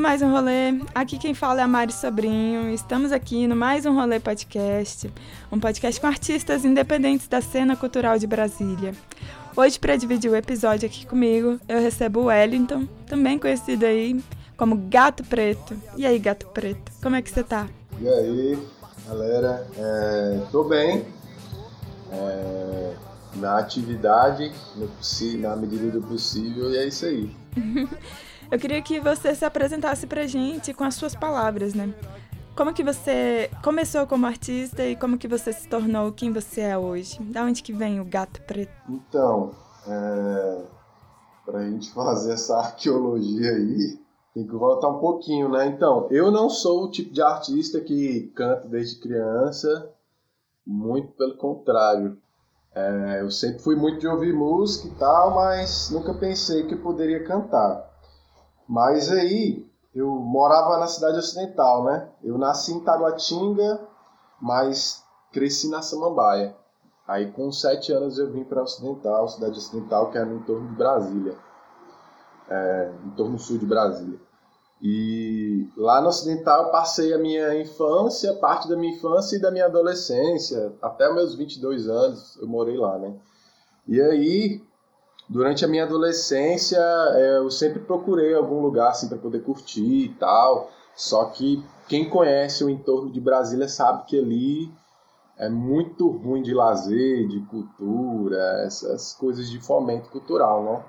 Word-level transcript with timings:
Mais 0.00 0.22
Um 0.22 0.30
Rolê. 0.30 0.80
Aqui 0.94 1.18
quem 1.18 1.34
fala 1.34 1.60
é 1.60 1.62
a 1.62 1.68
Mari 1.68 1.92
Sobrinho. 1.92 2.70
Estamos 2.70 3.12
aqui 3.12 3.46
no 3.46 3.54
Mais 3.54 3.84
Um 3.84 3.94
Rolê 3.94 4.18
Podcast, 4.18 5.12
um 5.52 5.60
podcast 5.60 6.00
com 6.00 6.06
artistas 6.06 6.64
independentes 6.64 7.28
da 7.28 7.42
cena 7.42 7.76
cultural 7.76 8.18
de 8.18 8.26
Brasília. 8.26 8.94
Hoje, 9.54 9.78
para 9.78 9.96
dividir 9.96 10.30
o 10.30 10.34
episódio 10.34 10.88
aqui 10.88 11.04
comigo, 11.04 11.60
eu 11.68 11.78
recebo 11.78 12.20
o 12.20 12.24
Wellington, 12.24 12.88
também 13.06 13.38
conhecido 13.38 13.84
aí 13.84 14.18
como 14.56 14.74
Gato 14.88 15.22
Preto. 15.22 15.76
E 15.94 16.06
aí, 16.06 16.18
Gato 16.18 16.46
Preto, 16.46 16.90
como 17.02 17.16
é 17.16 17.20
que 17.20 17.28
você 17.28 17.44
tá? 17.44 17.68
E 18.00 18.08
aí, 18.08 18.58
galera? 19.06 19.68
É, 19.76 20.40
tô 20.50 20.64
bem. 20.64 21.04
É, 22.10 22.94
na 23.36 23.58
atividade, 23.58 24.50
no 24.76 24.88
na 25.38 25.56
medida 25.56 25.90
do 25.90 26.00
possível, 26.00 26.70
e 26.72 26.78
é 26.78 26.88
isso 26.88 27.04
aí. 27.04 27.30
Eu 28.50 28.58
queria 28.58 28.82
que 28.82 28.98
você 28.98 29.32
se 29.32 29.44
apresentasse 29.44 30.08
pra 30.08 30.26
gente 30.26 30.74
com 30.74 30.82
as 30.82 30.96
suas 30.96 31.14
palavras, 31.14 31.72
né? 31.72 31.94
Como 32.56 32.74
que 32.74 32.82
você 32.82 33.48
começou 33.62 34.06
como 34.08 34.26
artista 34.26 34.84
e 34.84 34.96
como 34.96 35.16
que 35.16 35.28
você 35.28 35.52
se 35.52 35.68
tornou 35.68 36.10
quem 36.10 36.32
você 36.32 36.62
é 36.62 36.76
hoje? 36.76 37.22
Da 37.22 37.44
onde 37.44 37.62
que 37.62 37.72
vem 37.72 38.00
o 38.00 38.04
Gato 38.04 38.42
Preto? 38.42 38.72
Então, 38.88 39.52
é, 39.86 40.62
pra 41.46 41.62
gente 41.62 41.92
fazer 41.92 42.32
essa 42.32 42.58
arqueologia 42.58 43.52
aí, 43.52 44.00
tem 44.34 44.44
que 44.44 44.54
voltar 44.54 44.88
um 44.88 44.98
pouquinho, 44.98 45.48
né? 45.48 45.68
Então, 45.68 46.08
eu 46.10 46.32
não 46.32 46.50
sou 46.50 46.84
o 46.84 46.90
tipo 46.90 47.14
de 47.14 47.22
artista 47.22 47.80
que 47.80 48.32
canta 48.34 48.66
desde 48.66 49.00
criança, 49.00 49.92
muito 50.66 51.12
pelo 51.12 51.36
contrário. 51.36 52.18
É, 52.74 53.20
eu 53.20 53.30
sempre 53.30 53.60
fui 53.62 53.76
muito 53.76 54.00
de 54.00 54.08
ouvir 54.08 54.32
música 54.32 54.88
e 54.88 54.98
tal, 54.98 55.36
mas 55.36 55.88
nunca 55.90 56.12
pensei 56.14 56.66
que 56.66 56.74
eu 56.74 56.82
poderia 56.82 57.24
cantar. 57.24 57.89
Mas 58.70 59.10
aí, 59.10 59.66
eu 59.92 60.06
morava 60.06 60.78
na 60.78 60.86
cidade 60.86 61.18
ocidental, 61.18 61.82
né? 61.82 62.08
Eu 62.22 62.38
nasci 62.38 62.72
em 62.72 62.78
Taguatinga, 62.78 63.80
mas 64.40 65.02
cresci 65.32 65.68
na 65.68 65.82
Samambaia. 65.82 66.56
Aí 67.04 67.32
com 67.32 67.50
sete 67.50 67.92
anos 67.92 68.16
eu 68.16 68.30
vim 68.30 68.44
para 68.44 68.62
Ocidental, 68.62 69.26
cidade 69.26 69.58
ocidental 69.58 70.12
que 70.12 70.18
é 70.18 70.24
no 70.24 70.36
entorno 70.36 70.68
de 70.68 70.76
Brasília, 70.76 71.36
é, 72.48 72.92
em 73.06 73.10
torno 73.16 73.40
sul 73.40 73.58
de 73.58 73.66
Brasília. 73.66 74.20
E 74.80 75.68
lá 75.76 76.00
no 76.00 76.06
Ocidental 76.06 76.66
eu 76.66 76.70
passei 76.70 77.12
a 77.12 77.18
minha 77.18 77.60
infância, 77.60 78.34
parte 78.34 78.68
da 78.68 78.76
minha 78.76 78.94
infância 78.94 79.34
e 79.34 79.40
da 79.40 79.50
minha 79.50 79.66
adolescência, 79.66 80.72
até 80.80 81.12
meus 81.12 81.34
22 81.34 81.88
anos 81.88 82.38
eu 82.40 82.46
morei 82.46 82.76
lá, 82.76 82.96
né? 83.00 83.16
E 83.88 84.00
aí, 84.00 84.62
durante 85.30 85.64
a 85.64 85.68
minha 85.68 85.84
adolescência, 85.84 86.80
é, 87.14 87.38
eu 87.38 87.50
sempre 87.50 87.78
procurei 87.78 88.34
algum 88.34 88.60
lugar 88.60 88.90
assim 88.90 89.08
para 89.08 89.16
poder 89.16 89.42
curtir 89.42 90.06
e 90.06 90.08
tal. 90.18 90.68
Só 90.96 91.26
que 91.26 91.64
quem 91.88 92.10
conhece 92.10 92.64
o 92.64 92.68
entorno 92.68 93.10
de 93.10 93.20
Brasília 93.20 93.68
sabe 93.68 94.04
que 94.06 94.18
ali 94.18 94.70
é 95.38 95.48
muito 95.48 96.10
ruim 96.10 96.42
de 96.42 96.52
lazer, 96.52 97.28
de 97.28 97.40
cultura, 97.46 98.64
essas 98.66 99.14
coisas 99.14 99.48
de 99.48 99.60
fomento 99.60 100.10
cultural, 100.10 100.64
né? 100.64 100.84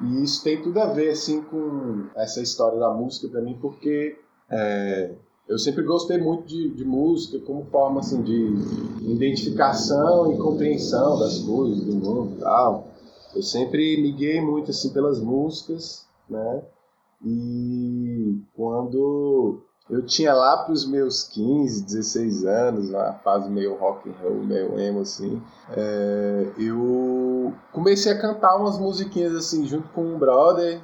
E 0.00 0.24
isso 0.24 0.42
tem 0.42 0.62
tudo 0.62 0.78
a 0.80 0.86
ver, 0.86 1.10
assim, 1.10 1.42
com 1.42 2.06
essa 2.16 2.40
história 2.40 2.78
da 2.78 2.90
música 2.90 3.28
para 3.28 3.40
mim, 3.40 3.58
porque 3.60 4.16
é, 4.50 5.14
eu 5.48 5.58
sempre 5.58 5.82
gostei 5.82 6.18
muito 6.18 6.46
de, 6.46 6.70
de 6.70 6.84
música 6.84 7.38
como 7.40 7.64
forma, 7.66 8.00
assim, 8.00 8.22
de 8.22 8.54
identificação 9.02 10.32
e 10.32 10.38
compreensão 10.38 11.18
das 11.18 11.38
coisas, 11.40 11.84
do 11.84 11.94
mundo 11.94 12.38
tal. 12.40 12.93
Eu 13.34 13.42
sempre 13.42 13.96
liguei 13.96 14.40
muito, 14.40 14.70
assim, 14.70 14.92
pelas 14.92 15.20
músicas, 15.20 16.06
né? 16.28 16.62
E 17.24 18.38
quando 18.54 19.62
eu 19.90 20.04
tinha 20.04 20.32
lá 20.32 20.58
para 20.58 20.72
os 20.72 20.86
meus 20.86 21.24
15, 21.24 21.84
16 21.84 22.44
anos, 22.44 22.90
uma 22.90 23.12
fase 23.24 23.50
meio 23.50 23.76
rock 23.76 24.08
and 24.08 24.14
roll, 24.22 24.44
meio 24.44 24.78
emo 24.78 25.00
assim, 25.00 25.42
é, 25.70 26.52
eu 26.58 27.52
comecei 27.72 28.12
a 28.12 28.20
cantar 28.20 28.56
umas 28.56 28.78
musiquinhas 28.78 29.34
assim 29.34 29.66
junto 29.66 29.88
com 29.88 30.02
um 30.02 30.18
brother, 30.18 30.80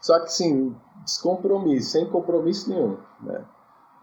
só 0.00 0.18
que 0.18 0.26
assim, 0.26 0.74
descompromisso, 1.04 1.90
sem 1.92 2.06
compromisso 2.06 2.68
nenhum, 2.68 2.96
né? 3.22 3.44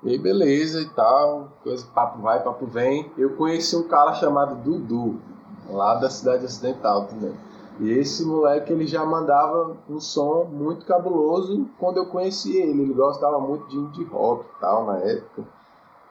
E 0.04 0.10
aí 0.10 0.18
beleza 0.18 0.82
e 0.82 0.90
tal, 0.90 1.52
coisa, 1.64 1.86
papo 1.94 2.22
vai, 2.22 2.44
papo 2.44 2.66
vem. 2.66 3.12
Eu 3.18 3.36
conheci 3.36 3.76
um 3.76 3.88
cara 3.88 4.14
chamado 4.14 4.56
Dudu, 4.56 5.22
lá 5.70 5.96
da 5.96 6.10
cidade 6.10 6.46
ocidental 6.46 7.06
também. 7.06 7.36
E 7.80 7.90
esse 7.90 8.24
moleque 8.26 8.72
ele 8.72 8.86
já 8.86 9.04
mandava 9.06 9.78
um 9.90 10.00
som 10.00 10.44
muito 10.46 10.86
cabuloso 10.86 11.68
quando 11.80 11.98
eu 11.98 12.06
conheci 12.08 12.58
ele. 12.58 12.82
Ele 12.84 12.94
gostava 12.94 13.40
muito 13.40 13.68
de 13.68 13.78
indie 13.78 14.04
rock 14.06 14.46
e 14.46 14.60
tal 14.60 14.86
na 14.86 14.98
época. 15.00 15.44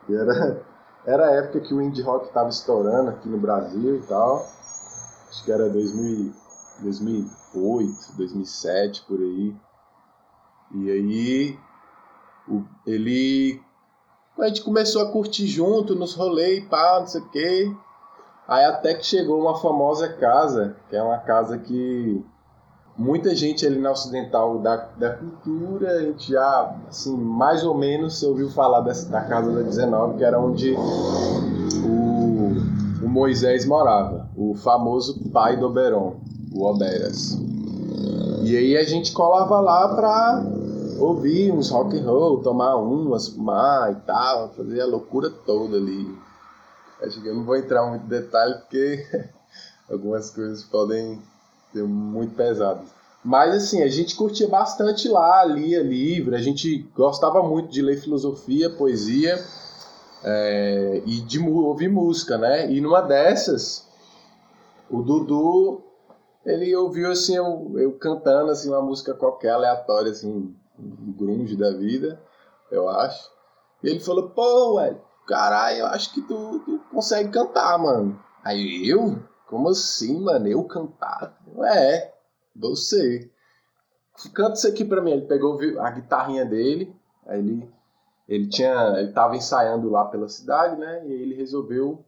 E 0.08 0.14
era, 0.14 0.64
era 1.06 1.26
a 1.26 1.30
época 1.32 1.60
que 1.60 1.74
o 1.74 1.80
indie 1.80 2.02
rock 2.02 2.26
estava 2.26 2.48
estourando 2.48 3.10
aqui 3.10 3.28
no 3.28 3.38
Brasil 3.38 3.96
e 3.96 4.02
tal. 4.02 4.46
Acho 5.28 5.44
que 5.44 5.52
era 5.52 5.68
2000, 5.68 6.32
2008, 6.80 8.16
2007 8.16 9.04
por 9.06 9.20
aí. 9.20 9.54
E 10.74 10.90
aí 10.90 11.58
o- 12.48 12.64
ele 12.86 13.60
a 14.38 14.48
gente 14.48 14.62
começou 14.62 15.02
a 15.02 15.12
curtir 15.12 15.46
junto 15.46 15.94
nos 15.94 16.14
rolês, 16.14 16.64
pá, 16.66 16.98
não 17.00 17.06
sei 17.06 17.20
o 17.20 17.28
quê. 17.28 17.76
Aí 18.50 18.64
até 18.64 18.94
que 18.94 19.06
chegou 19.06 19.40
uma 19.40 19.56
famosa 19.60 20.08
casa, 20.08 20.74
que 20.88 20.96
é 20.96 21.00
uma 21.00 21.18
casa 21.18 21.56
que 21.56 22.20
muita 22.98 23.32
gente 23.32 23.64
ali 23.64 23.78
na 23.78 23.92
ocidental 23.92 24.58
da, 24.58 24.88
da 24.98 25.10
cultura, 25.10 25.88
a 25.92 26.00
gente 26.00 26.32
já, 26.32 26.74
assim, 26.88 27.16
mais 27.16 27.62
ou 27.62 27.76
menos 27.76 28.20
ouviu 28.24 28.50
falar 28.50 28.80
dessa, 28.80 29.08
da 29.08 29.20
casa 29.20 29.52
da 29.52 29.62
19, 29.62 30.18
que 30.18 30.24
era 30.24 30.40
onde 30.40 30.74
o, 31.86 33.04
o 33.04 33.08
Moisés 33.08 33.64
morava, 33.64 34.28
o 34.36 34.56
famoso 34.56 35.30
pai 35.30 35.56
do 35.56 35.66
Oberon, 35.66 36.16
o 36.52 36.64
Oberas. 36.64 37.38
E 38.42 38.56
aí 38.56 38.76
a 38.76 38.82
gente 38.82 39.12
colava 39.12 39.60
lá 39.60 39.94
pra 39.94 40.44
ouvir 40.98 41.52
uns 41.52 41.70
rock 41.70 41.96
and 41.96 42.04
roll, 42.04 42.42
tomar 42.42 42.74
umas, 42.74 43.28
fumar 43.28 43.92
e 43.92 43.94
tal, 44.04 44.48
fazer 44.48 44.80
a 44.80 44.86
loucura 44.86 45.30
toda 45.30 45.76
ali. 45.76 46.29
Acho 47.02 47.20
que 47.20 47.28
eu 47.28 47.34
não 47.34 47.44
vou 47.44 47.56
entrar 47.56 47.86
muito 47.86 48.04
em 48.04 48.08
detalhe 48.08 48.54
porque 48.54 49.06
algumas 49.90 50.30
coisas 50.30 50.62
podem 50.64 51.20
ser 51.72 51.84
muito 51.84 52.34
pesadas. 52.34 52.88
Mas 53.24 53.54
assim, 53.54 53.82
a 53.82 53.88
gente 53.88 54.16
curtia 54.16 54.48
bastante 54.48 55.08
lá, 55.08 55.44
lia 55.44 55.82
livro, 55.82 56.34
a 56.34 56.40
gente 56.40 56.78
gostava 56.94 57.42
muito 57.42 57.70
de 57.70 57.82
ler 57.82 58.00
filosofia, 58.00 58.70
poesia 58.70 59.38
é, 60.24 61.02
e 61.04 61.20
de 61.20 61.38
ouvir 61.38 61.88
música, 61.88 62.38
né? 62.38 62.70
E 62.70 62.80
numa 62.80 63.02
dessas, 63.02 63.86
o 64.88 65.02
Dudu, 65.02 65.82
ele 66.44 66.74
ouviu 66.74 67.10
assim, 67.10 67.36
eu, 67.36 67.72
eu 67.76 67.92
cantando 67.92 68.50
assim, 68.50 68.68
uma 68.68 68.82
música 68.82 69.12
qualquer, 69.12 69.50
aleatória, 69.50 70.10
assim, 70.10 70.54
um 70.78 71.12
grunge 71.12 71.56
da 71.56 71.72
vida, 71.72 72.20
eu 72.70 72.88
acho. 72.88 73.30
E 73.82 73.88
ele 73.88 74.00
falou, 74.00 74.30
pô, 74.30 74.76
velho, 74.76 75.00
caralho, 75.30 75.78
eu 75.78 75.86
acho 75.86 76.12
que 76.12 76.20
tu, 76.22 76.58
tu 76.60 76.80
consegue 76.90 77.30
cantar, 77.30 77.78
mano. 77.78 78.20
Aí 78.44 78.88
eu? 78.88 79.22
Como 79.46 79.68
assim, 79.68 80.20
mano? 80.20 80.46
Eu 80.48 80.64
cantar? 80.64 81.38
É, 81.64 82.12
você. 82.54 83.30
Canta 84.34 84.54
isso 84.54 84.66
aqui 84.68 84.84
pra 84.84 85.00
mim. 85.00 85.12
Ele 85.12 85.26
pegou 85.26 85.58
a 85.80 85.90
guitarrinha 85.90 86.44
dele, 86.44 86.94
aí 87.26 87.38
ele, 87.38 87.70
ele 88.28 88.48
tinha. 88.48 88.98
Ele 88.98 89.12
tava 89.12 89.36
ensaiando 89.36 89.88
lá 89.88 90.04
pela 90.04 90.28
cidade, 90.28 90.76
né? 90.78 91.06
E 91.06 91.12
aí 91.12 91.22
ele 91.22 91.34
resolveu. 91.36 92.04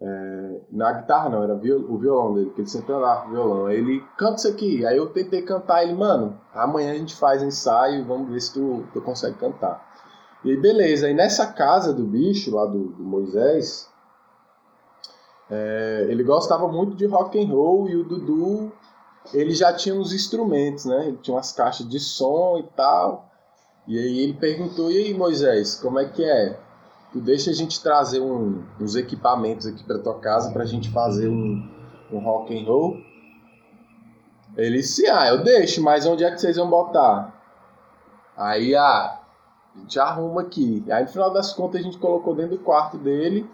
é, 0.00 0.60
na 0.70 0.92
guitarra 0.92 1.28
não, 1.30 1.42
era 1.42 1.54
o 1.54 1.98
violão 1.98 2.34
dele, 2.34 2.50
que 2.50 2.60
ele 2.60 2.68
sempre 2.68 2.92
andava 2.92 3.22
com 3.22 3.28
o 3.28 3.32
violão. 3.32 3.66
Aí 3.66 3.78
ele 3.78 4.04
canta 4.16 4.36
isso 4.36 4.48
aqui. 4.48 4.86
Aí 4.86 4.96
eu 4.96 5.08
tentei 5.12 5.42
cantar 5.42 5.82
ele, 5.82 5.94
mano, 5.94 6.38
amanhã 6.54 6.92
a 6.92 6.98
gente 6.98 7.16
faz 7.16 7.42
ensaio, 7.42 8.04
vamos 8.04 8.30
ver 8.30 8.40
se 8.40 8.52
tu, 8.54 8.84
tu 8.92 9.00
consegue 9.02 9.38
cantar. 9.38 9.87
E 10.44 10.50
aí, 10.50 10.56
beleza, 10.56 11.06
aí 11.06 11.14
nessa 11.14 11.46
casa 11.52 11.92
do 11.92 12.04
bicho, 12.04 12.54
lá 12.54 12.64
do, 12.66 12.88
do 12.90 13.02
Moisés, 13.02 13.88
é, 15.50 16.06
ele 16.08 16.22
gostava 16.22 16.68
muito 16.68 16.94
de 16.94 17.06
rock 17.06 17.42
and 17.42 17.48
roll 17.48 17.88
e 17.88 17.96
o 17.96 18.04
Dudu, 18.04 18.70
ele 19.32 19.54
já 19.54 19.72
tinha 19.72 19.94
uns 19.94 20.12
instrumentos, 20.12 20.84
né? 20.84 21.08
Ele 21.08 21.16
tinha 21.18 21.34
umas 21.34 21.52
caixas 21.52 21.88
de 21.88 21.98
som 21.98 22.58
e 22.58 22.62
tal. 22.76 23.28
E 23.86 23.98
aí 23.98 24.18
ele 24.20 24.34
perguntou, 24.34 24.90
e 24.90 24.96
aí 24.98 25.14
Moisés, 25.14 25.74
como 25.74 25.98
é 25.98 26.04
que 26.06 26.22
é? 26.24 26.58
Tu 27.12 27.20
deixa 27.20 27.50
a 27.50 27.54
gente 27.54 27.82
trazer 27.82 28.20
um- 28.20 28.62
uns 28.78 28.94
equipamentos 28.94 29.66
aqui 29.66 29.82
pra 29.82 29.98
tua 29.98 30.18
casa 30.18 30.52
pra 30.52 30.66
gente 30.66 30.90
fazer 30.90 31.28
um, 31.28 31.66
um 32.12 32.18
rock 32.20 32.56
and 32.56 32.66
roll? 32.66 32.98
Ele 34.56 34.76
disse, 34.78 35.06
ah, 35.08 35.28
eu 35.28 35.42
deixo, 35.42 35.82
mas 35.82 36.04
onde 36.04 36.22
é 36.24 36.30
que 36.30 36.38
vocês 36.38 36.56
vão 36.56 36.68
botar? 36.68 37.34
Aí, 38.36 38.74
ah, 38.74 39.17
a 39.78 39.80
gente 39.82 39.98
arruma 40.00 40.42
aqui. 40.42 40.84
Aí 40.90 41.04
no 41.04 41.10
final 41.10 41.32
das 41.32 41.52
contas 41.52 41.80
a 41.80 41.84
gente 41.84 41.98
colocou 41.98 42.34
dentro 42.34 42.56
do 42.56 42.64
quarto 42.64 42.98
dele 42.98 43.48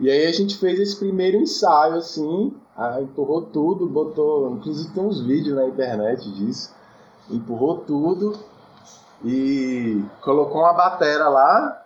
E 0.00 0.10
aí 0.10 0.26
a 0.26 0.32
gente 0.32 0.56
fez 0.56 0.78
esse 0.78 0.96
primeiro 0.96 1.36
ensaio, 1.36 1.94
assim, 1.94 2.54
empurrou 3.02 3.42
tudo, 3.42 3.88
botou. 3.88 4.52
Inclusive 4.52 4.92
tem 4.94 5.04
uns 5.04 5.20
vídeos 5.20 5.56
na 5.56 5.66
internet 5.66 6.30
disso. 6.32 6.74
Empurrou 7.30 7.78
tudo 7.78 8.38
e 9.24 10.02
colocou 10.22 10.60
uma 10.60 10.72
batera 10.72 11.28
lá, 11.28 11.82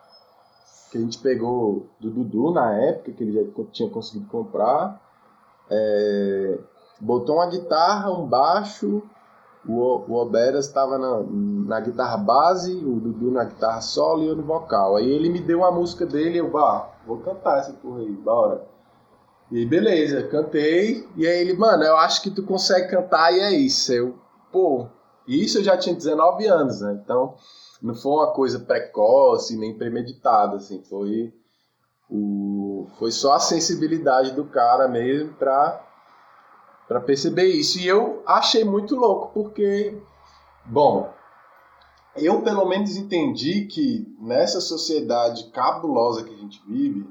que 0.91 0.99
a 0.99 1.01
gente 1.01 1.19
pegou 1.19 1.87
do 1.99 2.11
Dudu 2.11 2.53
na 2.53 2.75
época, 2.75 3.13
que 3.13 3.25
ele 3.25 3.33
já 3.33 3.65
tinha 3.73 3.89
conseguido 3.89 4.29
comprar. 4.29 5.01
É, 5.71 6.59
botou 7.01 7.37
uma 7.37 7.47
guitarra, 7.47 8.13
um 8.13 8.27
baixo, 8.27 9.03
o, 9.67 10.05
o 10.09 10.15
Oberas 10.15 10.67
estava 10.67 10.99
na, 10.99 11.23
na 11.67 11.81
guitarra 11.81 12.17
base, 12.17 12.75
o 12.75 12.99
Dudu 12.99 13.31
na 13.31 13.45
guitarra 13.45 13.81
solo 13.81 14.23
e 14.23 14.29
eu 14.29 14.37
no 14.37 14.43
vocal. 14.43 14.97
Aí 14.97 15.09
ele 15.09 15.29
me 15.29 15.41
deu 15.41 15.59
uma 15.59 15.71
música 15.71 16.05
dele 16.05 16.39
eu, 16.39 16.51
vá, 16.51 16.91
vou 17.07 17.19
cantar 17.19 17.59
essa 17.59 17.73
porra 17.73 18.01
aí, 18.01 18.11
bora. 18.11 18.67
E 19.51 19.65
beleza, 19.67 20.27
cantei. 20.29 21.07
E 21.17 21.27
aí 21.27 21.39
ele, 21.41 21.53
mano, 21.53 21.85
eu 21.85 21.97
acho 21.97 22.23
que 22.23 22.31
tu 22.31 22.43
consegue 22.43 22.89
cantar 22.89 23.33
e 23.33 23.41
é 23.41 23.53
isso. 23.53 23.93
Eu, 23.93 24.19
pô, 24.51 24.87
isso 25.29 25.59
eu 25.59 25.65
já 25.65 25.77
tinha 25.77 25.95
19 25.95 26.47
anos, 26.47 26.81
né? 26.81 26.99
Então 27.03 27.35
não 27.81 27.95
foi 27.95 28.13
uma 28.13 28.33
coisa 28.33 28.61
precoce 28.61 29.57
nem 29.57 29.77
premeditada, 29.77 30.57
assim. 30.57 30.83
Foi, 30.83 31.33
o, 32.11 32.89
foi 32.99 33.13
só 33.13 33.35
a 33.35 33.41
sensibilidade 33.41 34.33
do 34.33 34.45
cara 34.45 34.89
mesmo 34.89 35.35
pra 35.35 35.92
para 36.93 37.01
perceber 37.01 37.47
isso. 37.47 37.79
E 37.79 37.87
eu 37.87 38.23
achei 38.27 38.65
muito 38.65 38.95
louco, 38.95 39.31
porque, 39.33 39.99
bom, 40.67 41.11
eu 42.15 42.43
pelo 42.43 42.67
menos 42.67 42.97
entendi 42.97 43.65
que 43.65 44.07
nessa 44.21 44.61
sociedade 44.61 45.51
cabulosa 45.51 46.23
que 46.23 46.35
a 46.35 46.37
gente 46.37 46.63
vive, 46.67 47.11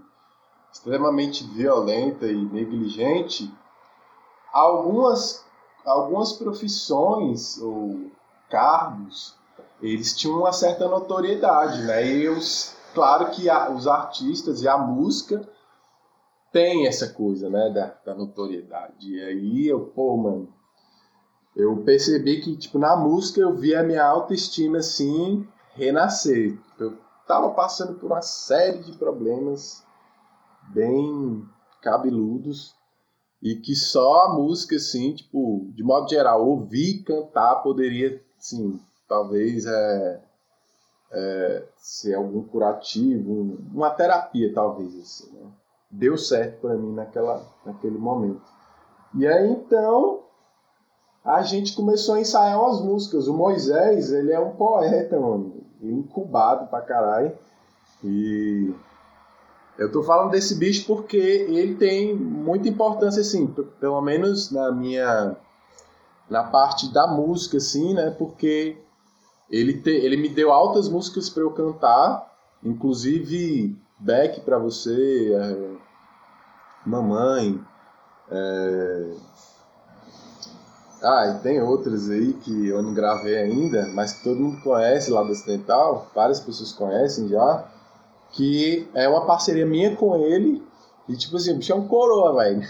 extremamente 0.71 1.43
violenta 1.43 2.27
e 2.27 2.45
negligente, 2.45 3.51
algumas, 4.53 5.43
algumas 5.83 6.31
profissões 6.33 7.59
ou 7.59 8.11
cargos, 8.49 9.35
eles 9.81 10.15
tinham 10.15 10.37
uma 10.37 10.53
certa 10.53 10.87
notoriedade, 10.87 11.81
né? 11.81 12.05
E 12.05 12.23
eu, 12.23 12.37
claro 12.93 13.31
que 13.31 13.49
a, 13.49 13.71
os 13.71 13.87
artistas 13.87 14.61
e 14.61 14.67
a 14.67 14.77
música 14.77 15.41
tem 16.51 16.85
essa 16.85 17.07
coisa, 17.07 17.49
né, 17.49 17.69
da, 17.69 17.95
da 18.05 18.13
notoriedade. 18.13 19.13
E 19.13 19.21
aí 19.21 19.67
eu, 19.67 19.87
pô, 19.87 20.17
mano, 20.17 20.53
eu 21.55 21.77
percebi 21.83 22.41
que, 22.41 22.55
tipo, 22.57 22.77
na 22.77 22.95
música 22.95 23.41
eu 23.41 23.55
vi 23.55 23.75
a 23.75 23.83
minha 23.83 24.05
autoestima, 24.05 24.79
assim, 24.79 25.47
renascer. 25.73 26.57
Eu 26.79 26.97
tava 27.27 27.51
passando 27.51 27.97
por 27.99 28.07
uma 28.07 28.21
série 28.21 28.79
de 28.79 28.97
problemas 28.97 29.85
bem 30.73 31.43
cabeludos 31.81 32.75
e 33.41 33.55
que 33.55 33.75
só 33.75 34.25
a 34.25 34.33
música, 34.35 34.75
assim, 34.75 35.13
tipo, 35.15 35.71
de 35.73 35.83
modo 35.83 36.09
geral, 36.09 36.47
ouvir 36.47 37.03
cantar 37.03 37.63
poderia, 37.63 38.21
assim, 38.37 38.79
talvez 39.07 39.65
é, 39.65 40.23
é, 41.11 41.67
ser 41.77 42.13
algum 42.13 42.43
curativo, 42.43 43.57
uma 43.73 43.89
terapia, 43.89 44.53
talvez, 44.53 44.95
assim, 44.99 45.31
né? 45.33 45.51
Deu 45.91 46.17
certo 46.17 46.61
para 46.61 46.75
mim 46.75 46.93
naquela, 46.93 47.43
naquele 47.65 47.97
momento. 47.97 48.41
E 49.13 49.27
aí 49.27 49.51
então 49.51 50.21
a 51.23 51.41
gente 51.43 51.75
começou 51.75 52.15
a 52.15 52.19
ensaiar 52.19 52.59
umas 52.59 52.81
músicas. 52.81 53.27
O 53.27 53.33
Moisés, 53.33 54.11
ele 54.11 54.31
é 54.31 54.39
um 54.39 54.51
poeta, 54.51 55.19
mano, 55.19 55.53
incubado 55.81 56.67
pra 56.67 56.81
caralho. 56.81 57.31
E 58.03 58.73
eu 59.77 59.91
tô 59.91 60.01
falando 60.01 60.31
desse 60.31 60.55
bicho 60.55 60.85
porque 60.87 61.17
ele 61.17 61.75
tem 61.75 62.15
muita 62.15 62.67
importância, 62.67 63.21
assim, 63.21 63.47
pelo 63.79 64.01
menos 64.01 64.51
na 64.51 64.71
minha. 64.71 65.35
na 66.29 66.43
parte 66.43 66.91
da 66.91 67.05
música, 67.05 67.57
assim, 67.57 67.93
né? 67.93 68.09
Porque 68.11 68.77
ele, 69.49 69.81
te, 69.81 69.91
ele 69.91 70.17
me 70.17 70.29
deu 70.29 70.51
altas 70.51 70.87
músicas 70.87 71.29
para 71.29 71.43
eu 71.43 71.51
cantar, 71.51 72.31
inclusive 72.63 73.77
Beck 73.99 74.41
para 74.41 74.57
você, 74.57 75.33
é, 75.33 75.70
Mamãe. 76.85 77.59
É... 78.29 79.13
Ah, 81.03 81.35
e 81.35 81.41
tem 81.41 81.61
outras 81.61 82.09
aí 82.09 82.33
que 82.33 82.67
eu 82.67 82.81
não 82.83 82.93
gravei 82.93 83.35
ainda, 83.37 83.87
mas 83.93 84.13
que 84.13 84.23
todo 84.23 84.39
mundo 84.39 84.61
conhece 84.61 85.09
lá 85.09 85.23
do 85.23 85.31
Ocidental, 85.31 86.11
várias 86.13 86.39
pessoas 86.39 86.71
conhecem 86.71 87.27
já, 87.27 87.67
que 88.31 88.87
é 88.93 89.09
uma 89.09 89.25
parceria 89.25 89.65
minha 89.65 89.95
com 89.95 90.15
ele, 90.15 90.63
e 91.09 91.15
tipo 91.15 91.37
assim, 91.37 91.53
o 91.53 91.57
bicho 91.57 91.73
é 91.73 91.75
um 91.75 91.87
coroa, 91.87 92.35
velho. 92.35 92.61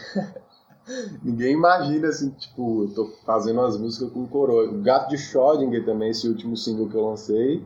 Ninguém 1.21 1.53
imagina 1.53 2.07
assim, 2.07 2.29
tipo, 2.31 2.83
eu 2.83 2.93
tô 2.93 3.05
fazendo 3.25 3.59
umas 3.59 3.77
músicas 3.77 4.11
com 4.11 4.27
coroa. 4.27 4.69
O 4.69 4.81
Gato 4.81 5.09
de 5.09 5.17
Schrödinger 5.17 5.85
também, 5.85 6.09
esse 6.09 6.27
último 6.27 6.57
single 6.57 6.89
que 6.89 6.95
eu 6.95 7.05
lancei, 7.05 7.63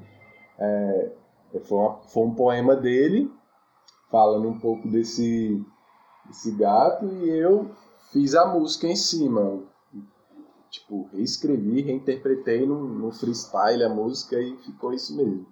é, 0.59 1.12
foi, 1.63 1.77
uma, 1.77 1.95
foi 2.07 2.24
um 2.24 2.36
poema 2.36 2.75
dele, 2.75 3.31
falando 4.12 4.47
um 4.47 4.59
pouco 4.59 4.88
desse, 4.88 5.63
esse 6.30 6.51
gato 6.51 7.06
e 7.06 7.30
eu 7.30 7.69
fiz 8.12 8.36
a 8.36 8.45
música 8.45 8.88
em 8.88 8.95
cima. 8.95 9.63
Tipo, 10.69 11.07
reescrevi, 11.13 11.81
reinterpretei 11.81 12.66
no, 12.66 12.88
no 12.88 13.12
freestyle 13.12 13.83
a 13.83 13.89
música 13.89 14.39
e 14.39 14.57
ficou 14.57 14.94
isso 14.94 15.16
mesmo. 15.16 15.45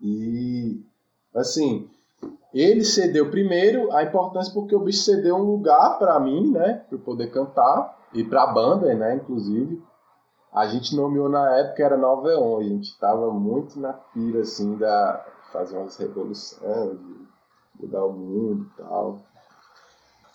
E, 0.00 0.82
assim, 1.34 1.90
ele 2.54 2.84
cedeu 2.84 3.30
primeiro 3.30 3.92
a 3.92 4.02
importância 4.02 4.52
porque 4.52 4.74
o 4.74 4.80
bicho 4.80 5.02
cedeu 5.02 5.36
um 5.36 5.42
lugar 5.42 5.98
para 5.98 6.18
mim, 6.18 6.50
né, 6.50 6.84
para 6.88 6.96
eu 6.96 7.00
poder 7.00 7.30
cantar 7.30 7.98
e 8.14 8.24
para 8.24 8.44
a 8.44 8.52
banda, 8.52 8.94
né, 8.94 9.16
inclusive. 9.16 9.82
A 10.52 10.66
gente 10.66 10.96
nomeou 10.96 11.28
na 11.28 11.58
época 11.58 11.84
era 11.84 11.96
Nova 11.96 12.28
Eon, 12.30 12.58
a 12.58 12.62
gente 12.62 12.98
tava 12.98 13.30
muito 13.30 13.78
na 13.78 13.92
pira 13.92 14.40
assim 14.40 14.76
da 14.76 15.24
fazer 15.52 15.76
umas 15.76 15.96
revoluções, 15.96 16.98
de 16.98 17.28
mudar 17.78 18.04
o 18.04 18.12
mundo 18.12 18.66
e 18.66 18.82
tal 18.82 19.29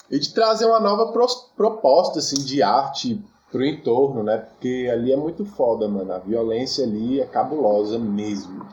e 0.10 0.20
de 0.20 0.34
trazer 0.34 0.66
uma 0.66 0.80
nova 0.80 1.12
proposta 1.56 2.20
assim 2.20 2.44
de 2.44 2.62
arte 2.62 3.24
pro 3.52 3.66
entorno, 3.66 4.24
né? 4.24 4.38
Porque 4.38 4.90
ali 4.92 5.12
é 5.12 5.18
muito 5.18 5.46
foda, 5.46 5.88
mano. 5.88 6.12
A 6.14 6.20
violência 6.20 6.84
ali 6.84 7.22
é 7.22 7.26
cabulosa 7.26 7.98
mesmo. 7.98 8.66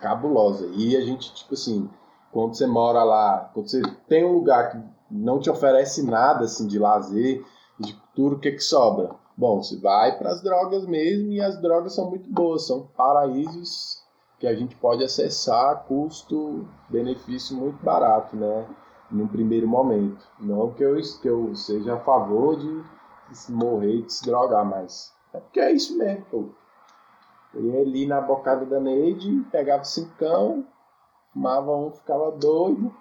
Cabulosa. 0.00 0.66
E 0.74 0.96
a 0.96 1.00
gente, 1.00 1.32
tipo 1.34 1.54
assim, 1.54 1.88
quando 2.32 2.54
você 2.54 2.66
mora 2.66 3.02
lá, 3.04 3.50
quando 3.54 3.68
você 3.68 3.82
tem 4.08 4.24
um 4.24 4.32
lugar 4.32 4.70
que 4.70 4.78
não 5.10 5.38
te 5.38 5.48
oferece 5.48 6.02
nada 6.02 6.44
assim 6.44 6.66
de 6.66 6.78
lazer, 6.78 7.44
de 7.78 7.94
cultura, 7.94 8.34
o 8.34 8.40
que 8.40 8.52
que 8.52 8.62
sobra? 8.62 9.10
Bom, 9.36 9.62
você 9.62 9.76
vai 9.78 10.18
para 10.18 10.30
as 10.30 10.42
drogas 10.42 10.84
mesmo 10.84 11.30
e 11.30 11.40
as 11.40 11.60
drogas 11.60 11.94
são 11.94 12.10
muito 12.10 12.28
boas, 12.28 12.66
são 12.66 12.88
paraísos 12.96 14.02
que 14.38 14.46
a 14.46 14.54
gente 14.54 14.74
pode 14.76 15.02
acessar 15.02 15.84
custo-benefício 15.86 17.56
muito 17.56 17.82
barato, 17.84 18.36
né? 18.36 18.66
Num 19.10 19.26
primeiro 19.26 19.66
momento. 19.66 20.26
Não 20.38 20.72
que 20.72 20.82
eu, 20.82 20.96
que 21.20 21.28
eu 21.28 21.54
seja 21.54 21.94
a 21.94 22.00
favor 22.00 22.56
de, 22.58 22.84
morrer 23.50 23.96
e 23.96 24.02
de 24.02 24.12
se 24.12 24.24
drogar, 24.24 24.64
mas 24.64 25.12
é 25.32 25.38
porque 25.38 25.60
é 25.60 25.72
isso 25.72 25.96
mesmo, 25.96 26.24
pô. 26.30 26.44
Eu 27.54 27.64
ia 27.64 27.80
ali 27.80 28.06
na 28.06 28.20
bocada 28.20 28.66
da 28.66 28.78
Neide, 28.78 29.40
pegava 29.50 29.84
cincão, 29.84 30.66
fumava 31.32 31.74
um, 31.74 31.90
ficava 31.90 32.30
doido. 32.32 32.94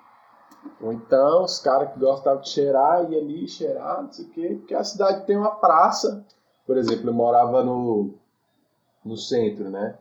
Ou 0.81 0.91
então 0.93 1.43
os 1.43 1.59
caras 1.59 1.91
que 1.91 1.99
gostavam 1.99 2.41
de 2.41 2.49
cheirar, 2.49 3.09
ia 3.09 3.19
ali 3.19 3.47
cheirar, 3.47 4.03
não 4.03 4.11
sei 4.11 4.25
o 4.25 4.29
quê, 4.29 4.55
porque 4.59 4.73
a 4.73 4.83
cidade 4.83 5.25
tem 5.25 5.37
uma 5.37 5.55
praça. 5.55 6.25
Por 6.65 6.77
exemplo, 6.77 7.09
eu 7.09 7.13
morava 7.13 7.63
no, 7.63 8.13
no 9.03 9.17
centro, 9.17 9.69
né? 9.69 9.97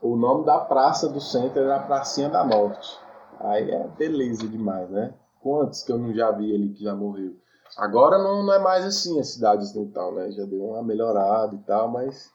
O 0.00 0.14
nome 0.16 0.44
da 0.44 0.58
praça 0.58 1.08
do 1.08 1.20
centro 1.20 1.62
era 1.62 1.76
a 1.76 1.82
Pracinha 1.82 2.28
da 2.28 2.44
Morte. 2.44 2.98
Aí 3.40 3.70
é 3.70 3.86
beleza 3.88 4.46
demais, 4.46 4.88
né? 4.90 5.14
Quantos 5.40 5.82
que 5.82 5.92
eu 5.92 5.98
não 5.98 6.14
já 6.14 6.30
vi 6.30 6.54
ali 6.54 6.70
que 6.70 6.84
já 6.84 6.94
morreu. 6.94 7.36
Agora 7.76 8.18
não, 8.18 8.42
não 8.42 8.54
é 8.54 8.58
mais 8.58 8.84
assim 8.84 9.18
a 9.20 9.24
cidade 9.24 9.62
ocidental, 9.62 10.14
né? 10.14 10.30
Já 10.30 10.44
deu 10.44 10.64
uma 10.64 10.82
melhorada 10.82 11.54
e 11.54 11.58
tal, 11.58 11.90
mas 11.90 12.30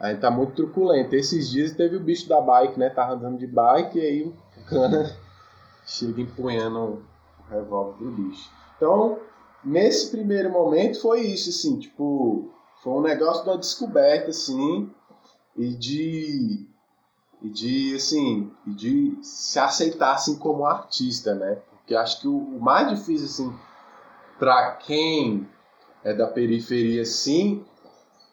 ainda 0.00 0.20
tá 0.20 0.30
muito 0.30 0.54
truculento. 0.54 1.14
Esses 1.14 1.50
dias 1.50 1.72
teve 1.72 1.96
o 1.96 2.02
bicho 2.02 2.28
da 2.28 2.40
bike, 2.40 2.78
né? 2.78 2.90
Tava 2.90 3.12
andando 3.12 3.38
de 3.38 3.46
bike 3.46 3.98
e 3.98 4.00
aí 4.00 4.22
o 4.22 4.64
cana 4.68 5.16
chega 5.86 6.20
empunhando 6.20 6.78
o 6.80 7.50
revólver 7.50 7.98
pro 7.98 8.10
bicho. 8.10 8.50
Então, 8.76 9.18
nesse 9.64 10.10
primeiro 10.10 10.50
momento 10.50 11.00
foi 11.00 11.20
isso, 11.20 11.50
assim, 11.50 11.78
tipo, 11.78 12.50
foi 12.82 12.92
um 12.92 13.02
negócio 13.02 13.44
de 13.44 13.50
uma 13.50 13.58
descoberta, 13.58 14.30
assim, 14.30 14.90
e 15.56 15.68
de 15.74 16.66
e 17.42 17.50
de 17.50 17.96
assim, 17.96 18.52
e 18.66 18.72
de 18.72 19.18
se 19.20 19.58
aceitar 19.58 20.14
assim 20.14 20.38
como 20.38 20.64
artista, 20.64 21.34
né? 21.34 21.60
Porque 21.92 21.96
acho 21.96 22.20
que 22.20 22.28
o, 22.28 22.58
mais 22.58 22.88
difícil, 22.88 23.26
assim, 23.26 23.58
para 24.38 24.72
quem 24.76 25.46
é 26.02 26.14
da 26.14 26.26
periferia, 26.26 27.04
sim, 27.04 27.64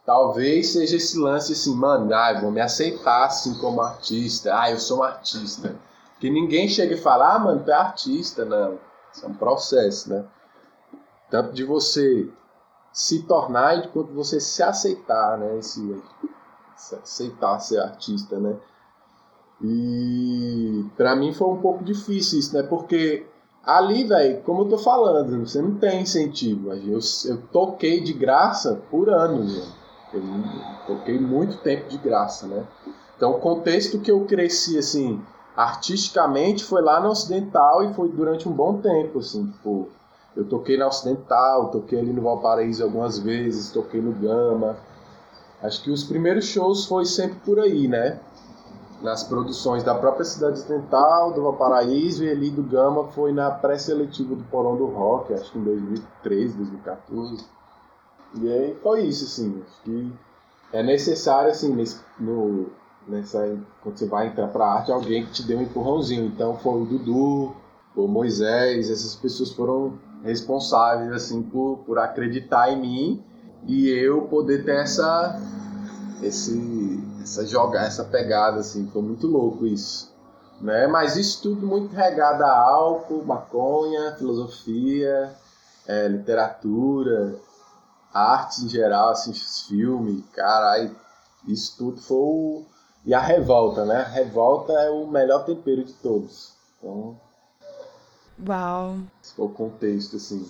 talvez 0.06 0.72
seja 0.72 0.96
esse 0.96 1.18
lance 1.18 1.52
assim, 1.52 1.76
mano, 1.76 2.14
ah, 2.14 2.40
vou 2.40 2.52
me 2.52 2.62
aceitar 2.62 3.26
assim 3.26 3.54
como 3.56 3.82
artista, 3.82 4.58
ah, 4.58 4.72
eu 4.72 4.80
sou 4.80 5.00
um 5.00 5.04
artista. 5.04 5.76
Que 6.20 6.30
ninguém 6.30 6.70
chega 6.70 6.96
e 6.96 7.02
fala, 7.02 7.36
ah, 7.36 7.40
mano, 7.40 7.64
tu 7.64 7.72
é 7.72 7.74
artista, 7.74 8.46
não. 8.46 8.80
Isso 9.14 9.26
é 9.26 9.28
um 9.28 9.34
processo, 9.34 10.10
né? 10.10 10.26
Tanto 11.30 11.54
de 11.54 11.64
você 11.64 12.30
se 12.94 13.24
tornar 13.24 13.78
e 13.78 13.82
de 13.84 13.88
quanto 13.90 14.14
você 14.14 14.40
se 14.40 14.64
aceitar, 14.64 15.38
né? 15.38 15.58
Esse, 15.58 16.02
se 16.78 16.96
aceitar 16.96 17.60
ser 17.60 17.80
artista, 17.80 18.40
né? 18.40 18.56
E 19.62 20.86
para 20.96 21.16
mim 21.16 21.34
foi 21.34 21.48
um 21.48 21.60
pouco 21.62 21.84
difícil 21.84 22.40
isso, 22.40 22.56
né? 22.56 22.64
Porque 22.64 23.29
ali, 23.64 24.04
velho, 24.04 24.42
como 24.42 24.62
eu 24.62 24.70
tô 24.70 24.78
falando, 24.78 25.46
você 25.46 25.62
não 25.62 25.76
tem 25.76 26.02
incentivo. 26.02 26.72
Eu, 26.74 27.00
eu 27.26 27.38
toquei 27.52 28.02
de 28.02 28.14
graça 28.14 28.82
por 28.90 29.10
anos, 29.10 29.58
né? 29.58 29.66
Eu 30.14 30.22
toquei 30.88 31.20
muito 31.20 31.58
tempo 31.58 31.88
de 31.88 31.98
graça, 31.98 32.48
né? 32.48 32.66
Então, 33.16 33.32
o 33.32 33.40
contexto 33.40 34.00
que 34.00 34.10
eu 34.10 34.26
cresci, 34.26 34.78
assim, 34.78 35.22
artisticamente 35.56 36.64
foi 36.64 36.82
lá 36.82 37.00
na 37.00 37.10
Ocidental 37.10 37.84
e 37.84 37.94
foi 37.94 38.10
durante 38.10 38.48
um 38.48 38.52
bom 38.52 38.78
tempo, 38.78 39.20
assim, 39.20 39.46
tipo, 39.52 39.90
eu 40.36 40.46
toquei 40.46 40.78
na 40.78 40.88
Ocidental, 40.88 41.70
toquei 41.70 42.00
ali 42.00 42.14
no 42.14 42.22
Valparaíso 42.22 42.84
algumas 42.84 43.20
vezes, 43.20 43.72
toquei 43.72 44.02
no 44.02 44.14
Gama. 44.14 44.78
Acho 45.62 45.84
que 45.84 45.92
os 45.92 46.04
primeiros 46.04 46.46
shows 46.46 46.86
foi 46.86 47.06
sempre 47.06 47.40
por 47.44 47.60
aí, 47.60 47.88
né? 47.88 48.20
Nas 49.02 49.24
produções 49.24 49.84
da 49.84 49.96
própria 49.96 50.26
Cidade 50.26 50.60
Ocidental, 50.60 51.32
do 51.32 51.42
Valparaíso 51.44 52.24
e 52.24 52.30
ali 52.30 52.50
do 52.50 52.62
Gama 52.62 53.06
foi 53.06 53.32
na 53.32 53.50
pré-seletiva 53.50 54.36
do 54.36 54.44
Porão 54.46 54.76
do 54.76 54.88
Rock, 54.88 55.34
acho 55.34 55.52
que 55.52 55.58
em 55.58 55.64
2013, 55.64 56.58
2014. 56.58 57.46
E 58.36 58.52
aí 58.52 58.76
foi 58.84 59.04
isso, 59.04 59.26
assim. 59.26 59.64
Acho 59.66 59.82
que 59.84 60.14
é 60.74 60.84
necessário, 60.84 61.50
assim, 61.50 61.74
nesse, 61.74 62.00
no, 62.20 62.68
nessa, 63.08 63.58
quando 63.82 63.98
você 63.98 64.06
vai 64.06 64.28
entrar 64.28 64.48
pra 64.48 64.66
arte, 64.66 64.92
alguém 64.92 65.26
que 65.26 65.32
te 65.32 65.44
dê 65.44 65.56
um 65.56 65.62
empurrãozinho. 65.62 66.26
Então 66.26 66.58
foi 66.58 66.82
o 66.82 66.86
Dudu, 66.86 67.56
o 67.96 68.08
Moisés, 68.08 68.90
essas 68.90 69.16
pessoas 69.16 69.52
foram 69.52 69.94
responsáveis, 70.24 71.12
assim, 71.12 71.42
por, 71.42 71.80
por 71.86 71.98
acreditar 71.98 72.72
em 72.72 72.80
mim 72.80 73.24
e 73.68 73.90
eu 73.90 74.24
poder 74.24 74.64
ter 74.64 74.76
essa, 74.76 75.40
esse, 76.22 77.00
essa 77.22 77.46
jogar, 77.46 77.86
essa 77.86 78.04
pegada, 78.04 78.60
assim. 78.60 78.88
Foi 78.92 79.02
muito 79.02 79.28
louco 79.28 79.66
isso. 79.66 80.14
Né? 80.62 80.88
Mas 80.88 81.16
isso 81.16 81.42
tudo 81.42 81.66
muito 81.66 81.96
regado 81.96 82.44
a 82.44 82.52
álcool, 82.52 83.24
maconha, 83.26 84.16
filosofia, 84.18 85.34
é, 85.88 86.08
literatura, 86.08 87.40
artes 88.14 88.64
em 88.64 88.70
geral, 88.70 89.12
assim, 89.12 89.34
filme, 89.34 90.24
caralho, 90.34 90.96
isso 91.48 91.78
tudo 91.78 92.02
foi 92.02 92.18
o... 92.18 92.64
E 93.06 93.14
a 93.14 93.20
revolta, 93.20 93.86
né? 93.86 94.02
A 94.02 94.10
revolta 94.10 94.74
é 94.74 94.90
o 94.90 95.08
melhor 95.08 95.46
tempero 95.46 95.86
de 95.86 95.94
todos. 95.94 96.54
Então. 96.78 97.18
Uau! 98.48 98.98
Esse 99.24 99.34
foi 99.34 99.46
o 99.46 99.50
contexto, 99.50 100.18
assim. 100.18 100.46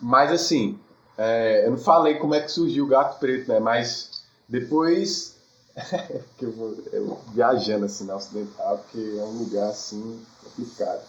Mas, 0.00 0.32
assim, 0.32 0.78
é, 1.16 1.66
eu 1.66 1.72
não 1.72 1.78
falei 1.78 2.14
como 2.14 2.34
é 2.34 2.40
que 2.40 2.50
surgiu 2.50 2.86
o 2.86 2.88
Gato 2.88 3.18
Preto, 3.18 3.52
né? 3.52 3.60
Mas 3.60 4.09
depois. 4.50 5.38
que 6.36 6.44
eu 6.44 6.50
vou 6.50 6.76
eu 6.92 7.16
viajando, 7.32 7.84
assim, 7.84 8.04
na 8.04 8.16
Ocidental, 8.16 8.78
porque 8.78 9.16
é 9.18 9.22
um 9.22 9.38
lugar, 9.38 9.70
assim, 9.70 10.20
complicado. 10.42 11.00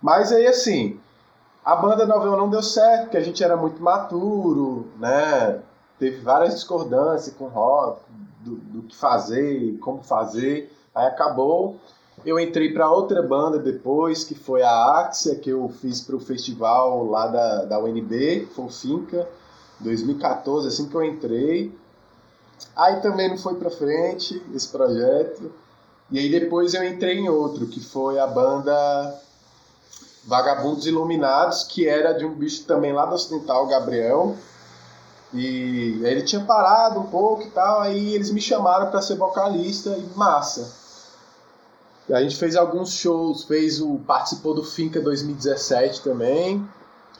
Mas 0.00 0.30
aí, 0.30 0.46
assim, 0.46 1.00
a 1.64 1.74
banda 1.74 2.06
Novel 2.06 2.36
não 2.36 2.50
deu 2.50 2.62
certo, 2.62 3.04
porque 3.04 3.16
a 3.16 3.22
gente 3.22 3.42
era 3.42 3.56
muito 3.56 3.82
maturo, 3.82 4.86
né? 4.98 5.60
Teve 5.98 6.20
várias 6.20 6.54
discordâncias 6.54 7.34
com 7.34 7.44
o 7.46 7.48
rock, 7.48 8.02
do, 8.40 8.56
do 8.56 8.82
que 8.82 8.94
fazer, 8.94 9.78
como 9.78 10.02
fazer. 10.02 10.70
Aí 10.94 11.06
acabou. 11.06 11.76
Eu 12.24 12.38
entrei 12.38 12.72
para 12.72 12.90
outra 12.90 13.22
banda 13.22 13.58
depois, 13.58 14.22
que 14.22 14.34
foi 14.34 14.62
a 14.62 15.00
Axia, 15.00 15.34
que 15.34 15.50
eu 15.50 15.68
fiz 15.68 16.00
para 16.00 16.16
o 16.16 16.20
festival 16.20 17.04
lá 17.06 17.26
da, 17.26 17.64
da 17.64 17.78
UNB, 17.78 18.46
foi 18.54 18.66
o 18.66 18.68
Finca, 18.68 19.28
2014, 19.80 20.68
assim 20.68 20.88
que 20.88 20.94
eu 20.94 21.02
entrei. 21.02 21.74
Aí 22.76 23.00
também 23.00 23.28
não 23.28 23.38
foi 23.38 23.54
para 23.54 23.70
frente 23.70 24.42
esse 24.54 24.68
projeto. 24.68 25.52
E 26.10 26.18
aí 26.18 26.30
depois 26.30 26.74
eu 26.74 26.84
entrei 26.84 27.18
em 27.18 27.28
outro, 27.28 27.66
que 27.66 27.80
foi 27.80 28.18
a 28.18 28.26
banda 28.26 29.20
Vagabundos 30.24 30.86
Iluminados, 30.86 31.64
que 31.64 31.88
era 31.88 32.12
de 32.12 32.24
um 32.24 32.34
bicho 32.34 32.64
também 32.64 32.92
lá 32.92 33.06
do 33.06 33.14
Ocidental, 33.14 33.66
Gabriel. 33.66 34.36
E 35.32 36.00
ele 36.04 36.22
tinha 36.22 36.44
parado 36.44 37.00
um 37.00 37.06
pouco 37.06 37.42
e 37.42 37.50
tal, 37.50 37.80
aí 37.80 38.14
eles 38.14 38.30
me 38.30 38.40
chamaram 38.40 38.90
para 38.90 39.02
ser 39.02 39.16
vocalista 39.16 39.90
e 39.90 40.06
massa. 40.16 40.72
E 42.08 42.14
a 42.14 42.22
gente 42.22 42.36
fez 42.36 42.54
alguns 42.54 42.92
shows, 42.92 43.44
fez 43.44 43.80
o 43.80 43.98
participou 44.06 44.54
do 44.54 44.62
Finca 44.62 45.00
2017 45.00 46.02
também. 46.02 46.64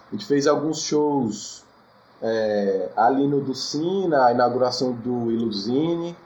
A 0.09 0.15
gente 0.15 0.27
fez 0.27 0.47
alguns 0.47 0.81
shows 0.83 1.64
é, 2.27 2.89
ali 2.97 3.29
no 3.29 3.43
Ducina, 3.43 4.25
a 4.25 4.33
inauguração 4.33 4.93
do 4.93 5.31
Iluzine. 5.31 6.17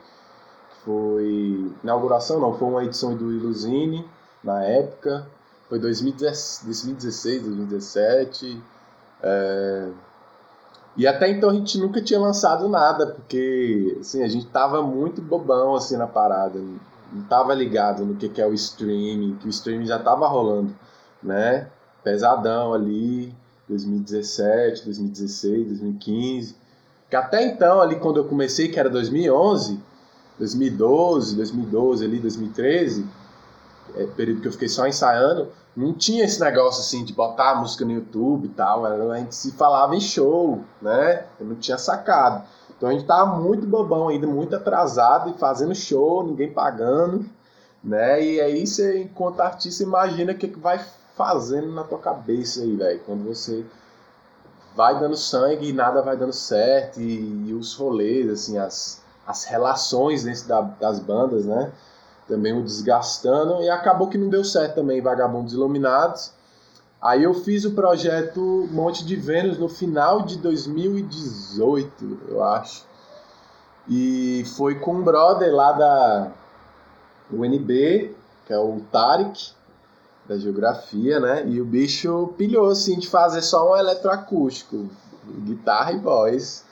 Foi 0.85 1.73
inauguração 1.83 2.39
não, 2.39 2.57
foi 2.57 2.69
uma 2.69 2.85
edição 2.85 3.13
do 3.15 3.33
Iluzine 3.33 4.07
na 4.41 4.63
época. 4.63 5.27
Foi 5.67 5.77
2016, 5.77 7.43
2017. 7.43 8.63
É... 9.21 9.89
E 10.95 11.05
até 11.05 11.29
então 11.29 11.49
a 11.49 11.53
gente 11.53 11.77
nunca 11.77 12.01
tinha 12.01 12.19
lançado 12.19 12.69
nada, 12.69 13.07
porque 13.07 13.97
assim, 13.99 14.23
a 14.23 14.27
gente 14.29 14.47
tava 14.47 14.81
muito 14.81 15.21
bobão 15.21 15.75
assim 15.75 15.97
na 15.97 16.07
parada. 16.07 16.59
Não 17.11 17.23
tava 17.27 17.53
ligado 17.53 18.05
no 18.05 18.15
que, 18.15 18.29
que 18.29 18.41
é 18.41 18.47
o 18.47 18.53
streaming, 18.53 19.35
que 19.35 19.47
o 19.47 19.49
streaming 19.49 19.85
já 19.85 19.99
tava 19.99 20.27
rolando, 20.27 20.73
né? 21.21 21.67
Pesadão 22.03 22.73
ali, 22.73 23.35
2017, 23.69 24.83
2016, 24.85 25.67
2015. 25.67 26.55
Que 27.09 27.15
até 27.15 27.43
então, 27.45 27.79
ali 27.81 27.95
quando 27.97 28.17
eu 28.17 28.25
comecei, 28.25 28.67
que 28.67 28.79
era 28.79 28.89
2011, 28.89 29.79
2012, 30.37 31.35
2012 31.35 32.05
ali, 32.05 32.19
2013, 32.19 33.05
é, 33.95 34.05
período 34.05 34.41
que 34.41 34.47
eu 34.47 34.51
fiquei 34.51 34.67
só 34.67 34.87
ensaiando, 34.87 35.49
não 35.75 35.93
tinha 35.93 36.25
esse 36.25 36.39
negócio 36.39 36.81
assim 36.81 37.05
de 37.05 37.13
botar 37.13 37.51
a 37.51 37.55
música 37.55 37.85
no 37.85 37.91
YouTube 37.91 38.45
e 38.45 38.49
tal, 38.49 38.85
a 38.85 39.17
gente 39.17 39.35
se 39.35 39.51
falava 39.51 39.95
em 39.95 40.01
show, 40.01 40.63
né? 40.81 41.25
Eu 41.39 41.45
não 41.45 41.55
tinha 41.55 41.77
sacado. 41.77 42.43
Então 42.75 42.89
a 42.89 42.91
gente 42.91 43.05
tava 43.05 43.39
muito 43.39 43.67
bobão 43.67 44.07
ainda, 44.07 44.27
muito 44.27 44.55
atrasado 44.55 45.29
e 45.29 45.33
fazendo 45.33 45.75
show, 45.75 46.25
ninguém 46.25 46.51
pagando, 46.51 47.25
né? 47.83 48.23
E 48.23 48.41
aí 48.41 48.65
você, 48.65 49.01
enquanto 49.01 49.41
artista, 49.41 49.83
imagina 49.83 50.31
o 50.31 50.35
que, 50.35 50.47
que 50.47 50.59
vai 50.59 50.79
fazendo 51.19 51.69
na 51.73 51.83
tua 51.83 51.99
cabeça 51.99 52.61
aí, 52.61 52.77
velho, 52.77 53.01
quando 53.05 53.25
você 53.25 53.65
vai 54.73 54.97
dando 54.97 55.17
sangue 55.17 55.67
e 55.67 55.73
nada 55.73 56.01
vai 56.01 56.15
dando 56.15 56.31
certo 56.31 57.01
e, 57.01 57.49
e 57.49 57.53
os 57.53 57.73
rolês, 57.73 58.29
assim, 58.29 58.57
as, 58.57 59.01
as 59.27 59.43
relações 59.43 60.23
dentro 60.23 60.47
da, 60.47 60.61
das 60.61 60.97
bandas, 60.97 61.43
né? 61.43 61.73
também 62.25 62.53
o 62.53 62.63
desgastando, 62.63 63.61
e 63.61 63.69
acabou 63.69 64.07
que 64.07 64.17
não 64.17 64.29
deu 64.29 64.45
certo 64.45 64.75
também, 64.75 65.01
Vagabundos 65.01 65.53
Iluminados. 65.53 66.31
Aí 67.01 67.23
eu 67.23 67.33
fiz 67.33 67.65
o 67.65 67.71
projeto 67.71 68.69
Monte 68.71 69.03
de 69.03 69.15
Vênus 69.15 69.57
no 69.57 69.67
final 69.67 70.21
de 70.21 70.37
2018, 70.37 72.19
eu 72.29 72.43
acho. 72.43 72.85
E 73.87 74.45
foi 74.55 74.75
com 74.75 74.95
um 74.95 75.01
brother 75.01 75.53
lá 75.53 75.71
da 75.71 76.31
UNB, 77.33 78.15
que 78.45 78.53
é 78.53 78.59
o 78.59 78.79
Tarek, 78.91 79.53
da 80.29 80.37
Geografia, 80.37 81.19
né? 81.19 81.43
E 81.47 81.59
o 81.59 81.65
bicho 81.65 82.33
pilhou, 82.37 82.69
assim, 82.69 82.99
de 82.99 83.07
fazer 83.07 83.41
só 83.41 83.71
um 83.71 83.75
eletroacústico, 83.75 84.87
guitarra 85.39 85.91
e 85.91 85.97
voz. 85.97 86.63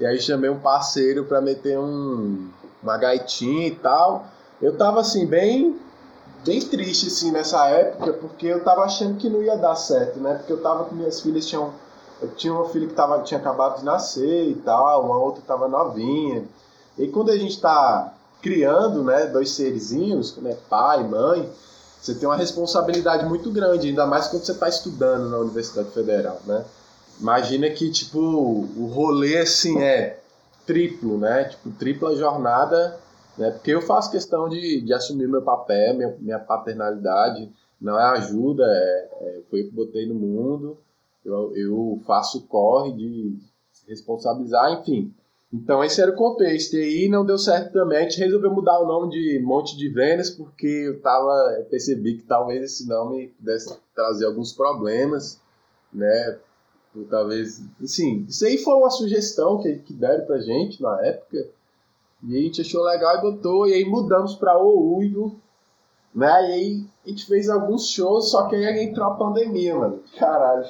E 0.00 0.04
aí 0.04 0.20
chamei 0.20 0.50
um 0.50 0.58
parceiro 0.58 1.24
para 1.24 1.40
meter 1.40 1.78
um, 1.78 2.48
uma 2.82 2.98
gaitinha 2.98 3.68
e 3.68 3.76
tal. 3.76 4.26
Eu 4.60 4.76
tava 4.76 5.00
assim, 5.00 5.24
bem 5.24 5.80
bem 6.44 6.60
triste 6.60 7.08
assim 7.08 7.32
nessa 7.32 7.68
época, 7.68 8.12
porque 8.12 8.46
eu 8.46 8.62
tava 8.62 8.82
achando 8.82 9.16
que 9.16 9.28
não 9.28 9.42
ia 9.42 9.56
dar 9.56 9.74
certo, 9.74 10.20
né? 10.20 10.34
Porque 10.34 10.52
eu 10.52 10.62
tava 10.62 10.84
com 10.84 10.94
minhas 10.94 11.20
filhas 11.20 11.46
tinham 11.46 11.72
eu 12.20 12.28
tinha 12.34 12.52
uma 12.52 12.68
filha 12.70 12.86
que 12.86 12.94
tava, 12.94 13.22
tinha 13.22 13.38
acabado 13.38 13.78
de 13.78 13.84
nascer 13.84 14.48
e 14.48 14.54
tal, 14.54 15.04
uma 15.04 15.18
outra 15.18 15.42
tava 15.46 15.68
novinha. 15.68 16.44
E 16.96 17.08
quando 17.08 17.30
a 17.30 17.36
gente 17.36 17.60
tá 17.60 18.14
criando, 18.40 19.04
né, 19.04 19.26
dois 19.26 19.50
serizinhos, 19.50 20.34
né, 20.38 20.56
pai, 20.68 21.04
mãe, 21.04 21.50
você 22.00 22.14
tem 22.14 22.28
uma 22.28 22.36
responsabilidade 22.36 23.26
muito 23.26 23.50
grande, 23.50 23.88
ainda 23.88 24.06
mais 24.06 24.28
quando 24.28 24.44
você 24.44 24.52
está 24.52 24.68
estudando 24.68 25.28
na 25.28 25.38
Universidade 25.38 25.90
Federal, 25.90 26.40
né? 26.46 26.64
Imagina 27.20 27.68
que, 27.70 27.90
tipo, 27.90 28.18
o 28.18 28.90
rolê, 28.92 29.38
assim, 29.38 29.80
é 29.80 30.20
triplo, 30.66 31.18
né? 31.18 31.44
Tipo, 31.44 31.70
tripla 31.70 32.14
jornada 32.14 32.98
né? 33.36 33.50
Porque 33.50 33.70
eu 33.70 33.82
faço 33.82 34.10
questão 34.10 34.48
de, 34.48 34.80
de 34.80 34.92
assumir 34.94 35.28
meu 35.28 35.42
papel, 35.42 35.94
minha, 35.94 36.16
minha 36.18 36.38
paternalidade, 36.38 37.50
não 37.80 37.98
é 37.98 38.04
ajuda, 38.18 38.64
é, 38.64 39.08
é, 39.20 39.42
foi 39.50 39.60
eu 39.60 39.64
que 39.66 39.74
botei 39.74 40.06
no 40.06 40.14
mundo, 40.14 40.78
eu, 41.24 41.54
eu 41.54 42.00
faço 42.06 42.46
corre 42.46 42.92
de 42.92 43.36
responsabilizar, 43.86 44.72
enfim. 44.72 45.12
Então 45.52 45.82
esse 45.82 46.00
era 46.00 46.10
o 46.10 46.16
contexto. 46.16 46.74
E 46.74 46.82
aí 46.82 47.08
não 47.08 47.24
deu 47.24 47.38
certo 47.38 47.72
também. 47.72 47.98
A 47.98 48.02
gente 48.02 48.18
resolveu 48.18 48.52
mudar 48.52 48.80
o 48.80 48.86
nome 48.86 49.10
de 49.10 49.40
Monte 49.44 49.76
de 49.76 49.88
Vênus 49.88 50.30
porque 50.30 50.66
eu 50.66 51.00
tava, 51.00 51.56
eu 51.58 51.64
percebi 51.66 52.18
que 52.18 52.24
talvez 52.24 52.62
esse 52.62 52.88
nome 52.88 53.28
pudesse 53.38 53.78
trazer 53.94 54.26
alguns 54.26 54.52
problemas, 54.52 55.40
né? 55.92 56.38
talvez, 57.04 57.62
assim, 57.82 58.24
isso 58.28 58.46
aí 58.46 58.56
foi 58.56 58.74
uma 58.74 58.88
sugestão 58.90 59.60
que, 59.60 59.78
que 59.80 59.92
deram 59.92 60.24
pra 60.24 60.38
gente 60.38 60.82
na 60.82 61.04
época. 61.04 61.46
E 62.26 62.36
a 62.36 62.40
gente 62.40 62.62
achou 62.62 62.82
legal 62.82 63.18
e 63.18 63.20
botou, 63.20 63.68
e 63.68 63.74
aí 63.74 63.84
mudamos 63.84 64.34
pra 64.34 64.58
O 64.58 64.96
Uivo, 64.96 65.38
né? 66.14 66.26
E 66.26 66.52
aí 66.52 66.84
a 67.04 67.08
gente 67.10 67.26
fez 67.26 67.48
alguns 67.50 67.90
shows, 67.90 68.30
só 68.30 68.48
que 68.48 68.56
aí 68.56 68.84
entrou 68.84 69.06
a 69.06 69.14
pandemia, 69.14 69.76
mano. 69.76 70.02
Caralho. 70.18 70.66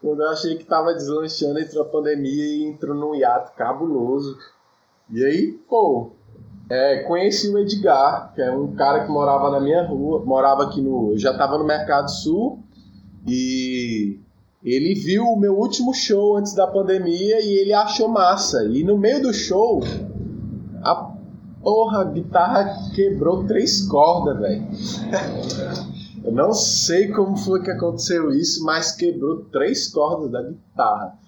Quando 0.00 0.22
eu 0.22 0.28
achei 0.30 0.56
que 0.56 0.64
tava 0.64 0.94
deslanchando, 0.94 1.60
entrou 1.60 1.82
a 1.82 1.88
pandemia 1.88 2.44
e 2.44 2.64
entrou 2.64 2.94
num 2.94 3.14
hiato 3.14 3.52
cabuloso. 3.52 4.38
E 5.10 5.22
aí, 5.22 5.52
pô, 5.68 6.12
é, 6.70 7.02
conheci 7.02 7.50
o 7.50 7.58
Edgar, 7.58 8.32
que 8.34 8.40
é 8.40 8.50
um 8.50 8.74
cara 8.74 9.04
que 9.04 9.10
morava 9.10 9.50
na 9.50 9.60
minha 9.60 9.82
rua, 9.82 10.24
morava 10.24 10.64
aqui 10.64 10.80
no. 10.80 11.12
Eu 11.12 11.18
já 11.18 11.36
tava 11.36 11.58
no 11.58 11.64
Mercado 11.64 12.10
Sul 12.10 12.60
e 13.26 14.18
ele 14.64 14.94
viu 14.94 15.24
o 15.24 15.38
meu 15.38 15.58
último 15.58 15.92
show 15.92 16.36
antes 16.36 16.54
da 16.54 16.66
pandemia 16.66 17.40
e 17.44 17.58
ele 17.58 17.74
achou 17.74 18.08
massa. 18.08 18.64
E 18.64 18.82
no 18.82 18.96
meio 18.96 19.20
do 19.20 19.34
show, 19.34 19.82
a 20.82 21.12
porra, 21.62 22.00
a 22.00 22.04
guitarra 22.04 22.90
quebrou 22.94 23.44
três 23.46 23.86
cordas, 23.86 24.38
velho. 24.38 24.66
Eu 26.22 26.32
não 26.32 26.52
sei 26.52 27.10
como 27.12 27.36
foi 27.36 27.62
que 27.62 27.70
aconteceu 27.70 28.30
isso, 28.30 28.62
mas 28.62 28.92
quebrou 28.92 29.44
três 29.46 29.88
cordas 29.90 30.30
da 30.30 30.42
guitarra. 30.42 31.18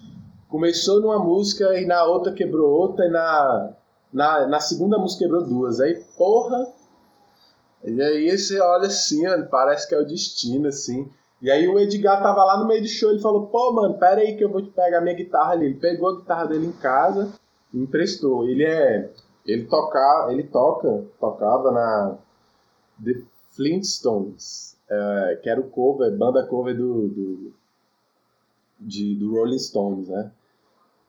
Começou 0.47 1.01
numa 1.01 1.17
música 1.17 1.79
e 1.79 1.85
na 1.85 2.03
outra 2.03 2.31
quebrou 2.31 2.69
outra, 2.69 3.05
e 3.05 3.09
na, 3.09 3.73
na, 4.13 4.47
na 4.47 4.59
segunda 4.59 4.99
música 4.99 5.23
quebrou 5.23 5.43
duas. 5.43 5.79
Aí, 5.79 5.95
porra. 6.15 6.67
E 7.83 8.01
aí 8.01 8.37
você 8.37 8.61
olha 8.61 8.85
assim, 8.85 9.23
parece 9.49 9.89
que 9.89 9.95
é 9.95 9.99
o 9.99 10.05
destino, 10.05 10.67
assim. 10.67 11.09
E 11.41 11.49
aí 11.49 11.67
o 11.67 11.79
Edgar 11.79 12.21
tava 12.21 12.43
lá 12.43 12.59
no 12.59 12.67
meio 12.67 12.83
do 12.83 12.87
show, 12.87 13.09
ele 13.09 13.19
falou, 13.19 13.47
pô, 13.47 13.73
mano, 13.73 13.97
pera 13.97 14.21
aí 14.21 14.37
que 14.37 14.43
eu 14.43 14.49
vou 14.49 14.61
te 14.61 14.69
pegar 14.69 15.01
minha 15.01 15.15
guitarra 15.15 15.53
ali. 15.53 15.65
Ele 15.65 15.79
pegou 15.79 16.09
a 16.09 16.15
guitarra 16.17 16.45
dele 16.45 16.67
em 16.67 16.71
casa 16.71 17.33
e 17.73 17.79
emprestou. 17.79 18.47
Ele 18.47 18.63
é. 18.63 19.09
Ele 19.45 19.65
toca, 19.65 20.27
ele 20.29 20.43
toca, 20.43 21.03
tocava 21.19 21.71
na 21.71 22.15
The 23.03 23.23
Flintstones 23.55 24.72
é, 24.89 25.39
que 25.41 25.49
era 25.49 25.59
o 25.59 25.69
cover, 25.69 26.15
banda 26.17 26.45
cover 26.45 26.75
do, 26.75 27.07
do, 27.09 27.53
de, 28.79 29.15
do 29.15 29.31
Rolling 29.31 29.59
Stones, 29.59 30.07
né? 30.07 30.31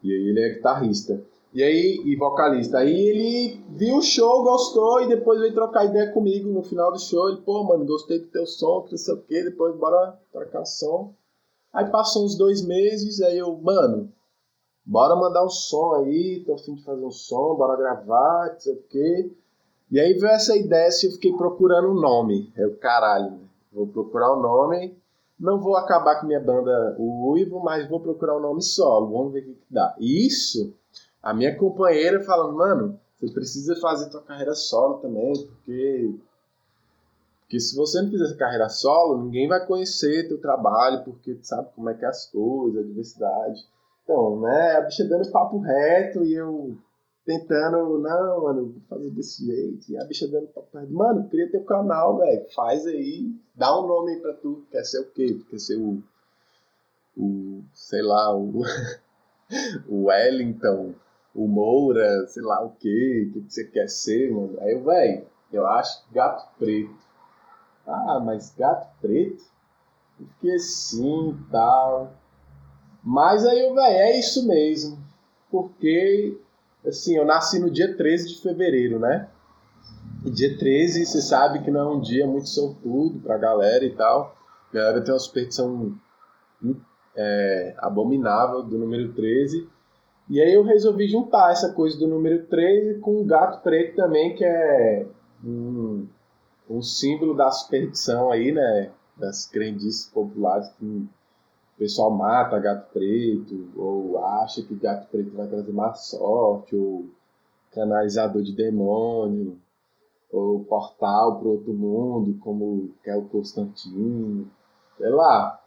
E 0.02 0.12
aí 0.12 0.28
ele 0.28 0.40
é 0.40 0.54
guitarrista. 0.54 1.22
E 1.54 1.62
aí, 1.62 2.02
e 2.04 2.16
vocalista. 2.16 2.78
Aí 2.78 2.92
ele 2.92 3.64
viu 3.70 3.98
o 3.98 4.02
show, 4.02 4.42
gostou 4.42 5.02
e 5.02 5.08
depois 5.08 5.38
veio 5.38 5.54
trocar 5.54 5.84
ideia 5.84 6.10
comigo 6.10 6.50
no 6.50 6.64
final 6.64 6.90
do 6.90 6.98
show. 6.98 7.28
Ele, 7.28 7.42
pô, 7.42 7.62
mano, 7.62 7.86
gostei 7.86 8.18
do 8.18 8.26
teu 8.26 8.44
som, 8.44 8.82
que 8.82 8.90
não 8.90 8.98
sei 8.98 9.14
o 9.14 9.22
quê, 9.22 9.44
depois 9.44 9.76
bora 9.76 10.18
trocar 10.32 10.64
som. 10.64 11.14
Aí 11.72 11.88
passou 11.90 12.24
uns 12.24 12.36
dois 12.36 12.60
meses, 12.60 13.20
aí 13.22 13.38
eu, 13.38 13.56
mano, 13.56 14.12
bora 14.84 15.14
mandar 15.14 15.44
um 15.44 15.48
som 15.48 15.94
aí, 15.94 16.42
tô 16.44 16.54
afim 16.54 16.74
de 16.74 16.82
fazer 16.82 17.04
um 17.04 17.10
som, 17.12 17.54
bora 17.54 17.76
gravar, 17.76 18.50
não 18.52 18.60
sei 18.60 18.74
o 18.74 18.82
quê. 18.88 19.30
E 19.92 20.00
aí 20.00 20.12
veio 20.14 20.32
essa 20.32 20.56
ideia, 20.56 20.88
assim, 20.88 21.06
eu 21.06 21.12
fiquei 21.12 21.32
procurando 21.34 21.88
um 21.88 22.00
nome. 22.00 22.52
O 22.58 22.76
caralho, 22.78 23.38
Vou 23.74 23.86
procurar 23.86 24.32
o 24.32 24.40
nome. 24.40 24.96
Não 25.38 25.60
vou 25.60 25.76
acabar 25.76 26.20
com 26.20 26.26
minha 26.26 26.40
banda 26.40 26.94
o 26.98 27.32
Uivo, 27.32 27.60
mas 27.60 27.88
vou 27.88 28.00
procurar 28.00 28.36
o 28.36 28.40
nome 28.40 28.62
solo. 28.62 29.10
Vamos 29.10 29.32
ver 29.32 29.40
o 29.40 29.44
que, 29.44 29.58
dá. 29.68 29.94
Isso, 29.98 30.72
a 31.22 31.34
minha 31.34 31.56
companheira 31.56 32.22
falando, 32.22 32.56
mano, 32.56 33.00
você 33.18 33.28
precisa 33.32 33.74
fazer 33.76 34.10
tua 34.10 34.22
carreira 34.22 34.54
solo 34.54 34.98
também, 34.98 35.32
porque 35.46 36.14
porque 37.54 37.60
se 37.60 37.76
você 37.76 38.02
não 38.02 38.10
fizer 38.10 38.36
carreira 38.36 38.68
solo, 38.68 39.22
ninguém 39.22 39.46
vai 39.46 39.64
conhecer 39.64 40.26
teu 40.26 40.40
trabalho, 40.40 41.04
porque 41.04 41.34
tu 41.34 41.46
sabe 41.46 41.68
como 41.76 41.88
é 41.90 41.94
que 41.94 42.04
é 42.04 42.08
as 42.08 42.26
coisas, 42.26 42.82
a 42.82 42.86
diversidade. 42.86 43.64
Então, 44.02 44.40
né, 44.40 44.76
a 44.76 44.80
bicha 44.80 45.04
dando 45.04 45.30
papo 45.30 45.58
reto 45.58 46.24
e 46.24 46.34
eu 46.34 46.76
tentando, 47.24 47.98
não, 47.98 48.42
mano, 48.42 48.72
vou 48.72 48.82
fazer 48.88 49.10
desse 49.10 49.44
jeito. 49.46 49.90
E 49.90 49.96
a 49.96 50.04
bicha 50.04 50.28
dando 50.28 50.48
reto. 50.72 50.92
Mano, 50.92 51.28
cria 51.28 51.50
teu 51.50 51.64
canal, 51.64 52.18
velho. 52.18 52.46
Faz 52.54 52.86
aí, 52.86 53.32
dá 53.54 53.78
um 53.78 53.86
nome 53.86 54.12
aí 54.12 54.20
pra 54.20 54.34
tu. 54.34 54.64
Quer 54.70 54.84
ser 54.84 55.00
o 55.00 55.10
quê? 55.10 55.40
Quer 55.48 55.58
ser 55.58 55.76
o. 55.76 56.02
O. 57.16 57.62
Sei 57.72 58.02
lá, 58.02 58.36
o. 58.36 58.62
o 59.88 60.04
Wellington, 60.04 60.94
o 61.34 61.48
Moura, 61.48 62.26
sei 62.28 62.42
lá 62.42 62.62
o 62.62 62.70
quê. 62.70 63.30
O 63.34 63.42
que 63.42 63.52
você 63.52 63.64
quer 63.64 63.88
ser, 63.88 64.30
mano? 64.32 64.58
Aí 64.60 64.72
eu, 64.72 64.84
velho, 64.84 65.26
eu 65.52 65.66
acho 65.66 66.04
gato 66.12 66.46
preto. 66.58 66.94
Ah, 67.86 68.20
mas 68.20 68.54
gato 68.56 68.88
preto? 69.00 69.44
Eu 70.20 70.26
fiquei 70.26 70.54
assim 70.54 71.30
e 71.30 71.50
tal. 71.50 72.12
Mas 73.02 73.44
aí, 73.46 73.62
velho, 73.62 73.80
é 73.80 74.18
isso 74.18 74.46
mesmo. 74.46 74.98
Porque 75.50 76.38
assim, 76.86 77.16
eu 77.16 77.24
nasci 77.24 77.58
no 77.58 77.70
dia 77.70 77.96
13 77.96 78.28
de 78.28 78.42
fevereiro, 78.42 78.98
né? 78.98 79.28
E 80.24 80.30
dia 80.30 80.56
13, 80.56 81.04
você 81.04 81.20
sabe 81.20 81.62
que 81.62 81.70
não 81.70 81.80
é 81.80 81.96
um 81.96 82.00
dia 82.00 82.26
muito 82.26 82.48
sortudo 82.48 83.20
pra 83.20 83.36
galera 83.36 83.84
e 83.84 83.94
tal. 83.94 84.36
A 84.70 84.74
galera 84.74 85.02
tem 85.02 85.12
uma 85.12 85.20
superstição 85.20 85.94
é, 87.16 87.74
abominável 87.78 88.62
do 88.62 88.78
número 88.78 89.12
13. 89.12 89.68
E 90.28 90.40
aí 90.40 90.54
eu 90.54 90.62
resolvi 90.62 91.06
juntar 91.06 91.52
essa 91.52 91.72
coisa 91.72 91.98
do 91.98 92.06
número 92.06 92.46
13 92.46 93.00
com 93.00 93.20
o 93.20 93.24
gato 93.24 93.62
preto 93.62 93.96
também, 93.96 94.34
que 94.34 94.44
é 94.44 95.06
um, 95.44 96.06
um 96.68 96.80
símbolo 96.80 97.36
da 97.36 97.50
superstição 97.50 98.32
aí, 98.32 98.50
né? 98.50 98.90
Das 99.16 99.46
crendices 99.46 100.06
populares 100.06 100.68
que 100.78 101.06
o 101.74 101.78
pessoal 101.78 102.10
mata 102.10 102.58
gato 102.58 102.92
preto, 102.92 103.68
ou 103.76 104.24
acha 104.24 104.62
que 104.62 104.74
gato 104.74 105.08
preto 105.10 105.36
vai 105.36 105.46
trazer 105.48 105.72
má 105.72 105.92
sorte, 105.94 106.76
ou 106.76 107.06
canalizador 107.72 108.42
de 108.42 108.52
demônio, 108.52 109.58
ou 110.32 110.60
portal 110.64 111.38
para 111.38 111.48
outro 111.48 111.72
mundo, 111.72 112.38
como 112.40 112.90
é 113.04 113.16
o 113.16 113.24
Constantino, 113.24 114.48
sei 114.96 115.10
lá. 115.10 115.60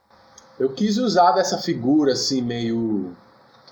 Eu 0.58 0.74
quis 0.74 0.98
usar 0.98 1.34
dessa 1.34 1.58
figura 1.58 2.14
assim 2.14 2.42
meio 2.42 3.12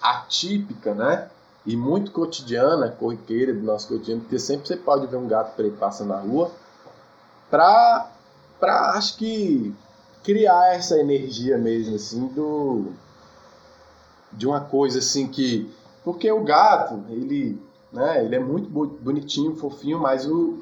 atípica, 0.02 0.94
né? 0.94 1.30
E 1.66 1.76
muito 1.76 2.12
cotidiana, 2.12 2.92
corriqueira 2.92 3.54
do 3.54 3.62
nosso 3.62 3.88
cotidiano, 3.88 4.22
porque 4.22 4.38
sempre 4.38 4.68
você 4.68 4.78
pode 4.78 5.08
ver 5.08 5.18
um 5.18 5.28
gato 5.28 5.56
preto 5.56 5.78
passando 5.78 6.10
na 6.10 6.20
rua, 6.20 6.52
pra, 7.50 8.12
pra 8.60 8.92
acho 8.92 9.18
que 9.18 9.74
criar 10.26 10.74
essa 10.74 10.98
energia 11.00 11.58
mesmo, 11.58 11.96
assim, 11.96 12.28
do. 12.28 12.92
De 14.34 14.48
uma 14.48 14.60
coisa 14.60 15.00
assim 15.00 15.28
que. 15.28 15.72
Porque 16.04 16.30
o 16.32 16.44
gato, 16.44 17.04
ele, 17.10 17.62
né, 17.94 18.24
ele 18.26 18.36
é 18.36 18.40
muito 18.40 18.70
bonitinho, 18.70 19.56
fofinho, 19.56 20.00
mas 20.00 20.26
o, 20.26 20.60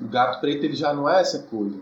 o 0.00 0.04
gato 0.08 0.40
preto 0.40 0.64
ele 0.64 0.74
já 0.74 0.92
não 0.92 1.08
é 1.08 1.20
essa 1.20 1.38
coisa. 1.38 1.76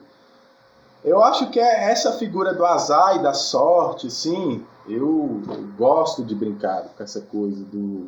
Eu 1.02 1.22
acho 1.22 1.50
que 1.50 1.58
é 1.58 1.90
essa 1.90 2.12
figura 2.12 2.52
do 2.52 2.64
azar 2.64 3.16
e 3.16 3.22
da 3.22 3.32
sorte, 3.32 4.08
eu, 4.26 4.62
eu 4.86 5.42
gosto 5.78 6.22
de 6.22 6.34
brincar 6.34 6.82
com 6.96 7.02
essa 7.02 7.22
coisa 7.22 7.64
do, 7.64 8.06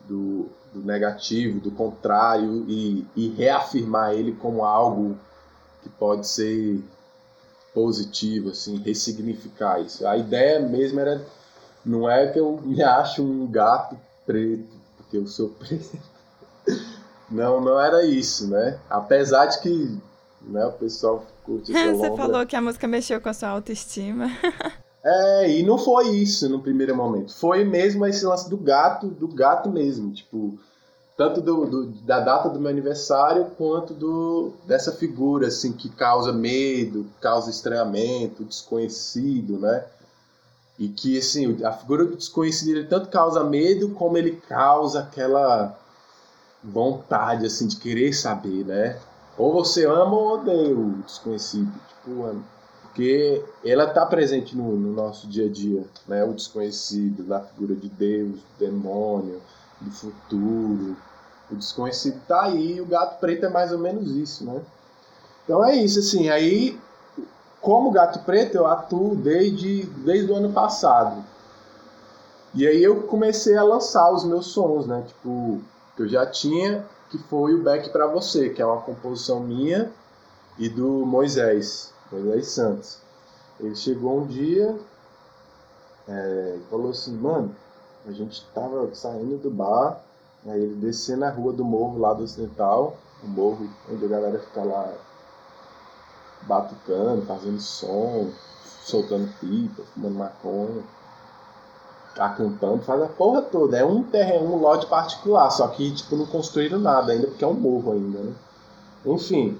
do, 0.00 0.48
do 0.72 0.80
negativo, 0.84 1.58
do 1.58 1.72
contrário, 1.72 2.64
e, 2.68 3.04
e 3.16 3.28
reafirmar 3.30 4.12
ele 4.12 4.32
como 4.32 4.64
algo 4.64 5.18
que 5.82 5.88
pode 5.88 6.28
ser 6.28 6.80
positivo, 7.78 8.50
assim, 8.50 8.76
ressignificar 8.78 9.80
isso. 9.80 10.04
A 10.04 10.16
ideia 10.16 10.58
mesmo 10.58 10.98
era, 10.98 11.24
não 11.86 12.10
é 12.10 12.26
que 12.26 12.40
eu 12.40 12.60
me 12.64 12.82
acho 12.82 13.22
um 13.22 13.46
gato 13.46 13.96
preto, 14.26 14.66
porque 14.96 15.16
eu 15.16 15.28
sou 15.28 15.50
preto. 15.60 15.96
Não, 17.30 17.60
não 17.60 17.80
era 17.80 18.04
isso, 18.04 18.48
né? 18.48 18.80
Apesar 18.90 19.46
de 19.46 19.60
que 19.60 19.98
né, 20.42 20.66
o 20.66 20.72
pessoal 20.72 21.24
curte 21.44 21.70
Você 21.94 22.16
falou 22.16 22.44
que 22.44 22.56
a 22.56 22.60
música 22.60 22.88
mexeu 22.88 23.20
com 23.20 23.28
a 23.28 23.34
sua 23.34 23.50
autoestima. 23.50 24.26
É, 25.00 25.48
e 25.48 25.62
não 25.62 25.78
foi 25.78 26.08
isso 26.08 26.48
no 26.48 26.60
primeiro 26.60 26.94
momento. 26.94 27.32
Foi 27.32 27.64
mesmo 27.64 28.04
esse 28.04 28.26
lance 28.26 28.50
do 28.50 28.56
gato, 28.56 29.06
do 29.06 29.28
gato 29.28 29.70
mesmo. 29.70 30.12
Tipo, 30.12 30.58
tanto 31.18 31.40
do, 31.40 31.66
do, 31.66 31.86
da 32.04 32.20
data 32.20 32.48
do 32.48 32.60
meu 32.60 32.70
aniversário 32.70 33.46
quanto 33.58 33.92
do 33.92 34.52
dessa 34.64 34.92
figura 34.92 35.48
assim 35.48 35.72
que 35.72 35.88
causa 35.88 36.32
medo, 36.32 37.06
causa 37.20 37.50
estranhamento, 37.50 38.44
desconhecido, 38.44 39.58
né? 39.58 39.84
E 40.78 40.88
que 40.88 41.18
assim 41.18 41.58
a 41.64 41.72
figura 41.72 42.04
do 42.04 42.14
desconhecido 42.14 42.68
ele 42.68 42.86
tanto 42.86 43.08
causa 43.08 43.42
medo 43.42 43.90
como 43.90 44.16
ele 44.16 44.40
causa 44.48 45.00
aquela 45.00 45.76
vontade 46.62 47.44
assim 47.44 47.66
de 47.66 47.76
querer 47.78 48.12
saber, 48.12 48.64
né? 48.64 48.96
Ou 49.36 49.52
você 49.52 49.86
ama 49.86 50.16
ou 50.16 50.34
odeia 50.34 50.72
o 50.72 51.02
desconhecido, 51.02 51.72
tipo, 51.88 52.42
porque 52.82 53.44
ela 53.64 53.84
está 53.84 54.06
presente 54.06 54.56
no, 54.56 54.76
no, 54.76 54.92
nosso 54.92 55.26
dia 55.26 55.46
a 55.46 55.48
dia, 55.50 55.84
né? 56.06 56.24
O 56.24 56.32
desconhecido, 56.32 57.24
na 57.24 57.40
figura 57.40 57.74
de 57.74 57.88
Deus, 57.88 58.36
do 58.36 58.66
demônio, 58.66 59.40
do 59.80 59.90
futuro, 59.90 60.96
o 61.50 61.56
desconhecido 61.56 62.20
tá 62.26 62.44
aí 62.44 62.76
e 62.76 62.80
o 62.80 62.86
gato 62.86 63.18
preto 63.20 63.46
é 63.46 63.48
mais 63.48 63.72
ou 63.72 63.78
menos 63.78 64.10
isso, 64.10 64.44
né? 64.44 64.60
Então 65.44 65.64
é 65.64 65.74
isso, 65.76 65.98
assim, 65.98 66.28
aí 66.28 66.78
como 67.60 67.90
gato 67.90 68.20
preto 68.20 68.56
eu 68.56 68.66
atuo 68.66 69.16
desde, 69.16 69.84
desde 69.84 70.30
o 70.30 70.36
ano 70.36 70.52
passado. 70.52 71.24
E 72.54 72.66
aí 72.66 72.82
eu 72.82 73.02
comecei 73.02 73.56
a 73.56 73.62
lançar 73.62 74.10
os 74.10 74.24
meus 74.24 74.46
sons, 74.46 74.86
né? 74.86 75.04
Tipo, 75.06 75.60
que 75.96 76.02
eu 76.02 76.08
já 76.08 76.26
tinha, 76.26 76.84
que 77.10 77.18
foi 77.18 77.54
o 77.54 77.62
Back 77.62 77.90
para 77.90 78.06
Você, 78.06 78.50
que 78.50 78.62
é 78.62 78.66
uma 78.66 78.80
composição 78.80 79.40
minha 79.40 79.90
e 80.58 80.68
do 80.68 81.06
Moisés, 81.06 81.92
Moisés 82.10 82.48
Santos. 82.48 82.98
Ele 83.60 83.74
chegou 83.74 84.20
um 84.20 84.26
dia 84.26 84.76
é, 86.08 86.56
e 86.58 86.70
falou 86.70 86.90
assim, 86.90 87.16
mano, 87.16 87.54
a 88.06 88.12
gente 88.12 88.44
tava 88.54 88.94
saindo 88.94 89.36
do 89.38 89.50
bar, 89.50 90.00
aí 90.50 90.62
ele 90.62 90.74
descendo 90.76 91.24
a 91.24 91.30
rua 91.30 91.52
do 91.52 91.64
morro 91.64 91.98
lá 91.98 92.12
do 92.12 92.24
Ocidental, 92.24 92.96
o 93.22 93.28
morro 93.28 93.68
onde 93.90 94.04
a 94.04 94.08
galera 94.08 94.38
fica 94.38 94.62
lá 94.62 94.92
batucando, 96.42 97.26
fazendo 97.26 97.60
som, 97.60 98.30
soltando 98.82 99.28
pipa, 99.40 99.82
fumando 99.94 100.14
maconha, 100.14 100.82
acampando, 102.18 102.82
faz 102.82 103.02
a 103.02 103.06
porra 103.06 103.42
toda. 103.42 103.76
É 103.76 103.84
um 103.84 104.02
terreno, 104.02 104.54
um 104.54 104.60
lote 104.60 104.86
particular, 104.86 105.50
só 105.50 105.68
que 105.68 105.90
tipo 105.92 106.16
não 106.16 106.26
construíram 106.26 106.78
nada 106.78 107.12
ainda, 107.12 107.26
porque 107.26 107.44
é 107.44 107.48
um 107.48 107.54
morro 107.54 107.92
ainda, 107.92 108.18
né? 108.18 108.32
Enfim. 109.04 109.58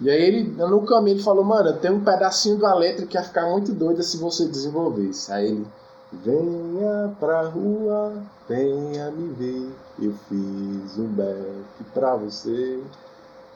E 0.00 0.10
aí 0.10 0.20
ele, 0.20 0.42
no 0.42 0.84
caminho, 0.84 1.16
ele 1.16 1.22
falou, 1.22 1.44
mano, 1.44 1.74
tem 1.74 1.90
um 1.90 2.02
pedacinho 2.02 2.56
uma 2.56 2.74
letra 2.74 3.06
que 3.06 3.16
ia 3.16 3.22
ficar 3.22 3.48
muito 3.48 3.72
doida 3.72 4.02
se 4.02 4.16
você 4.16 4.46
desenvolvesse. 4.46 5.30
Aí 5.32 5.46
ele, 5.46 5.66
venha 6.12 7.14
pra 7.18 7.42
rua, 7.42 8.22
venha 8.48 9.10
me 9.10 9.32
ver, 9.34 9.70
eu 10.00 10.14
fiz 10.28 10.98
um 10.98 11.08
back 11.08 11.84
pra 11.94 12.16
você. 12.16 12.82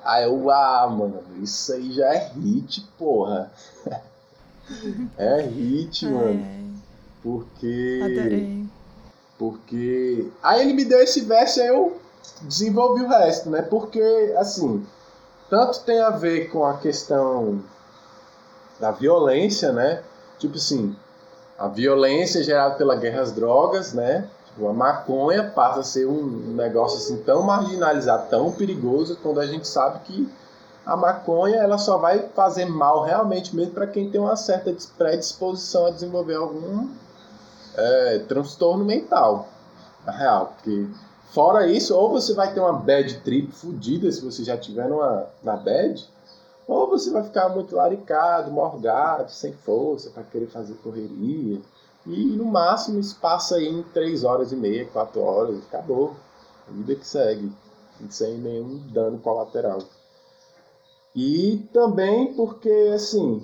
Aí 0.02 0.24
eu, 0.24 0.50
ah, 0.50 0.88
mano, 0.88 1.22
isso 1.42 1.72
aí 1.72 1.92
já 1.92 2.06
é 2.14 2.28
hit, 2.28 2.88
porra. 2.96 3.50
é 5.18 5.42
hit, 5.42 6.06
mano. 6.06 6.80
Porque. 7.22 8.00
Adorei. 8.02 8.66
Porque. 9.38 10.30
Aí 10.42 10.62
ele 10.62 10.72
me 10.72 10.84
deu 10.84 11.00
esse 11.00 11.22
verso 11.22 11.60
e 11.60 11.66
eu 11.66 11.96
desenvolvi 12.42 13.02
o 13.02 13.08
resto, 13.08 13.50
né? 13.50 13.62
Porque, 13.62 14.00
assim, 14.38 14.86
tanto 15.50 15.80
tem 15.80 16.00
a 16.00 16.10
ver 16.10 16.50
com 16.50 16.64
a 16.64 16.78
questão 16.78 17.62
da 18.78 18.90
violência, 18.90 19.72
né? 19.72 20.02
Tipo 20.38 20.56
assim, 20.56 20.94
a 21.58 21.68
violência 21.68 22.42
gerada 22.42 22.74
pela 22.74 22.96
guerra 22.96 23.22
às 23.22 23.32
drogas, 23.32 23.92
né? 23.92 24.28
A 24.58 24.72
maconha 24.72 25.44
passa 25.44 25.80
a 25.80 25.84
ser 25.84 26.06
um 26.06 26.54
negócio 26.54 26.98
assim 26.98 27.22
tão 27.22 27.42
marginalizado, 27.42 28.28
tão 28.30 28.52
perigoso, 28.52 29.18
quando 29.22 29.40
a 29.40 29.46
gente 29.46 29.68
sabe 29.68 30.00
que 30.00 30.28
a 30.84 30.96
maconha 30.96 31.56
ela 31.56 31.78
só 31.78 31.98
vai 31.98 32.28
fazer 32.34 32.64
mal 32.64 33.02
realmente 33.02 33.54
mesmo 33.54 33.72
para 33.72 33.86
quem 33.86 34.10
tem 34.10 34.20
uma 34.20 34.36
certa 34.36 34.74
predisposição 34.96 35.86
a 35.86 35.90
desenvolver 35.90 36.36
algum 36.36 36.88
é, 37.76 38.20
transtorno 38.28 38.84
mental, 38.84 39.48
na 40.06 40.12
real. 40.12 40.54
Porque 40.54 40.86
fora 41.32 41.66
isso, 41.66 41.94
ou 41.94 42.10
você 42.10 42.32
vai 42.32 42.54
ter 42.54 42.60
uma 42.60 42.72
bad 42.72 43.18
trip 43.18 43.52
fodida 43.52 44.10
se 44.10 44.24
você 44.24 44.42
já 44.44 44.56
tiver 44.56 44.88
numa, 44.88 45.26
na 45.42 45.56
bad, 45.56 46.08
ou 46.66 46.88
você 46.88 47.10
vai 47.10 47.22
ficar 47.22 47.48
muito 47.48 47.76
laricado, 47.76 48.50
morgado, 48.50 49.30
sem 49.30 49.52
força 49.52 50.10
para 50.10 50.24
querer 50.24 50.48
fazer 50.48 50.74
correria. 50.82 51.60
E 52.04 52.24
no 52.36 52.44
máximo 52.44 52.98
isso 52.98 53.18
passa 53.20 53.56
aí 53.56 53.68
em 53.68 53.82
3 53.82 54.24
horas 54.24 54.52
e 54.52 54.56
meia, 54.56 54.86
4 54.86 55.20
horas, 55.20 55.58
acabou. 55.66 56.14
A 56.68 56.72
vida 56.72 56.94
que 56.96 57.06
segue, 57.06 57.52
sem 58.10 58.38
nenhum 58.38 58.78
dano 58.92 59.18
colateral. 59.18 59.78
E 61.14 61.66
também 61.72 62.34
porque, 62.34 62.92
assim, 62.94 63.42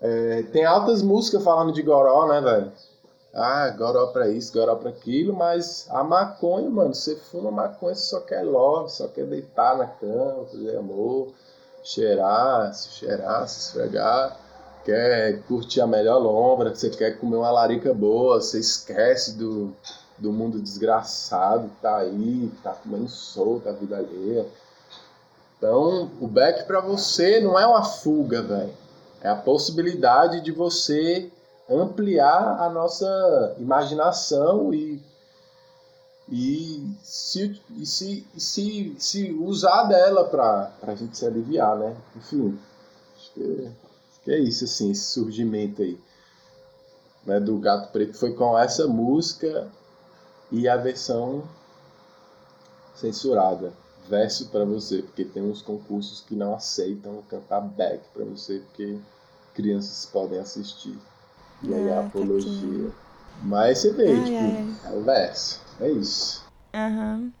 é, 0.00 0.42
tem 0.44 0.64
altas 0.64 1.02
músicas 1.02 1.42
falando 1.42 1.72
de 1.72 1.82
goró, 1.82 2.26
né, 2.28 2.40
velho? 2.40 2.72
Ah, 3.34 3.68
goró 3.70 4.06
pra 4.08 4.28
isso, 4.28 4.52
goró 4.52 4.76
pra 4.76 4.90
aquilo, 4.90 5.34
mas 5.34 5.88
a 5.90 6.04
maconha, 6.04 6.70
mano, 6.70 6.94
você 6.94 7.16
fuma 7.16 7.50
maconha, 7.50 7.94
você 7.94 8.02
só 8.02 8.20
quer 8.20 8.42
love, 8.42 8.90
só 8.90 9.08
quer 9.08 9.26
deitar 9.26 9.76
na 9.76 9.86
cama, 9.86 10.44
fazer 10.44 10.76
amor, 10.76 11.32
cheirar, 11.84 12.74
se 12.74 12.88
cheirar, 12.90 13.46
se 13.46 13.60
esfregar 13.60 14.44
quer 14.84 15.40
curtir 15.48 15.80
a 15.80 15.86
melhor 15.86 16.18
lombra, 16.18 16.74
você 16.74 16.90
quer 16.90 17.18
comer 17.18 17.36
uma 17.36 17.50
larica 17.50 17.92
boa, 17.94 18.40
você 18.40 18.60
esquece 18.60 19.36
do, 19.36 19.74
do 20.18 20.30
mundo 20.30 20.60
desgraçado, 20.60 21.70
tá 21.80 21.98
aí, 21.98 22.52
tá 22.62 22.72
comendo 22.72 23.08
solto 23.08 23.68
a 23.68 23.72
vida 23.72 23.96
alheia. 23.96 24.46
Então, 25.56 26.10
o 26.20 26.28
back 26.28 26.64
para 26.64 26.80
você 26.80 27.40
não 27.40 27.58
é 27.58 27.66
uma 27.66 27.82
fuga, 27.82 28.42
velho. 28.42 28.74
É 29.22 29.28
a 29.30 29.36
possibilidade 29.36 30.42
de 30.42 30.52
você 30.52 31.30
ampliar 31.70 32.60
a 32.60 32.68
nossa 32.68 33.56
imaginação 33.58 34.74
e, 34.74 35.02
e, 36.28 36.96
se, 37.02 37.60
e 37.76 37.86
se, 37.86 38.26
se, 38.36 38.94
se 38.98 39.32
usar 39.32 39.84
dela 39.84 40.24
para 40.24 40.72
a 40.82 40.94
gente 40.94 41.16
se 41.16 41.26
aliviar, 41.26 41.76
né? 41.76 41.96
Enfim, 42.16 42.58
acho 43.16 43.32
que 43.34 43.72
que 44.24 44.32
é 44.32 44.38
isso, 44.38 44.64
assim, 44.64 44.90
esse 44.90 45.04
surgimento 45.04 45.82
aí 45.82 45.98
né, 47.26 47.38
do 47.38 47.58
Gato 47.58 47.92
Preto 47.92 48.16
foi 48.16 48.32
com 48.32 48.58
essa 48.58 48.86
música 48.86 49.70
e 50.50 50.66
a 50.66 50.76
versão 50.76 51.44
censurada. 52.94 53.72
Verso 54.08 54.48
para 54.48 54.64
você, 54.64 55.02
porque 55.02 55.24
tem 55.24 55.42
uns 55.42 55.62
concursos 55.62 56.20
que 56.20 56.34
não 56.34 56.54
aceitam 56.54 57.22
cantar 57.28 57.60
back 57.60 58.02
para 58.12 58.24
você, 58.24 58.58
porque 58.58 58.98
crianças 59.54 60.06
podem 60.06 60.38
assistir. 60.38 60.96
E 61.62 61.72
aí 61.72 61.90
a 61.90 62.00
ah, 62.00 62.06
apologia. 62.06 62.90
Mas 63.42 63.78
você 63.78 63.92
vê, 63.92 64.12
ai, 64.12 64.24
tipo, 64.24 64.38
ai. 64.38 64.92
é 64.92 64.96
o 64.96 65.02
verso. 65.02 65.60
É 65.80 65.90
isso. 65.90 66.44
Aham. 66.72 67.16
Uhum. 67.16 67.32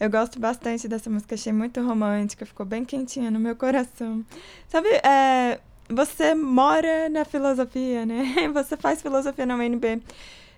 Eu 0.00 0.10
gosto 0.10 0.40
bastante 0.40 0.88
dessa 0.88 1.08
música, 1.08 1.36
achei 1.36 1.52
muito 1.52 1.80
romântica, 1.80 2.44
ficou 2.44 2.66
bem 2.66 2.84
quentinha 2.84 3.30
no 3.30 3.38
meu 3.38 3.54
coração. 3.54 4.24
Sabe, 4.68 4.88
é, 4.88 5.60
você 5.88 6.34
mora 6.34 7.08
na 7.08 7.24
filosofia, 7.24 8.04
né? 8.04 8.24
Você 8.52 8.76
faz 8.76 9.00
filosofia 9.00 9.46
na 9.46 9.54
UNB. 9.54 10.02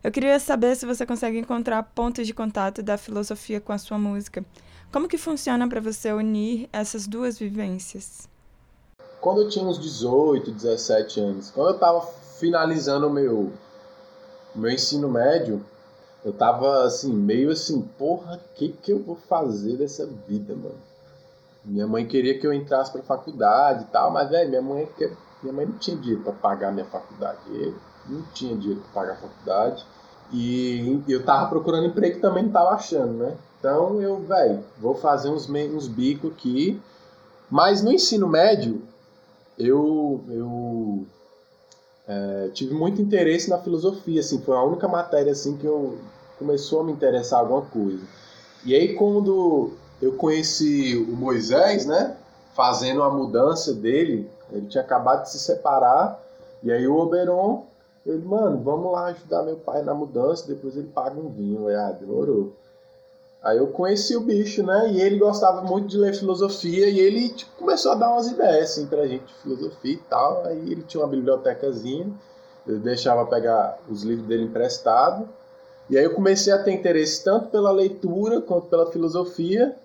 Eu 0.02 0.12
queria 0.12 0.38
saber 0.38 0.76
se 0.76 0.86
você 0.86 1.04
consegue 1.04 1.38
encontrar 1.38 1.82
pontos 1.82 2.26
de 2.26 2.32
contato 2.32 2.82
da 2.82 2.96
filosofia 2.96 3.60
com 3.60 3.72
a 3.72 3.78
sua 3.78 3.98
música. 3.98 4.44
Como 4.92 5.08
que 5.08 5.18
funciona 5.18 5.68
para 5.68 5.80
você 5.80 6.12
unir 6.12 6.68
essas 6.72 7.06
duas 7.06 7.38
vivências? 7.38 8.28
Quando 9.20 9.42
eu 9.42 9.48
tinha 9.48 9.64
uns 9.64 9.80
18, 9.80 10.52
17 10.52 11.20
anos, 11.20 11.50
quando 11.50 11.70
eu 11.70 11.74
estava 11.74 12.06
finalizando 12.38 13.08
o 13.08 13.10
meu, 13.10 13.52
meu 14.56 14.70
ensino 14.70 15.08
médio, 15.08 15.64
eu 16.24 16.32
tava 16.32 16.84
assim, 16.84 17.12
meio 17.12 17.50
assim, 17.50 17.82
porra, 17.98 18.36
o 18.36 18.54
que, 18.54 18.68
que 18.68 18.92
eu 18.92 19.02
vou 19.02 19.16
fazer 19.16 19.76
dessa 19.76 20.06
vida, 20.26 20.54
mano? 20.54 20.74
Minha 21.64 21.86
mãe 21.86 22.06
queria 22.06 22.38
que 22.38 22.46
eu 22.46 22.52
entrasse 22.52 22.92
para 22.92 23.02
faculdade 23.02 23.84
e 23.84 23.86
tal, 23.86 24.10
mas 24.10 24.28
velho, 24.30 24.48
minha 24.48 24.62
mãe 24.62 24.88
minha 25.42 25.52
mãe 25.52 25.66
não 25.66 25.78
tinha 25.78 25.96
dinheiro 25.96 26.22
para 26.22 26.32
pagar 26.32 26.72
minha 26.72 26.86
faculdade. 26.86 27.38
Eu 27.48 27.74
não 28.08 28.22
tinha 28.32 28.56
dinheiro 28.56 28.80
para 28.80 29.02
pagar 29.02 29.12
a 29.14 29.16
faculdade. 29.16 29.86
E 30.32 31.02
eu 31.08 31.24
tava 31.24 31.48
procurando 31.48 31.86
emprego 31.86 32.20
também 32.20 32.44
não 32.44 32.50
tava 32.50 32.70
achando, 32.70 33.12
né? 33.12 33.36
Então 33.58 34.00
eu, 34.00 34.20
velho, 34.22 34.64
vou 34.78 34.94
fazer 34.94 35.28
uns, 35.28 35.48
uns 35.48 35.88
bicos 35.88 36.32
aqui. 36.32 36.80
Mas 37.50 37.82
no 37.82 37.92
ensino 37.92 38.26
médio, 38.26 38.82
eu, 39.58 40.24
eu 40.28 41.06
é, 42.08 42.48
tive 42.52 42.72
muito 42.72 43.02
interesse 43.02 43.50
na 43.50 43.58
filosofia, 43.58 44.20
assim, 44.20 44.40
foi 44.40 44.56
a 44.56 44.62
única 44.62 44.86
matéria 44.86 45.32
assim 45.32 45.56
que 45.56 45.66
eu 45.66 45.98
começou 46.38 46.80
a 46.80 46.84
me 46.84 46.92
interessar 46.92 47.40
alguma 47.40 47.62
coisa. 47.62 48.04
E 48.64 48.74
aí 48.74 48.94
quando 48.94 49.72
eu 50.00 50.12
conheci 50.12 50.96
o 50.96 51.16
Moisés, 51.16 51.86
né? 51.86 52.16
Fazendo 52.54 53.02
a 53.02 53.10
mudança 53.10 53.74
dele, 53.74 54.30
ele 54.50 54.66
tinha 54.66 54.82
acabado 54.82 55.24
de 55.24 55.30
se 55.30 55.38
separar. 55.38 56.22
E 56.62 56.72
aí 56.72 56.86
o 56.86 56.96
Oberon, 56.96 57.66
ele, 58.04 58.24
mano, 58.24 58.62
vamos 58.62 58.92
lá 58.92 59.06
ajudar 59.06 59.42
meu 59.42 59.56
pai 59.56 59.82
na 59.82 59.94
mudança, 59.94 60.46
depois 60.46 60.76
ele 60.76 60.88
paga 60.88 61.18
um 61.18 61.28
vinho. 61.28 61.68
Aí, 61.68 61.74
ah, 61.74 61.92
demorou. 61.92 62.52
Aí 63.46 63.58
eu 63.58 63.68
conheci 63.68 64.16
o 64.16 64.20
bicho, 64.20 64.64
né? 64.64 64.90
E 64.90 65.00
ele 65.00 65.20
gostava 65.20 65.62
muito 65.62 65.86
de 65.86 65.96
ler 65.96 66.12
filosofia 66.12 66.88
e 66.88 66.98
ele 66.98 67.28
tipo, 67.28 67.52
começou 67.56 67.92
a 67.92 67.94
dar 67.94 68.10
umas 68.10 68.26
ideias 68.26 68.72
assim 68.72 68.86
pra 68.86 69.06
gente 69.06 69.24
de 69.24 69.34
filosofia 69.34 69.92
e 69.92 69.96
tal. 69.98 70.44
Aí 70.46 70.72
ele 70.72 70.82
tinha 70.82 71.00
uma 71.00 71.08
bibliotecazinha, 71.08 72.10
eu 72.66 72.80
deixava 72.80 73.24
pegar 73.24 73.78
os 73.88 74.02
livros 74.02 74.26
dele 74.26 74.42
emprestado. 74.42 75.28
E 75.88 75.96
aí 75.96 76.02
eu 76.02 76.12
comecei 76.12 76.52
a 76.52 76.60
ter 76.60 76.72
interesse 76.72 77.22
tanto 77.22 77.48
pela 77.48 77.70
leitura 77.70 78.40
quanto 78.40 78.66
pela 78.66 78.90
filosofia. 78.90 79.76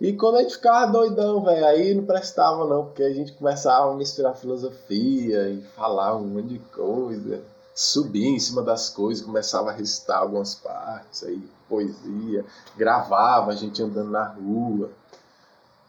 E 0.00 0.12
quando 0.12 0.36
a 0.36 0.42
gente 0.42 0.54
ficava 0.54 0.92
doidão, 0.92 1.42
velho, 1.42 1.66
aí 1.66 1.94
não 1.94 2.04
prestava 2.04 2.64
não, 2.68 2.84
porque 2.84 3.02
a 3.02 3.12
gente 3.12 3.32
começava 3.32 3.90
a 3.90 3.96
misturar 3.96 4.36
filosofia 4.36 5.48
e 5.48 5.60
falar 5.74 6.16
um 6.16 6.26
monte 6.28 6.50
de 6.50 6.58
coisa. 6.60 7.42
subia 7.74 8.28
em 8.28 8.38
cima 8.38 8.62
das 8.62 8.90
coisas, 8.90 9.24
começava 9.24 9.70
a 9.70 9.72
recitar 9.72 10.18
algumas 10.18 10.54
partes, 10.54 11.24
aí 11.24 11.42
poesia, 11.72 12.44
gravava 12.76 13.50
a 13.50 13.56
gente 13.56 13.82
andando 13.82 14.10
na 14.10 14.24
rua. 14.24 14.90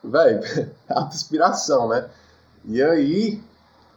Velho, 0.01 0.39
alta 0.89 1.13
inspiração, 1.13 1.89
né? 1.89 2.09
E 2.65 2.81
aí 2.81 3.43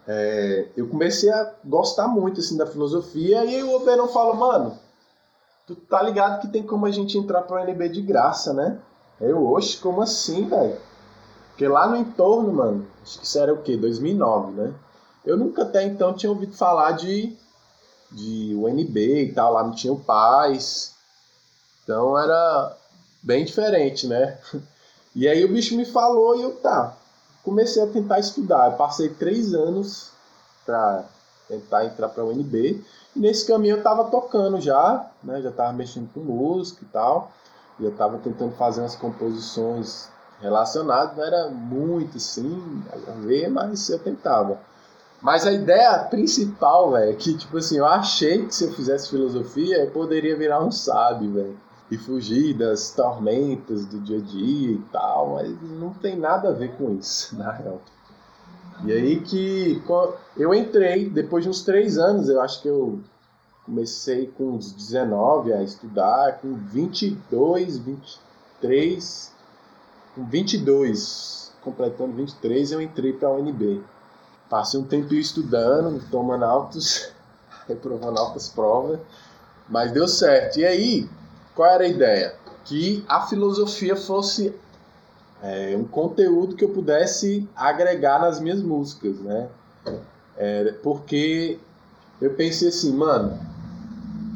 é, 0.09 0.69
eu 0.77 0.89
comecei 0.89 1.31
a 1.31 1.53
gostar 1.65 2.09
muito 2.09 2.41
assim 2.41 2.57
da 2.57 2.67
filosofia 2.67 3.45
e 3.45 3.57
aí 3.57 3.63
o 3.63 3.75
Oberão 3.75 4.09
falou, 4.09 4.35
mano, 4.35 4.77
tu 5.67 5.77
tá 5.77 6.03
ligado 6.03 6.41
que 6.41 6.49
tem 6.49 6.65
como 6.65 6.87
a 6.87 6.91
gente 6.91 7.17
entrar 7.17 7.43
para 7.43 7.57
o 7.57 7.69
NB 7.69 7.89
de 7.89 8.03
graça, 8.03 8.53
né? 8.53 8.79
Eu, 9.21 9.47
oxe, 9.47 9.79
como 9.79 10.03
assim, 10.03 10.49
velho? 10.49 10.77
Porque 11.51 11.67
lá 11.67 11.87
no 11.89 11.97
entorno, 11.97 12.53
mano, 12.53 12.87
acho 13.03 13.19
que 13.19 13.25
isso 13.25 13.39
era 13.39 13.55
o 13.55 13.63
quê? 13.63 13.77
2009, 13.77 14.53
né? 14.53 14.75
Eu 15.25 15.37
nunca 15.37 15.63
até 15.63 15.83
então 15.85 16.13
tinha 16.13 16.31
ouvido 16.31 16.55
falar 16.55 16.93
de, 16.93 17.37
de 18.13 18.55
UNB 18.55 19.23
e 19.23 19.33
tal, 19.33 19.55
lá 19.55 19.65
não 19.65 19.73
tinha 19.73 19.93
o 19.93 19.99
paz. 19.99 20.96
Então 21.87 22.19
era 22.19 22.77
bem 23.23 23.45
diferente, 23.45 24.09
né? 24.09 24.37
E 25.15 25.27
aí 25.29 25.45
o 25.45 25.49
bicho 25.49 25.77
me 25.77 25.87
falou 25.87 26.37
e 26.37 26.43
eu, 26.43 26.57
tá, 26.57 26.95
comecei 27.45 27.81
a 27.83 27.87
tentar 27.87 28.19
estudar. 28.19 28.73
Eu 28.73 28.77
passei 28.77 29.09
três 29.09 29.55
anos 29.55 30.11
para 30.67 31.05
tentar 31.49 31.85
entrar 31.85 32.09
para 32.09 32.25
a 32.25 32.27
UNB. 32.27 32.85
E 33.15 33.19
nesse 33.19 33.47
caminho 33.47 33.75
eu 33.75 33.79
estava 33.79 34.11
tocando 34.11 34.61
já, 34.61 35.09
né? 35.23 35.41
Já 35.41 35.51
estava 35.51 35.73
mexendo 35.73 36.13
com 36.13 36.21
música 36.21 36.81
e 36.83 36.89
tal. 36.89 37.31
E 37.79 37.85
eu 37.85 37.91
estava 37.91 38.19
tentando 38.19 38.53
fazer 38.57 38.81
umas 38.81 38.97
composições 38.97 40.09
relacionadas. 40.41 41.17
Não 41.17 41.25
era 41.25 41.49
muito 41.49 42.17
assim, 42.17 42.83
a 43.07 43.13
ver, 43.13 43.49
mas 43.49 43.89
eu 43.89 44.01
tentava. 44.01 44.59
Mas 45.23 45.47
a 45.47 45.53
ideia 45.53 46.01
principal, 46.11 46.91
velho, 46.91 47.13
é 47.13 47.15
que, 47.15 47.37
tipo 47.39 47.57
assim, 47.57 47.79
eu 47.79 47.87
achei 47.87 48.45
que 48.45 48.55
se 48.55 48.65
eu 48.65 48.73
fizesse 48.73 49.09
filosofia, 49.09 49.79
eu 49.79 49.91
poderia 49.93 50.37
virar 50.37 50.63
um 50.63 50.71
sábio, 50.71 51.33
velho. 51.33 51.66
E 51.91 51.97
fugir 51.97 52.55
das 52.55 52.91
tormentas 52.91 53.87
do 53.87 54.01
dia 54.01 54.19
a 54.19 54.21
dia 54.21 54.73
e 54.73 54.83
tal, 54.93 55.35
mas 55.35 55.57
não 55.79 55.91
tem 55.91 56.17
nada 56.17 56.49
a 56.49 56.53
ver 56.53 56.77
com 56.77 56.95
isso, 56.95 57.37
na 57.39 57.53
real. 57.53 57.81
E 58.85 58.93
aí 58.93 59.21
que 59.21 59.83
eu 60.37 60.53
entrei, 60.53 61.09
depois 61.09 61.45
de 61.45 61.51
uns 61.51 61.63
três 61.63 61.97
anos, 61.97 62.29
eu 62.29 62.41
acho 62.41 62.61
que 62.61 62.69
eu 62.69 63.01
comecei 63.65 64.29
com 64.29 64.53
uns 64.53 64.73
19 64.73 65.53
a 65.53 65.63
estudar, 65.63 66.39
com 66.41 66.55
22, 66.55 67.79
23, 67.79 69.33
com 70.15 70.25
22, 70.25 71.53
completando 71.63 72.13
23, 72.13 72.73
eu 72.73 72.81
entrei 72.81 73.13
para 73.13 73.29
a 73.29 73.33
UNB. 73.33 73.83
Passei 74.49 74.79
um 74.79 74.85
tempinho 74.85 75.21
estudando, 75.21 76.01
tomando 76.11 76.45
altos, 76.45 77.11
reprovando 77.67 78.19
altas 78.21 78.49
provas, 78.49 79.01
mas 79.69 79.91
deu 79.91 80.07
certo. 80.07 80.61
E 80.61 80.65
aí, 80.65 81.09
qual 81.57 81.71
era 81.71 81.85
a 81.85 81.89
ideia? 81.89 82.35
Que 82.67 83.03
a 83.09 83.23
filosofia 83.23 83.97
fosse 83.97 84.55
é, 85.43 85.75
um 85.77 85.85
conteúdo 85.85 86.55
que 86.55 86.63
eu 86.63 86.69
pudesse 86.69 87.49
agregar 87.57 88.21
nas 88.21 88.39
minhas 88.39 88.61
músicas, 88.61 89.19
né? 89.19 89.49
É, 90.37 90.75
porque 90.83 91.59
eu 92.21 92.35
pensei 92.35 92.69
assim, 92.69 92.93
mano, 92.93 93.39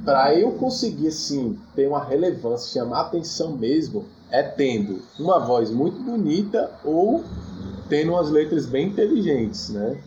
para 0.02 0.34
eu 0.34 0.52
conseguir 0.52 1.08
assim 1.08 1.58
ter 1.76 1.86
uma 1.86 2.02
relevância, 2.02 2.80
chamar 2.80 3.02
atenção 3.02 3.52
mesmo, 3.52 4.06
é 4.30 4.42
tendo 4.42 5.02
uma 5.18 5.38
voz 5.38 5.70
muito 5.70 6.00
bonita 6.00 6.72
ou 6.82 7.22
tendo 7.90 8.12
umas 8.12 8.30
letras 8.30 8.64
bem 8.64 8.88
inteligentes, 8.88 9.68
né? 9.68 10.00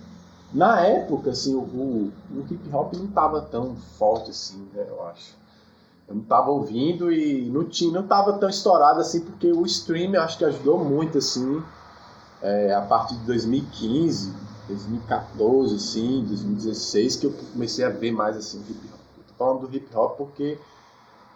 Na 0.51 0.81
época, 0.81 1.31
assim, 1.31 1.53
o, 1.53 1.61
o, 1.61 2.11
o 2.31 2.45
hip 2.49 2.73
hop 2.73 2.93
não 2.93 3.07
tava 3.07 3.41
tão 3.41 3.75
forte 3.75 4.31
assim, 4.31 4.67
né, 4.73 4.85
eu 4.87 5.03
acho. 5.07 5.42
Eu 6.07 6.15
não 6.15 6.23
tava 6.23 6.51
ouvindo 6.51 7.11
e 7.11 7.49
não, 7.49 7.63
tinha, 7.63 7.91
não 7.91 8.05
tava 8.05 8.33
tão 8.33 8.49
estourado 8.49 8.99
assim, 8.99 9.21
porque 9.21 9.51
o 9.51 9.65
stream 9.65 10.19
acho 10.21 10.37
que 10.37 10.45
ajudou 10.45 10.83
muito, 10.83 11.17
assim, 11.17 11.63
é, 12.41 12.73
a 12.73 12.81
partir 12.81 13.15
de 13.15 13.25
2015, 13.25 14.33
2014, 14.67 15.75
assim, 15.75 16.25
2016, 16.27 17.15
que 17.15 17.25
eu 17.27 17.33
comecei 17.53 17.85
a 17.85 17.89
ver 17.89 18.11
mais, 18.11 18.35
assim, 18.35 18.59
hip 18.69 18.87
hop. 18.91 18.99
Eu 19.17 19.23
tô 19.27 19.33
falando 19.37 19.67
do 19.67 19.75
hip 19.75 19.95
hop 19.95 20.17
porque 20.17 20.57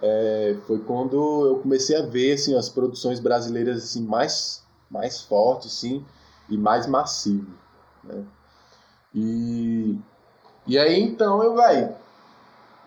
é, 0.01 0.57
foi 0.67 0.79
quando 0.79 1.45
eu 1.45 1.59
comecei 1.59 1.95
a 1.97 2.05
ver, 2.05 2.33
assim, 2.33 2.55
as 2.55 2.69
produções 2.69 3.19
brasileiras, 3.19 3.83
assim, 3.83 4.03
mais, 4.03 4.63
mais 4.91 5.21
fortes, 5.21 5.77
assim, 5.77 6.05
e 6.49 6.57
mais 6.57 6.87
massivo, 6.87 7.47
né? 8.03 8.23
E, 9.15 9.97
e 10.67 10.77
aí 10.77 11.01
então 11.01 11.41
eu, 11.41 11.55
vai, 11.55 11.95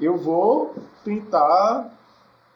eu 0.01 0.17
vou 0.17 0.75
tentar 1.05 1.93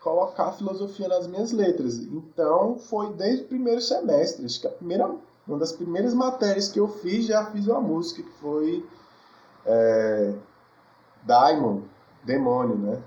colocar 0.01 0.53
filosofia 0.53 1.09
nas 1.09 1.27
minhas 1.27 1.53
letras. 1.53 1.99
Então 1.99 2.79
foi 2.79 3.13
desde 3.13 3.45
o 3.45 3.49
primeiro 3.49 3.81
semestre, 3.81 4.45
acho 4.45 4.61
que 4.61 4.67
a 4.67 4.71
primeira, 4.71 5.11
uma 5.47 5.59
das 5.59 5.73
primeiras 5.73 6.15
matérias 6.15 6.69
que 6.69 6.79
eu 6.79 6.89
fiz, 6.89 7.27
já 7.27 7.47
fiz 7.47 7.67
uma 7.67 7.81
música 7.81 8.23
que 8.23 8.33
foi 8.41 8.85
é, 9.65 10.35
Daimon, 11.23 11.83
demônio, 12.23 12.77
né? 12.77 13.03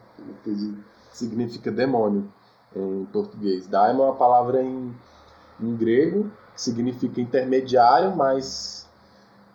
Significa 1.12 1.72
demônio 1.72 2.32
em 2.76 3.06
português. 3.06 3.68
Daimon 3.68 4.04
é 4.04 4.06
uma 4.08 4.16
palavra 4.16 4.62
em, 4.62 4.94
em 5.60 5.76
grego, 5.76 6.32
que 6.54 6.62
significa 6.62 7.22
intermediário, 7.22 8.16
mas 8.16 8.88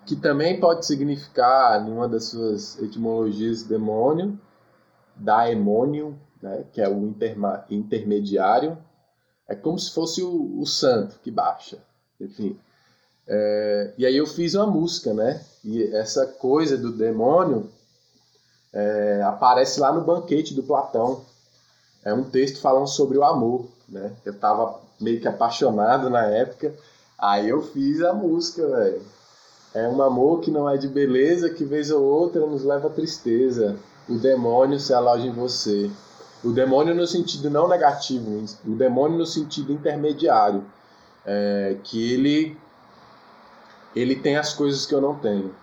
que 0.07 0.17
também 0.17 0.59
pode 0.59 0.87
significar, 0.87 1.85
numa 1.85 2.09
das 2.09 2.25
suas 2.25 2.81
etimologias, 2.81 3.63
demônio, 3.63 4.39
daemônio, 5.17 6.19
né, 6.41 6.65
que 6.73 6.81
é 6.81 6.89
o 6.89 7.15
intermediário. 7.71 8.77
É 9.49 9.55
como 9.55 9.79
se 9.79 9.93
fosse 9.93 10.23
o, 10.23 10.61
o 10.61 10.67
santo 10.67 11.19
que 11.23 11.31
baixa. 11.31 11.79
Enfim. 12.21 12.59
É, 13.27 13.95
e 13.99 14.07
aí 14.07 14.17
eu 14.17 14.27
fiz 14.27 14.55
uma 14.55 14.67
música, 14.67 15.15
né? 15.15 15.41
E 15.65 15.83
essa 15.95 16.27
coisa 16.27 16.77
do 16.77 16.93
demônio 16.93 17.71
é, 18.73 19.23
aparece 19.25 19.79
lá 19.81 19.93
no 19.93 20.05
banquete 20.05 20.55
do 20.55 20.63
Platão. 20.63 21.25
É 22.05 22.13
um 22.13 22.25
texto 22.25 22.61
falando 22.61 22.89
sobre 22.89 23.19
o 23.19 23.25
amor, 23.25 23.67
né? 23.89 24.13
Eu 24.25 24.33
estava 24.33 24.81
meio 25.01 25.21
que 25.21 25.29
apaixonado 25.29 26.11
na 26.11 26.25
época. 26.27 26.75
Aí 27.19 27.49
eu 27.49 27.63
fiz 27.63 28.03
a 28.03 28.13
música, 28.13 28.67
velho. 28.67 29.03
É 29.75 29.89
um 29.89 30.03
amor 30.03 30.41
que 30.41 30.51
não 30.51 30.69
é 30.69 30.77
de 30.77 30.89
beleza, 30.89 31.49
que 31.49 31.65
vez 31.65 31.91
ou 31.91 32.03
outra 32.03 32.45
nos 32.47 32.65
leva 32.65 32.89
à 32.89 32.91
tristeza. 32.91 33.77
O 34.09 34.17
demônio 34.17 34.79
se 34.79 34.93
aloja 34.93 35.27
em 35.27 35.33
você. 35.33 35.91
O 36.43 36.51
demônio 36.51 36.95
no 36.95 37.07
sentido 37.07 37.49
não 37.49 37.69
negativo, 37.69 38.45
o 38.67 38.75
demônio 38.75 39.19
no 39.19 39.27
sentido 39.27 39.73
intermediário. 39.73 40.65
É, 41.25 41.77
que 41.85 42.13
ele 42.13 42.57
ele 43.95 44.17
tem 44.17 44.37
as 44.37 44.53
coisas 44.55 44.87
que 44.87 44.95
eu 44.95 45.01
não 45.01 45.15
tenho. 45.15 45.55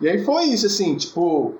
E 0.00 0.08
aí 0.08 0.24
foi 0.24 0.44
isso, 0.46 0.66
assim, 0.66 0.96
tipo, 0.96 1.54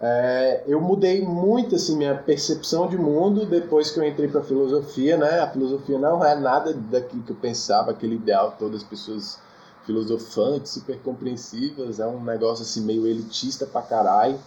é, 0.00 0.64
eu 0.66 0.80
mudei 0.80 1.22
muito 1.24 1.76
assim 1.76 1.96
minha 1.96 2.16
percepção 2.16 2.88
de 2.88 2.98
mundo 2.98 3.46
depois 3.46 3.90
que 3.92 4.00
eu 4.00 4.04
entrei 4.04 4.26
para 4.26 4.42
filosofia, 4.42 5.16
né? 5.16 5.38
A 5.38 5.48
filosofia 5.48 5.96
não 5.96 6.24
é 6.24 6.34
nada 6.34 6.74
daquilo 6.74 7.22
que 7.22 7.30
eu 7.30 7.36
pensava, 7.36 7.92
aquele 7.92 8.16
ideal 8.16 8.56
todas 8.58 8.82
as 8.82 8.88
pessoas 8.88 9.38
filosofantes, 9.86 10.72
super 10.72 10.98
compreensivas, 11.02 12.00
é 12.00 12.06
um 12.06 12.20
negócio 12.22 12.64
assim 12.64 12.80
meio 12.80 13.06
elitista 13.06 13.64
pra 13.64 13.80
caralho. 13.82 14.38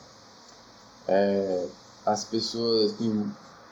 É, 1.07 1.65
as 2.05 2.23
pessoas 2.23 2.93
têm 2.93 3.25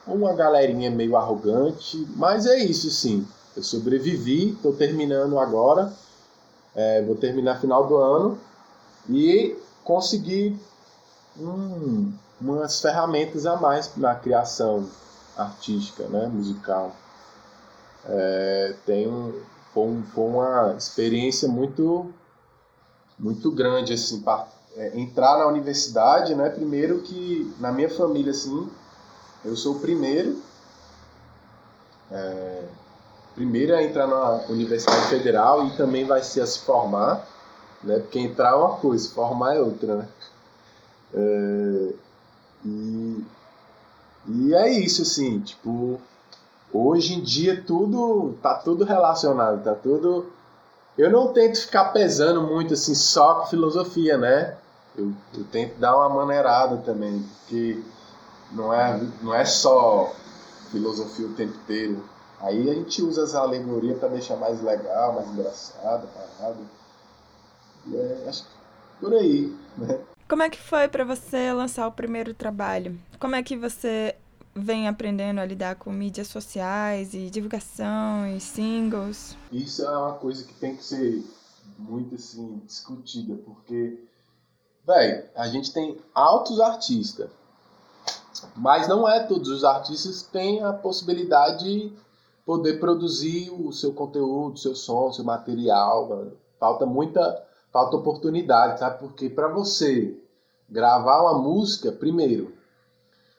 uma 0.06 0.34
galerinha 0.34 0.92
meio 0.92 1.16
arrogante, 1.16 2.08
mas 2.16 2.46
é 2.46 2.58
isso 2.58 2.90
sim. 2.90 3.28
Eu 3.56 3.64
sobrevivi, 3.64 4.50
estou 4.50 4.74
terminando 4.74 5.40
agora, 5.40 5.94
é, 6.76 7.02
vou 7.04 7.16
terminar 7.16 7.60
final 7.60 7.88
do 7.88 7.96
ano 7.96 8.38
e 9.10 9.56
consegui 9.84 10.58
um, 11.40 12.12
umas 12.42 12.82
ferramentas 12.82 13.46
a 13.46 13.56
mais 13.56 13.96
na 13.96 14.16
criação 14.16 14.88
artística, 15.38 16.08
né, 16.08 16.28
musical. 16.28 16.96
É, 18.06 18.76
tem 18.86 19.08
um, 19.08 19.34
foi, 19.74 19.84
um, 19.84 20.04
uma 20.16 20.76
experiência 20.78 21.48
muito 21.48 22.14
muito 23.18 23.52
grande 23.52 23.94
assim 23.94 24.22
é, 24.76 25.00
entrar 25.00 25.38
na 25.38 25.48
universidade 25.48 26.36
né 26.36 26.50
primeiro 26.50 27.00
que 27.00 27.54
na 27.60 27.72
minha 27.72 27.90
família 27.90 28.32
assim 28.32 28.70
eu 29.44 29.56
sou 29.56 29.76
o 29.76 29.80
primeiro 29.80 30.42
é, 32.12 32.64
primeiro 33.36 33.76
a 33.76 33.84
entrar 33.84 34.08
na 34.08 34.46
universidade 34.50 35.08
federal 35.08 35.68
e 35.68 35.76
também 35.76 36.06
vai 36.06 36.22
ser 36.22 36.42
a 36.42 36.48
se 36.48 36.60
formar 36.60 37.28
né 37.84 38.00
porque 38.00 38.20
entrar 38.20 38.52
é 38.52 38.56
uma 38.56 38.78
coisa 38.78 39.10
formar 39.10 39.56
é 39.56 39.60
outra 39.60 39.96
né 39.98 40.08
é, 41.14 41.94
e 42.66 43.26
e 44.26 44.56
é 44.56 44.70
isso 44.70 45.02
assim 45.02 45.40
tipo 45.42 46.00
Hoje 46.74 47.14
em 47.14 47.22
dia 47.22 47.64
tudo 47.68 48.34
tá 48.42 48.56
tudo 48.56 48.84
relacionado, 48.84 49.64
tá 49.64 49.76
tudo. 49.76 50.26
Eu 50.98 51.12
não 51.12 51.32
tento 51.32 51.62
ficar 51.62 51.86
pesando 51.94 52.42
muito 52.42 52.74
assim 52.74 52.96
só 52.96 53.36
com 53.36 53.46
filosofia, 53.46 54.18
né? 54.18 54.58
Eu, 54.98 55.14
eu 55.34 55.44
tento 55.46 55.80
dar 55.80 55.96
uma 55.96 56.10
maneirada 56.10 56.78
também, 56.78 57.24
porque 57.40 57.82
não 58.52 58.74
é, 58.74 59.02
não 59.22 59.34
é 59.34 59.46
só 59.46 60.14
filosofia 60.72 61.28
o 61.28 61.34
tempo 61.34 61.56
inteiro. 61.56 62.04
Aí 62.40 62.70
a 62.70 62.74
gente 62.74 63.02
usa 63.02 63.24
as 63.24 63.36
alegorias 63.36 63.98
para 63.98 64.10
deixar 64.10 64.36
mais 64.36 64.62
legal, 64.62 65.14
mais 65.14 65.28
engraçado, 65.30 66.08
parado. 66.08 66.60
E 67.88 67.96
é, 67.96 68.26
acho 68.28 68.44
que 68.44 68.50
por 69.00 69.14
aí, 69.14 69.56
né? 69.78 70.00
Como 70.28 70.42
é 70.42 70.50
que 70.50 70.60
foi 70.60 70.88
para 70.88 71.04
você 71.04 71.52
lançar 71.54 71.88
o 71.88 71.92
primeiro 71.92 72.34
trabalho? 72.34 72.98
Como 73.20 73.36
é 73.36 73.44
que 73.44 73.56
você 73.56 74.16
vem 74.56 74.88
aprendendo 74.88 75.40
a 75.40 75.46
lidar 75.46 75.76
com 75.76 75.92
mídias 75.92 76.28
sociais 76.28 77.14
e 77.14 77.30
divulgação 77.30 78.28
e 78.28 78.40
singles? 78.40 79.38
Isso 79.52 79.84
é 79.84 79.98
uma 79.98 80.14
coisa 80.14 80.44
que 80.44 80.54
tem 80.54 80.76
que 80.76 80.84
ser 80.84 81.24
muito 81.78 82.16
assim 82.16 82.62
discutida, 82.66 83.36
porque 83.46 83.98
velho, 84.86 85.24
a 85.36 85.48
gente 85.48 85.72
tem 85.72 85.98
altos 86.14 86.60
artistas, 86.60 87.30
mas 88.56 88.88
não 88.88 89.08
é 89.08 89.24
todos 89.24 89.50
os 89.50 89.64
artistas 89.64 90.24
que 90.24 90.32
têm 90.32 90.64
a 90.64 90.74
possibilidade 90.74 91.64
de 91.64 91.94
poder 92.46 92.80
produzir 92.80 93.50
o 93.52 93.72
seu 93.72 93.94
conteúdo, 93.94 94.56
o 94.56 94.58
seu 94.58 94.76
som, 94.76 95.08
o 95.08 95.14
seu 95.14 95.24
material, 95.24 96.10
mano. 96.10 96.34
Falta 96.60 96.86
muita 96.86 97.44
falta 97.72 97.98
oportunidade, 97.98 98.80
sabe? 98.80 99.00
Porque 99.00 99.30
para 99.30 99.48
você 99.48 100.16
gravar 100.70 101.22
uma 101.22 101.40
música, 101.40 101.92
primeiro, 101.92 102.54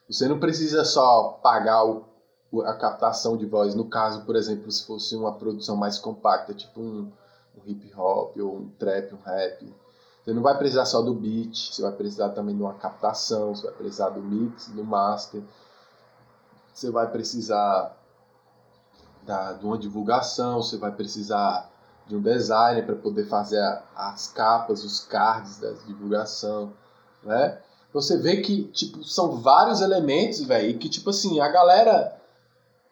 você 0.09 0.27
não 0.27 0.41
precisa 0.41 0.85
só 0.85 1.39
pagar 1.43 1.85
o, 1.85 2.05
a 2.63 2.75
captação 2.75 3.37
de 3.37 3.47
voz. 3.47 3.75
No 3.75 3.85
caso, 3.85 4.25
por 4.25 4.35
exemplo, 4.35 4.71
se 4.73 4.85
fosse 4.85 5.15
uma 5.15 5.33
produção 5.33 5.77
mais 5.77 5.99
compacta, 5.99 6.53
tipo 6.53 6.81
um, 6.81 7.13
um 7.57 7.71
hip 7.71 7.93
hop 7.97 8.37
ou 8.39 8.57
um 8.57 8.69
trap, 8.79 9.15
um 9.15 9.23
rap, 9.25 9.73
você 10.25 10.33
não 10.33 10.41
vai 10.41 10.57
precisar 10.57 10.87
só 10.87 11.03
do 11.03 11.13
beat, 11.13 11.71
você 11.71 11.83
vai 11.83 11.93
precisar 11.93 12.31
também 12.31 12.57
de 12.57 12.63
uma 12.63 12.73
captação, 12.73 13.55
você 13.55 13.67
vai 13.67 13.75
precisar 13.75 14.09
do 14.09 14.23
mix, 14.23 14.69
do 14.69 14.83
master, 14.83 15.43
você 16.73 16.91
vai 16.91 17.11
precisar 17.11 17.95
da, 19.23 19.53
de 19.53 19.67
uma 19.67 19.77
divulgação, 19.77 20.63
você 20.63 20.79
vai 20.79 20.93
precisar 20.93 21.71
de 22.07 22.17
um 22.17 22.23
designer 22.23 22.87
para 22.87 22.97
poder 22.97 23.27
fazer 23.27 23.61
as 23.95 24.29
capas, 24.29 24.83
os 24.83 25.01
cards 25.01 25.59
da 25.59 25.73
divulgação, 25.87 26.73
né? 27.23 27.59
Você 27.93 28.19
vê 28.19 28.39
que, 28.39 28.65
tipo, 28.65 29.05
são 29.05 29.41
vários 29.41 29.81
elementos, 29.81 30.43
velho, 30.43 30.71
e 30.71 30.79
que, 30.79 30.89
tipo 30.89 31.11
assim, 31.11 31.39
a 31.39 31.49
galera... 31.49 32.19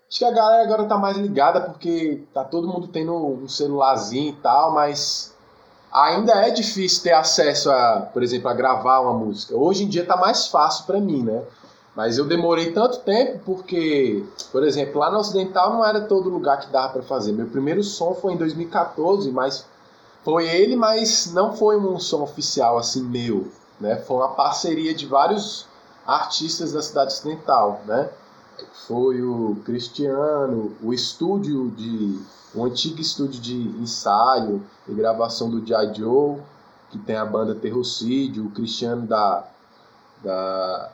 Acho 0.09 0.19
que 0.19 0.25
a 0.25 0.31
galera 0.31 0.63
agora 0.63 0.85
tá 0.85 0.99
mais 0.99 1.17
ligada 1.17 1.63
porque 1.63 2.27
tá 2.35 2.45
todo 2.45 2.69
mundo 2.69 2.87
tendo 2.89 3.15
um 3.15 3.49
celularzinho 3.49 4.31
e 4.31 4.37
tal, 4.37 4.73
mas 4.73 5.32
ainda 5.93 6.33
é 6.47 6.51
difícil 6.51 7.03
ter 7.03 7.13
acesso 7.13 7.71
a, 7.71 8.09
por 8.13 8.23
exemplo, 8.23 8.49
a 8.49 8.55
gravar 8.55 9.01
uma 9.01 9.13
música. 9.13 9.55
Hoje 9.55 9.85
em 9.85 9.89
dia 9.89 10.05
tá 10.05 10.17
mais 10.17 10.47
fácil 10.49 10.87
para 10.87 11.01
mim, 11.01 11.23
né? 11.23 11.43
Mas 11.95 12.17
eu 12.17 12.25
demorei 12.25 12.73
tanto 12.73 13.01
tempo 13.01 13.41
porque, 13.45 14.25
por 14.51 14.63
exemplo, 14.65 14.99
lá 14.99 15.11
no 15.11 15.19
Ocidental 15.19 15.75
não 15.75 15.85
era 15.85 16.01
todo 16.01 16.31
lugar 16.31 16.59
que 16.59 16.73
dava 16.73 16.95
para 16.95 17.03
fazer. 17.03 17.33
Meu 17.33 17.47
primeiro 17.47 17.83
som 17.83 18.15
foi 18.15 18.33
em 18.33 18.39
2014, 18.39 19.31
mas 19.31 19.67
foi 20.25 20.49
ele, 20.49 20.75
mas 20.75 21.31
não 21.35 21.55
foi 21.55 21.77
um 21.77 21.99
som 21.99 22.23
oficial 22.23 22.79
assim 22.79 23.03
meu, 23.03 23.49
né? 23.79 23.97
Foi 23.97 24.17
uma 24.17 24.29
parceria 24.29 24.95
de 24.95 25.05
vários 25.05 25.67
artistas 26.07 26.73
da 26.73 26.81
cidade 26.81 27.13
ocidental, 27.13 27.83
né? 27.87 28.09
Foi 28.87 29.23
o 29.23 29.57
Cristiano, 29.65 30.77
o 30.83 30.93
estúdio 30.93 31.71
de 31.71 32.21
o 32.55 32.65
antigo 32.65 33.01
estúdio 33.01 33.41
de 33.41 33.57
ensaio 33.81 34.63
e 34.87 34.93
gravação 34.93 35.49
do 35.49 35.67
Jai 35.67 35.95
Joe, 35.95 36.39
que 36.91 36.99
tem 36.99 37.17
a 37.17 37.25
banda 37.25 37.55
Terrocídio, 37.55 38.47
o 38.47 38.51
Cristiano 38.51 39.07
da 39.07 39.45
da 40.23 40.93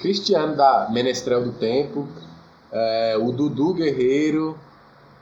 Cristiano 0.00 0.56
da 0.56 0.88
Menestrel 0.90 1.44
do 1.44 1.52
Tempo, 1.52 2.06
é, 2.70 3.16
o 3.16 3.32
Dudu 3.32 3.72
Guerreiro, 3.74 4.58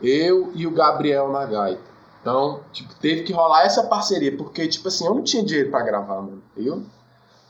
eu 0.01 0.51
e 0.55 0.67
o 0.67 0.71
Gabriel 0.71 1.31
na 1.31 1.45
gaita. 1.45 1.93
Então, 2.21 2.61
tipo, 2.73 2.95
teve 2.97 3.23
que 3.23 3.33
rolar 3.33 3.65
essa 3.65 3.85
parceria, 3.85 4.37
porque, 4.37 4.67
tipo 4.67 4.89
assim, 4.89 5.07
eu 5.07 5.15
não 5.15 5.23
tinha 5.23 5.45
dinheiro 5.45 5.71
para 5.71 5.85
gravar, 5.85 6.23
mano. 6.23 6.43
Eu 6.57 6.83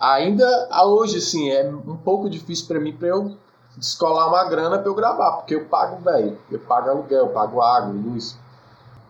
ainda 0.01 0.69
hoje, 0.85 1.19
assim, 1.19 1.51
é 1.51 1.69
um 1.69 1.97
pouco 1.97 2.29
difícil 2.29 2.67
para 2.67 2.81
mim 2.81 2.93
para 2.93 3.09
eu 3.09 3.37
descolar 3.77 4.29
uma 4.29 4.45
grana 4.45 4.79
para 4.79 4.89
eu 4.89 4.95
gravar, 4.95 5.33
porque 5.33 5.55
eu 5.55 5.65
pago, 5.67 6.03
velho, 6.03 6.39
eu 6.51 6.59
pago 6.59 6.91
aluguel, 6.91 7.27
eu 7.27 7.29
pago 7.29 7.61
água, 7.61 7.93
luz, 7.93 8.37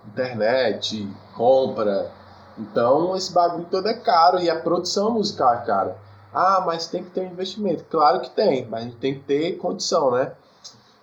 internet, 0.07 1.09
compra. 1.37 2.11
Então, 2.59 3.17
esse 3.17 3.33
bagulho 3.33 3.67
todo 3.71 3.89
é 3.89 3.95
caro 3.95 4.39
e 4.39 4.51
a 4.51 4.61
produção 4.61 5.11
musical 5.11 5.55
é 5.55 5.59
cara. 5.59 5.97
Ah, 6.33 6.63
mas 6.65 6.87
tem 6.87 7.03
que 7.03 7.11
ter 7.11 7.21
um 7.21 7.33
investimento. 7.33 7.85
Claro 7.91 8.21
que 8.21 8.31
tem, 8.31 8.67
mas 8.67 8.95
tem 8.95 9.15
que 9.15 9.21
ter 9.21 9.59
condição, 9.59 10.11
né? 10.13 10.33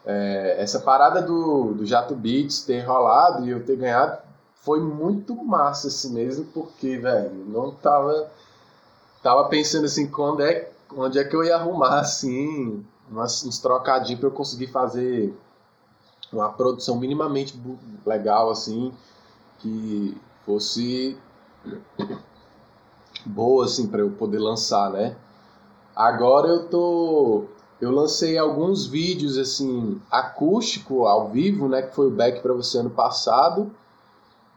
É, 0.06 0.56
essa 0.60 0.80
parada 0.80 1.22
do, 1.22 1.74
do 1.74 1.86
Jato 1.86 2.16
Beats 2.16 2.64
ter 2.64 2.82
rolado 2.82 3.46
e 3.46 3.50
eu 3.50 3.64
ter 3.64 3.76
ganhado 3.76 4.18
foi 4.62 4.80
muito 4.80 5.36
massa 5.36 5.88
assim 5.88 6.14
mesmo, 6.14 6.46
porque, 6.46 6.98
velho, 6.98 7.32
não 7.48 7.72
tava. 7.72 8.30
Tava 9.22 9.46
pensando 9.50 9.86
assim, 9.86 10.08
quando 10.08 10.42
é, 10.42 10.70
onde 10.96 11.20
é 11.20 11.24
que 11.24 11.36
eu 11.36 11.44
ia 11.44 11.56
arrumar, 11.56 12.00
assim, 12.00 12.86
uns, 13.12 13.46
uns 13.46 13.60
trocadinhos 13.60 14.20
para 14.20 14.30
eu 14.30 14.34
conseguir 14.34 14.68
fazer 14.68 15.34
uma 16.32 16.50
produção 16.50 16.98
minimamente 16.98 17.60
legal, 18.06 18.50
assim, 18.50 18.94
que 19.60 20.16
fosse 20.46 21.18
boa 23.26 23.66
assim 23.66 23.88
para 23.88 24.02
eu 24.02 24.12
poder 24.12 24.40
lançar, 24.40 24.92
né? 24.92 25.16
Agora 25.96 26.48
eu 26.48 26.68
tô 26.70 27.46
eu 27.82 27.92
lancei 27.92 28.38
alguns 28.38 28.86
vídeos 28.86 29.38
assim 29.38 30.02
acústico 30.12 31.06
ao 31.06 31.30
vivo, 31.30 31.68
né, 31.70 31.82
que 31.82 31.96
foi 31.96 32.08
o 32.08 32.12
back 32.12 32.42
para 32.42 32.54
você 32.54 32.80
ano 32.80 32.90
passado. 32.90 33.72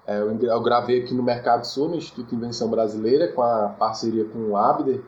É, 0.04 0.20
eu, 0.20 0.60
gravei 0.60 1.00
aqui 1.00 1.14
no 1.14 1.22
Mercado 1.22 1.64
Sul, 1.64 1.88
no 1.88 1.94
Instituto 1.94 2.34
Invenção 2.34 2.68
Brasileira, 2.68 3.28
com 3.32 3.42
a 3.42 3.68
parceria 3.68 4.24
com 4.24 4.50
o 4.50 4.56
Abder. 4.56 5.00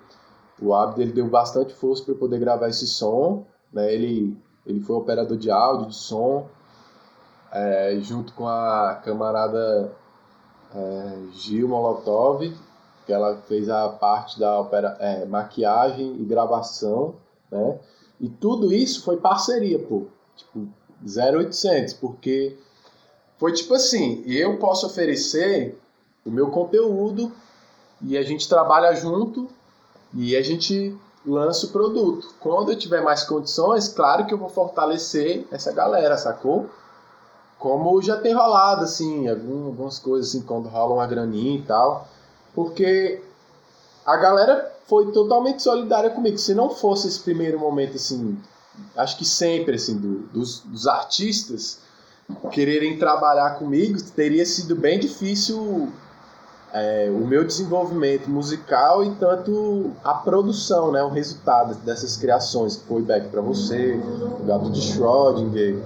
O 0.61 0.73
Abder 0.73 1.07
ele 1.07 1.13
deu 1.13 1.29
bastante 1.29 1.75
força 1.75 2.05
para 2.05 2.15
poder 2.15 2.39
gravar 2.39 2.69
esse 2.69 2.87
som, 2.87 3.45
né? 3.73 3.93
Ele 3.93 4.37
ele 4.67 4.81
foi 4.81 4.97
operador 4.97 5.37
de 5.37 5.51
áudio, 5.51 5.89
de 5.89 5.95
som, 5.95 6.49
é, 7.53 7.99
junto 8.01 8.33
com 8.33 8.49
a 8.49 8.95
camarada 9.05 9.93
é, 10.75 11.19
Gil 11.33 11.69
Molotov, 11.69 12.51
que 13.05 13.13
ela 13.13 13.37
fez 13.43 13.69
a 13.69 13.91
parte 13.91 14.41
da 14.41 14.59
opera, 14.59 14.97
é, 14.99 15.27
maquiagem 15.27 16.17
e 16.19 16.25
gravação, 16.25 17.17
né? 17.51 17.79
E 18.19 18.29
tudo 18.29 18.73
isso 18.73 19.05
foi 19.05 19.19
parceria, 19.19 19.79
pô. 19.79 20.07
Tipo, 20.35 20.67
0800, 21.07 21.93
porque 21.95 22.57
foi 23.37 23.53
tipo 23.53 23.75
assim, 23.75 24.23
eu 24.27 24.57
posso 24.59 24.87
oferecer 24.87 25.79
o 26.25 26.31
meu 26.31 26.51
conteúdo 26.51 27.31
e 28.01 28.17
a 28.17 28.23
gente 28.23 28.49
trabalha 28.49 28.95
junto 28.95 29.49
e 30.15 30.37
a 30.37 30.43
gente 30.43 30.97
lança 31.27 31.67
o 31.67 31.71
produto. 31.71 32.35
Quando 32.41 32.73
eu 32.73 32.79
tiver 32.79 33.03
mais 33.03 33.25
condições, 33.25 33.89
claro 33.89 34.27
que 34.27 34.35
eu 34.35 34.39
vou 34.39 34.49
fortalecer 34.49 35.47
essa 35.51 35.73
galera, 35.73 36.17
sacou? 36.17 36.69
Como 37.59 38.01
já 38.03 38.17
tem 38.17 38.35
rolado, 38.35 38.85
assim, 38.85 39.29
algumas 39.29 39.99
coisas 39.99 40.29
assim, 40.29 40.43
quando 40.43 40.69
rola 40.69 40.95
uma 40.95 41.07
graninha 41.07 41.59
e 41.59 41.63
tal. 41.63 42.07
Porque 42.55 43.23
a 44.05 44.17
galera 44.17 44.71
foi 44.87 45.11
totalmente 45.13 45.63
solidária 45.63 46.11
comigo. 46.11 46.37
Se 46.37 46.55
não 46.55 46.71
fosse 46.71 47.09
esse 47.09 47.21
primeiro 47.21 47.59
momento, 47.59 47.97
assim, 47.97 48.39
acho 48.97 49.17
que 49.17 49.25
sempre, 49.25 49.77
assim, 49.77 49.97
do, 49.97 50.19
dos, 50.29 50.61
dos 50.61 50.87
artistas 50.87 51.81
quererem 52.53 52.99
trabalhar 52.99 53.59
comigo, 53.59 54.01
teria 54.15 54.45
sido 54.45 54.77
bem 54.77 54.99
difícil 54.99 55.93
é, 56.75 57.09
o 57.09 57.25
meu 57.25 57.45
desenvolvimento 57.45 58.29
musical 58.29 59.05
e 59.05 59.11
tanto 59.13 59.93
a 60.03 60.13
produção, 60.13 60.91
né, 60.91 61.05
o 61.05 61.09
resultado 61.09 61.77
dessas 61.77 62.17
criações, 62.17 62.75
que 62.77 62.85
foi 62.89 63.01
Back 63.01 63.29
para 63.29 63.41
Você, 63.41 63.93
o 64.41 64.45
Gato 64.45 64.69
de 64.71 64.81
Schrödinger, 64.81 65.81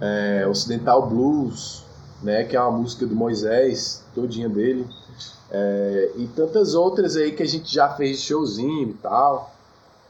é, 0.00 0.46
Ocidental 0.48 1.06
Blues, 1.06 1.84
né, 2.22 2.44
que 2.44 2.56
é 2.56 2.60
uma 2.60 2.70
música 2.70 3.04
do 3.04 3.14
Moisés, 3.14 4.02
todinha 4.14 4.48
dele. 4.48 4.86
É, 5.50 6.12
e 6.16 6.26
tantas 6.28 6.74
outras 6.74 7.16
aí 7.16 7.32
que 7.32 7.42
a 7.42 7.46
gente 7.46 7.70
já 7.74 7.90
fez 7.90 8.20
showzinho 8.20 8.88
e 8.88 8.94
tal. 8.94 9.52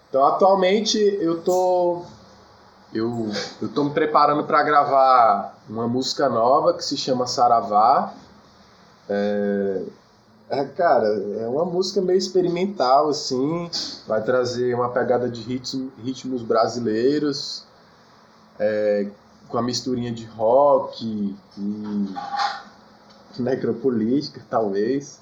Então 0.09 0.25
atualmente 0.25 0.97
eu 1.21 1.41
tô 1.41 2.03
eu, 2.95 3.29
eu 3.61 3.69
tô 3.69 3.85
me 3.85 3.91
preparando 3.91 4.45
para 4.45 4.63
gravar 4.63 5.57
uma 5.69 5.89
música 5.89 6.29
nova 6.29 6.75
que 6.75 6.85
se 6.85 6.97
chama 6.97 7.27
Saravá. 7.27 8.13
É, 9.09 9.83
é, 10.51 10.65
cara, 10.65 11.07
é 11.07 11.47
uma 11.47 11.65
música 11.65 12.01
meio 12.01 12.19
experimental 12.19 13.09
assim, 13.09 13.71
vai 14.05 14.21
trazer 14.21 14.75
uma 14.75 14.89
pegada 14.91 15.31
de 15.31 15.41
ritmos, 15.43 15.93
ritmos 16.03 16.43
brasileiros, 16.43 17.65
é, 18.59 19.09
com 19.49 19.59
a 19.59 19.63
misturinha 19.63 20.11
de 20.11 20.25
rock 20.25 21.37
e 21.57 22.15
necropolítica, 23.39 24.43
talvez. 24.51 25.21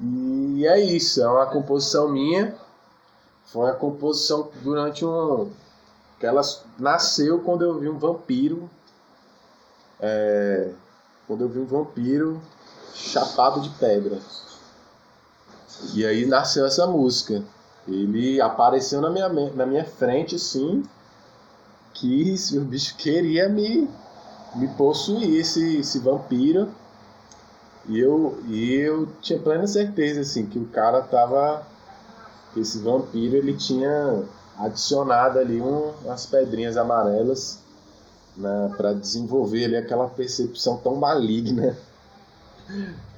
E 0.00 0.66
é 0.66 0.80
isso, 0.80 1.22
é 1.22 1.28
uma 1.28 1.44
composição 1.44 2.08
minha. 2.08 2.56
Foi 3.44 3.64
uma 3.64 3.74
composição 3.74 4.48
durante 4.62 5.04
um. 5.04 5.50
que 6.18 6.24
ela 6.24 6.40
nasceu 6.78 7.40
quando 7.40 7.62
eu 7.62 7.78
vi 7.78 7.90
um 7.90 7.98
vampiro. 7.98 8.70
É, 10.00 10.70
quando 11.26 11.42
eu 11.42 11.48
vi 11.48 11.58
um 11.58 11.66
vampiro 11.66 12.40
chapado 12.94 13.60
de 13.60 13.70
pedra. 13.70 14.18
E 15.94 16.04
aí 16.04 16.26
nasceu 16.26 16.66
essa 16.66 16.86
música. 16.86 17.42
Ele 17.88 18.40
apareceu 18.40 19.00
na 19.00 19.10
minha, 19.10 19.28
na 19.28 19.66
minha 19.66 19.84
frente, 19.84 20.36
assim, 20.36 20.82
que 21.94 22.34
o 22.54 22.60
bicho 22.60 22.96
queria 22.96 23.48
me, 23.48 23.88
me 24.54 24.68
possuir, 24.68 25.40
esse, 25.40 25.78
esse 25.78 25.98
vampiro. 25.98 26.68
E 27.88 27.98
eu, 27.98 28.38
e 28.46 28.74
eu 28.74 29.08
tinha 29.20 29.38
plena 29.38 29.66
certeza, 29.66 30.20
assim, 30.20 30.46
que 30.46 30.58
o 30.58 30.66
cara 30.66 31.02
tava... 31.02 31.66
Esse 32.56 32.78
vampiro, 32.78 33.36
ele 33.36 33.54
tinha 33.54 34.24
adicionado 34.58 35.38
ali 35.38 35.60
um, 35.62 35.92
umas 36.04 36.26
pedrinhas 36.26 36.76
amarelas 36.76 37.60
né, 38.36 38.74
para 38.76 38.92
desenvolver 38.92 39.66
ali 39.66 39.76
aquela 39.76 40.08
percepção 40.08 40.76
tão 40.78 40.96
maligna 40.96 41.76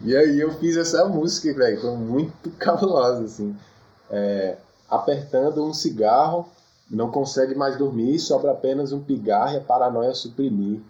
e 0.01 0.17
aí 0.17 0.41
eu 0.41 0.53
fiz 0.55 0.77
essa 0.77 1.07
música, 1.07 1.53
velho, 1.55 1.81
foi 1.81 1.97
muito 1.97 2.51
cabulosa, 2.59 3.25
assim. 3.25 3.57
É, 4.11 4.57
apertando 4.89 5.65
um 5.65 5.73
cigarro, 5.73 6.49
não 6.91 7.11
consegue 7.11 7.55
mais 7.55 7.77
dormir, 7.77 8.19
sobra 8.19 8.53
apenas 8.53 8.93
um 8.93 9.01
pigarro 9.01 9.55
e 9.55 9.57
a 9.59 9.61
paranoia 9.61 10.15
suprimir. 10.15 10.81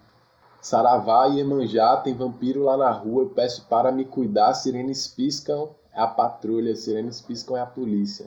Saravá 0.61 1.29
e 1.29 1.41
Emanjá, 1.41 1.97
tem 1.97 2.15
vampiro 2.15 2.63
lá 2.63 2.77
na 2.77 2.91
rua, 2.91 3.25
eu 3.25 3.31
peço 3.31 3.67
para 3.69 3.91
me 3.91 4.05
cuidar, 4.05 4.55
sirenes 4.55 5.09
piscam, 5.09 5.71
é 5.93 6.01
a 6.01 6.07
patrulha, 6.07 6.75
sirenes 6.77 7.21
piscam, 7.21 7.57
é 7.57 7.61
a 7.61 7.67
polícia. 7.67 8.27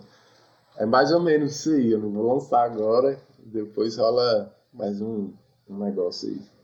É 0.78 0.86
mais 0.86 1.12
ou 1.12 1.22
menos 1.22 1.56
isso 1.56 1.72
aí, 1.72 1.92
eu 1.92 2.00
não 2.00 2.12
vou 2.12 2.34
lançar 2.34 2.64
agora, 2.64 3.18
depois 3.40 3.98
rola 3.98 4.54
mais 4.74 5.02
um, 5.02 5.32
um 5.70 5.78
negócio 5.78 6.30
aí. 6.30 6.55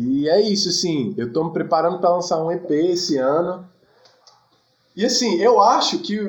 E 0.00 0.28
é 0.28 0.40
isso, 0.40 0.68
assim, 0.68 1.12
eu 1.16 1.26
estou 1.26 1.44
me 1.44 1.52
preparando 1.52 1.98
para 1.98 2.10
lançar 2.10 2.40
um 2.40 2.52
EP 2.52 2.70
esse 2.70 3.16
ano. 3.16 3.68
E 4.94 5.04
assim, 5.04 5.40
eu 5.40 5.60
acho 5.60 5.98
que 5.98 6.20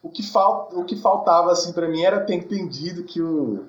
o, 0.00 0.08
que, 0.08 0.22
falta, 0.22 0.76
o 0.78 0.84
que 0.84 0.94
faltava 0.94 1.50
assim 1.50 1.72
para 1.72 1.88
mim 1.88 2.02
era 2.02 2.20
ter 2.20 2.34
entendido 2.34 3.02
que 3.02 3.20
o 3.20 3.64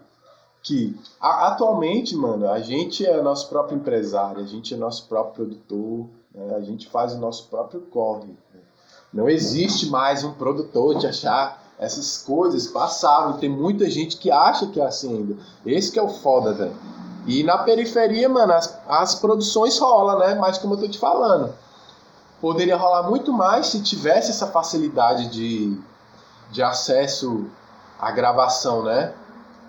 que 0.62 0.96
a, 1.20 1.48
atualmente, 1.48 2.16
mano, 2.16 2.48
a 2.48 2.60
gente 2.60 3.04
é 3.04 3.22
nosso 3.24 3.50
próprio 3.50 3.76
empresário, 3.76 4.40
a 4.40 4.46
gente 4.46 4.74
é 4.74 4.78
nosso 4.78 5.08
próprio 5.08 5.46
produtor, 5.46 6.08
né? 6.34 6.56
a 6.56 6.62
gente 6.62 6.88
faz 6.88 7.14
o 7.14 7.18
nosso 7.18 7.48
próprio 7.50 7.82
corre. 7.82 8.28
Né? 8.28 8.62
Não 9.12 9.28
existe 9.28 9.88
mais 9.88 10.24
um 10.24 10.32
produtor 10.32 11.00
de 11.00 11.08
achar 11.08 11.74
essas 11.80 12.18
coisas 12.18 12.68
passaram. 12.68 13.38
Tem 13.40 13.50
muita 13.50 13.90
gente 13.90 14.16
que 14.18 14.30
acha 14.30 14.68
que 14.68 14.80
é 14.80 14.86
assim 14.86 15.18
ainda. 15.18 15.38
Esse 15.66 15.92
que 15.92 16.00
é 16.00 16.04
o 16.04 16.08
foda, 16.08 16.54
velho. 16.54 16.76
E 17.26 17.44
na 17.44 17.60
periferia, 17.60 18.28
mano, 18.28 18.54
as, 18.54 18.80
as 18.88 19.16
produções 19.16 19.78
rolam, 19.80 20.20
né? 20.20 20.36
Mas 20.36 20.58
como 20.58 20.74
eu 20.74 20.80
tô 20.80 20.88
te 20.88 21.00
falando, 21.00 21.54
poderia 22.42 22.76
rolar 22.76 23.04
muito 23.04 23.32
mais 23.32 23.68
se 23.68 23.82
tivesse 23.82 24.32
essa 24.32 24.48
facilidade 24.48 25.30
de, 25.30 25.78
de 26.52 26.62
acesso 26.62 27.48
à 28.00 28.12
gravação, 28.12 28.84
né? 28.84 29.14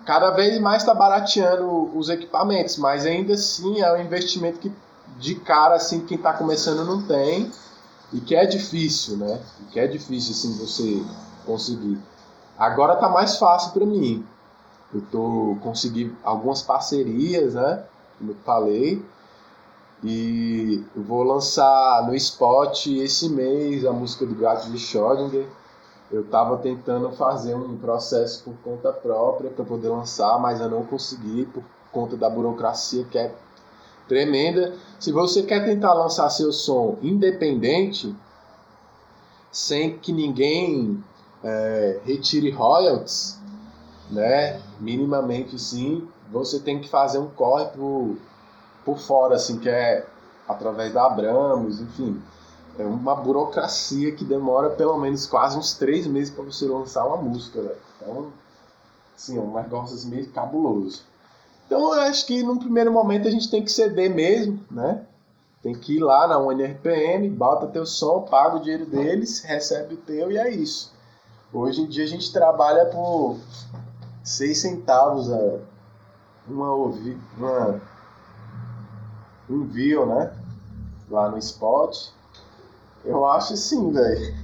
Cada 0.05 0.31
vez 0.31 0.59
mais 0.59 0.83
está 0.83 0.93
barateando 0.93 1.97
os 1.97 2.09
equipamentos, 2.09 2.77
mas 2.77 3.05
ainda 3.05 3.33
assim 3.33 3.81
é 3.81 3.91
um 3.93 4.01
investimento 4.01 4.59
que 4.59 4.71
de 5.17 5.35
cara 5.35 5.75
assim 5.75 6.05
quem 6.05 6.17
está 6.17 6.33
começando 6.33 6.83
não 6.83 7.01
tem 7.01 7.51
e 8.11 8.19
que 8.19 8.35
é 8.35 8.45
difícil, 8.45 9.17
né? 9.17 9.41
E 9.61 9.71
que 9.71 9.79
é 9.79 9.87
difícil 9.87 10.31
assim 10.31 10.57
você 10.57 11.03
conseguir. 11.45 11.97
Agora 12.57 12.95
tá 12.97 13.09
mais 13.09 13.37
fácil 13.37 13.71
para 13.71 13.85
mim. 13.85 14.25
Eu 14.93 15.01
tô 15.11 15.57
consegui 15.61 16.15
algumas 16.23 16.61
parcerias, 16.61 17.53
né? 17.53 17.83
Como 18.17 18.31
eu 18.31 18.35
falei. 18.45 19.03
E 20.03 20.83
vou 20.95 21.23
lançar 21.23 22.05
no 22.05 22.13
Spot 22.15 22.87
esse 22.87 23.29
mês 23.29 23.85
a 23.85 23.91
música 23.91 24.25
do 24.25 24.35
Gato 24.35 24.69
de 24.69 24.77
Schrödinger. 24.77 25.47
Eu 26.11 26.21
estava 26.21 26.57
tentando 26.57 27.11
fazer 27.11 27.55
um 27.55 27.77
processo 27.77 28.43
por 28.43 28.53
conta 28.63 28.93
própria 28.93 29.49
para 29.49 29.65
poder 29.65 29.89
lançar, 29.89 30.39
mas 30.39 30.61
eu 30.61 30.69
não 30.69 30.85
consegui 30.85 31.45
por 31.47 31.63
conta 31.91 32.15
da 32.15 32.29
burocracia 32.29 33.03
que 33.05 33.17
é 33.17 33.33
tremenda. 34.07 34.75
Se 34.99 35.11
você 35.11 35.43
quer 35.43 35.65
tentar 35.65 35.93
lançar 35.93 36.29
seu 36.29 36.53
som 36.53 36.97
independente, 37.01 38.15
sem 39.51 39.97
que 39.97 40.11
ninguém 40.11 41.03
é, 41.43 41.99
retire 42.03 42.51
royalties, 42.51 43.39
né? 44.09 44.61
Minimamente 44.79 45.57
sim, 45.59 46.07
você 46.31 46.59
tem 46.59 46.79
que 46.79 46.89
fazer 46.89 47.19
um 47.19 47.29
corre 47.29 47.65
por, 47.67 48.17
por 48.83 48.97
fora, 48.97 49.35
assim, 49.35 49.59
que 49.59 49.69
é 49.69 50.05
através 50.47 50.93
da 50.93 51.05
Abramos, 51.05 51.79
enfim. 51.81 52.21
É 52.77 52.83
uma 52.83 53.15
burocracia 53.15 54.11
que 54.13 54.25
demora 54.25 54.69
pelo 54.69 54.97
menos 54.97 55.25
quase 55.25 55.57
uns 55.57 55.73
três 55.73 56.05
meses 56.05 56.33
para 56.33 56.43
você 56.43 56.65
lançar 56.65 57.05
uma 57.05 57.17
música, 57.17 57.61
né? 57.61 57.71
Então, 58.01 58.27
assim, 59.15 59.37
é 59.37 59.41
um 59.41 59.53
negócio 59.53 59.95
assim, 59.95 60.09
meio 60.09 60.29
cabuloso. 60.29 61.03
Então, 61.65 61.79
eu 61.93 62.01
acho 62.01 62.25
que 62.25 62.43
num 62.43 62.57
primeiro 62.57 62.91
momento 62.91 63.27
a 63.27 63.31
gente 63.31 63.49
tem 63.49 63.63
que 63.63 63.71
ceder 63.71 64.13
mesmo, 64.13 64.59
né? 64.69 65.03
Tem 65.63 65.73
que 65.73 65.95
ir 65.95 65.99
lá 65.99 66.27
na 66.27 66.37
UNRPM, 66.37 67.27
bota 67.29 67.65
teu 67.65 67.85
som, 67.85 68.21
paga 68.21 68.57
o 68.57 68.59
dinheiro 68.59 68.85
deles, 68.85 69.41
recebe 69.41 69.95
o 69.95 69.97
teu 69.97 70.31
e 70.31 70.37
é 70.37 70.49
isso. 70.49 70.93
Hoje 71.51 71.81
em 71.81 71.87
dia 71.87 72.03
a 72.03 72.07
gente 72.07 72.31
trabalha 72.31 72.85
por 72.85 73.37
6 74.25 74.57
centavos 74.57 75.31
a 75.31 75.59
uma, 76.47 76.71
ouvi, 76.71 77.17
uma 77.37 77.79
um 79.49 79.65
view, 79.65 80.05
né? 80.07 80.33
Lá 81.09 81.29
no 81.29 81.37
spot. 81.37 82.09
Eu 83.03 83.25
acho 83.25 83.53
assim, 83.53 83.91
velho. 83.91 84.35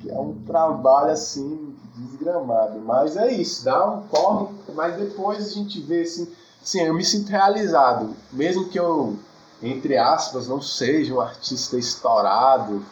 Que 0.00 0.10
é 0.10 0.18
um 0.18 0.34
trabalho 0.46 1.10
assim 1.10 1.76
desgramado. 1.96 2.78
Mas 2.80 3.16
é 3.16 3.32
isso, 3.32 3.64
dá 3.64 3.84
um 3.88 4.02
corre, 4.06 4.54
mas 4.74 4.96
depois 4.96 5.46
a 5.46 5.50
gente 5.50 5.80
vê 5.80 6.02
assim. 6.02 6.32
Sim, 6.62 6.82
eu 6.82 6.94
me 6.94 7.04
sinto 7.04 7.28
realizado. 7.28 8.14
Mesmo 8.32 8.68
que 8.68 8.78
eu, 8.78 9.16
entre 9.62 9.96
aspas, 9.96 10.46
não 10.46 10.60
seja 10.60 11.14
um 11.14 11.20
artista 11.20 11.76
estourado, 11.76 12.84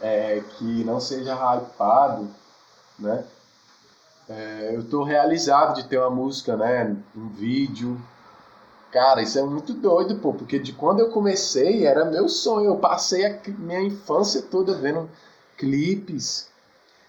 é, 0.00 0.42
que 0.56 0.84
não 0.84 1.00
seja 1.00 1.34
hypado, 1.34 2.28
né? 2.98 3.24
É, 4.30 4.70
eu 4.72 4.82
estou 4.82 5.02
realizado 5.02 5.74
de 5.74 5.88
ter 5.88 5.98
uma 5.98 6.08
música, 6.08 6.56
né? 6.56 6.96
Um 7.16 7.28
vídeo. 7.30 8.00
Cara, 8.92 9.22
isso 9.22 9.36
é 9.36 9.42
muito 9.42 9.72
doido, 9.72 10.20
pô, 10.20 10.32
porque 10.32 10.58
de 10.58 10.72
quando 10.72 11.00
eu 11.00 11.10
comecei 11.10 11.84
era 11.84 12.04
meu 12.04 12.28
sonho. 12.28 12.66
Eu 12.66 12.76
passei 12.76 13.26
a 13.26 13.40
minha 13.58 13.82
infância 13.82 14.40
toda 14.42 14.74
vendo 14.74 15.10
clipes, 15.56 16.48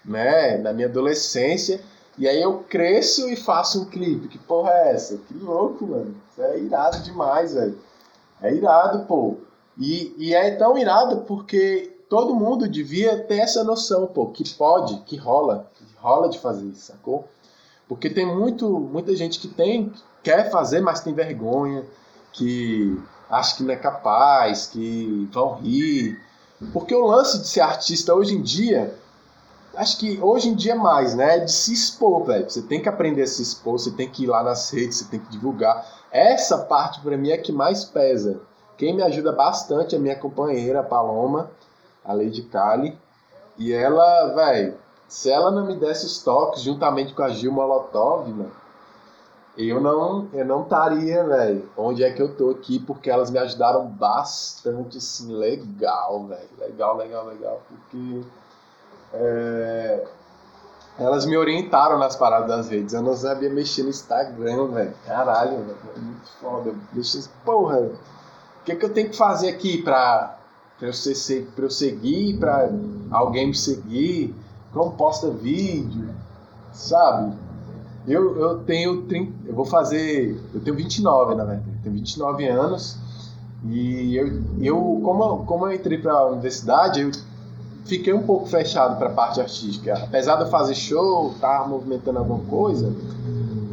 né? 0.04 0.58
Na 0.58 0.72
minha 0.72 0.88
adolescência. 0.88 1.80
E 2.18 2.28
aí 2.28 2.42
eu 2.42 2.58
cresço 2.68 3.28
e 3.28 3.36
faço 3.36 3.82
um 3.82 3.84
clipe. 3.84 4.26
Que 4.26 4.38
porra 4.38 4.72
é 4.72 4.90
essa? 4.92 5.16
Que 5.16 5.34
louco, 5.34 5.86
mano. 5.86 6.16
Isso 6.28 6.42
é 6.42 6.58
irado 6.58 6.98
demais, 7.02 7.54
velho. 7.54 7.78
É 8.42 8.52
irado, 8.52 9.06
pô. 9.06 9.36
E, 9.78 10.12
e 10.18 10.34
é 10.34 10.50
tão 10.56 10.76
irado 10.76 11.18
porque 11.22 11.92
todo 12.12 12.34
mundo 12.34 12.68
devia 12.68 13.16
ter 13.22 13.38
essa 13.38 13.64
noção, 13.64 14.06
pô, 14.06 14.26
que 14.26 14.46
pode, 14.50 14.98
que 15.06 15.16
rola 15.16 15.66
rola 15.96 16.28
de 16.28 16.38
fazer 16.38 16.66
isso, 16.66 16.92
sacou? 16.92 17.26
Porque 17.88 18.10
tem 18.10 18.26
muito, 18.26 18.68
muita 18.68 19.16
gente 19.16 19.40
que 19.40 19.48
tem, 19.48 19.90
quer 20.22 20.50
fazer, 20.50 20.82
mas 20.82 21.00
tem 21.00 21.14
vergonha, 21.14 21.86
que 22.30 23.00
acha 23.30 23.56
que 23.56 23.62
não 23.62 23.72
é 23.72 23.76
capaz, 23.76 24.66
que 24.66 25.26
vão 25.32 25.54
rir. 25.54 26.20
Porque 26.70 26.94
o 26.94 27.06
lance 27.06 27.38
de 27.38 27.48
ser 27.48 27.62
artista 27.62 28.14
hoje 28.14 28.34
em 28.34 28.42
dia, 28.42 28.94
acho 29.74 29.96
que 29.96 30.20
hoje 30.20 30.50
em 30.50 30.54
dia 30.54 30.74
mais, 30.74 31.14
né? 31.14 31.36
É 31.36 31.38
de 31.38 31.50
se 31.50 31.72
expor, 31.72 32.24
velho. 32.24 32.50
Você 32.50 32.60
tem 32.60 32.82
que 32.82 32.90
aprender 32.90 33.22
a 33.22 33.26
se 33.26 33.40
expor, 33.40 33.78
você 33.78 33.90
tem 33.90 34.10
que 34.10 34.24
ir 34.24 34.26
lá 34.26 34.42
nas 34.42 34.68
redes, 34.68 34.98
você 34.98 35.04
tem 35.06 35.18
que 35.18 35.30
divulgar. 35.30 35.82
Essa 36.12 36.58
parte 36.58 37.00
para 37.00 37.16
mim 37.16 37.30
é 37.30 37.38
que 37.38 37.52
mais 37.52 37.86
pesa. 37.86 38.38
Quem 38.76 38.94
me 38.94 39.02
ajuda 39.02 39.32
bastante 39.32 39.96
é 39.96 39.98
minha 39.98 40.16
companheira, 40.16 40.82
Paloma, 40.82 41.50
a 42.04 42.12
Lady 42.12 42.42
Kali. 42.42 42.98
E 43.58 43.72
ela, 43.72 44.34
velho, 44.34 44.76
se 45.08 45.30
ela 45.30 45.50
não 45.50 45.66
me 45.66 45.76
desse 45.76 46.06
os 46.06 46.22
toques 46.22 46.62
juntamente 46.62 47.14
com 47.14 47.22
a 47.22 47.28
Gil 47.28 47.52
Molotov, 47.52 48.28
mano, 48.28 48.50
eu 49.56 49.80
não 49.80 50.28
eu 50.32 50.44
não 50.46 50.62
estaria, 50.62 51.22
velho, 51.24 51.68
onde 51.76 52.02
é 52.02 52.10
que 52.10 52.22
eu 52.22 52.34
tô 52.34 52.50
aqui, 52.50 52.78
porque 52.78 53.10
elas 53.10 53.30
me 53.30 53.38
ajudaram 53.38 53.86
bastante, 53.86 54.96
assim, 54.96 55.30
legal, 55.30 56.24
velho. 56.24 56.48
Legal, 56.58 56.96
legal, 56.96 57.26
legal. 57.26 57.60
Porque 57.68 58.22
é, 59.12 60.06
elas 60.98 61.26
me 61.26 61.36
orientaram 61.36 61.98
nas 61.98 62.16
paradas 62.16 62.48
das 62.48 62.68
redes. 62.70 62.94
Eu 62.94 63.02
não 63.02 63.14
sabia 63.14 63.50
mexer 63.50 63.82
no 63.82 63.90
Instagram, 63.90 64.68
velho. 64.68 64.94
Caralho, 65.06 65.58
velho. 65.58 65.78
Muito 65.96 66.28
foda. 66.40 66.74
Deixa 66.92 67.20
porra. 67.44 67.78
O 67.80 68.64
que, 68.64 68.76
que 68.76 68.84
eu 68.84 68.94
tenho 68.94 69.10
que 69.10 69.16
fazer 69.16 69.50
aqui 69.50 69.82
pra, 69.82 70.38
para 70.82 70.88
eu, 70.88 70.92
ser, 70.92 71.48
eu 71.56 71.70
seguir, 71.70 72.38
para 72.38 72.68
alguém 73.12 73.46
me 73.46 73.54
seguir, 73.54 74.34
como 74.72 74.90
posta 74.90 75.30
vídeo, 75.30 76.08
sabe? 76.72 77.36
Eu, 78.04 78.36
eu 78.36 78.58
tenho 78.64 79.02
30, 79.02 79.32
eu 79.46 79.54
vou 79.54 79.64
fazer, 79.64 80.36
eu 80.52 80.60
tenho 80.60 80.74
29 80.74 81.36
na 81.36 81.44
verdade, 81.44 81.70
tenho 81.84 81.94
29 81.94 82.48
anos 82.48 82.98
e 83.64 84.16
eu, 84.16 84.42
eu 84.60 85.00
como, 85.04 85.46
como 85.46 85.68
eu 85.68 85.72
entrei 85.72 85.98
para 85.98 86.14
a 86.14 86.26
universidade, 86.26 87.00
eu 87.00 87.12
fiquei 87.84 88.12
um 88.12 88.24
pouco 88.24 88.46
fechado 88.46 88.98
para 88.98 89.06
a 89.06 89.12
parte 89.12 89.40
artística. 89.40 89.94
Apesar 89.94 90.34
de 90.34 90.42
eu 90.42 90.48
fazer 90.48 90.74
show, 90.74 91.30
estar 91.30 91.60
tá 91.60 91.68
movimentando 91.68 92.18
alguma 92.18 92.40
coisa, 92.46 92.92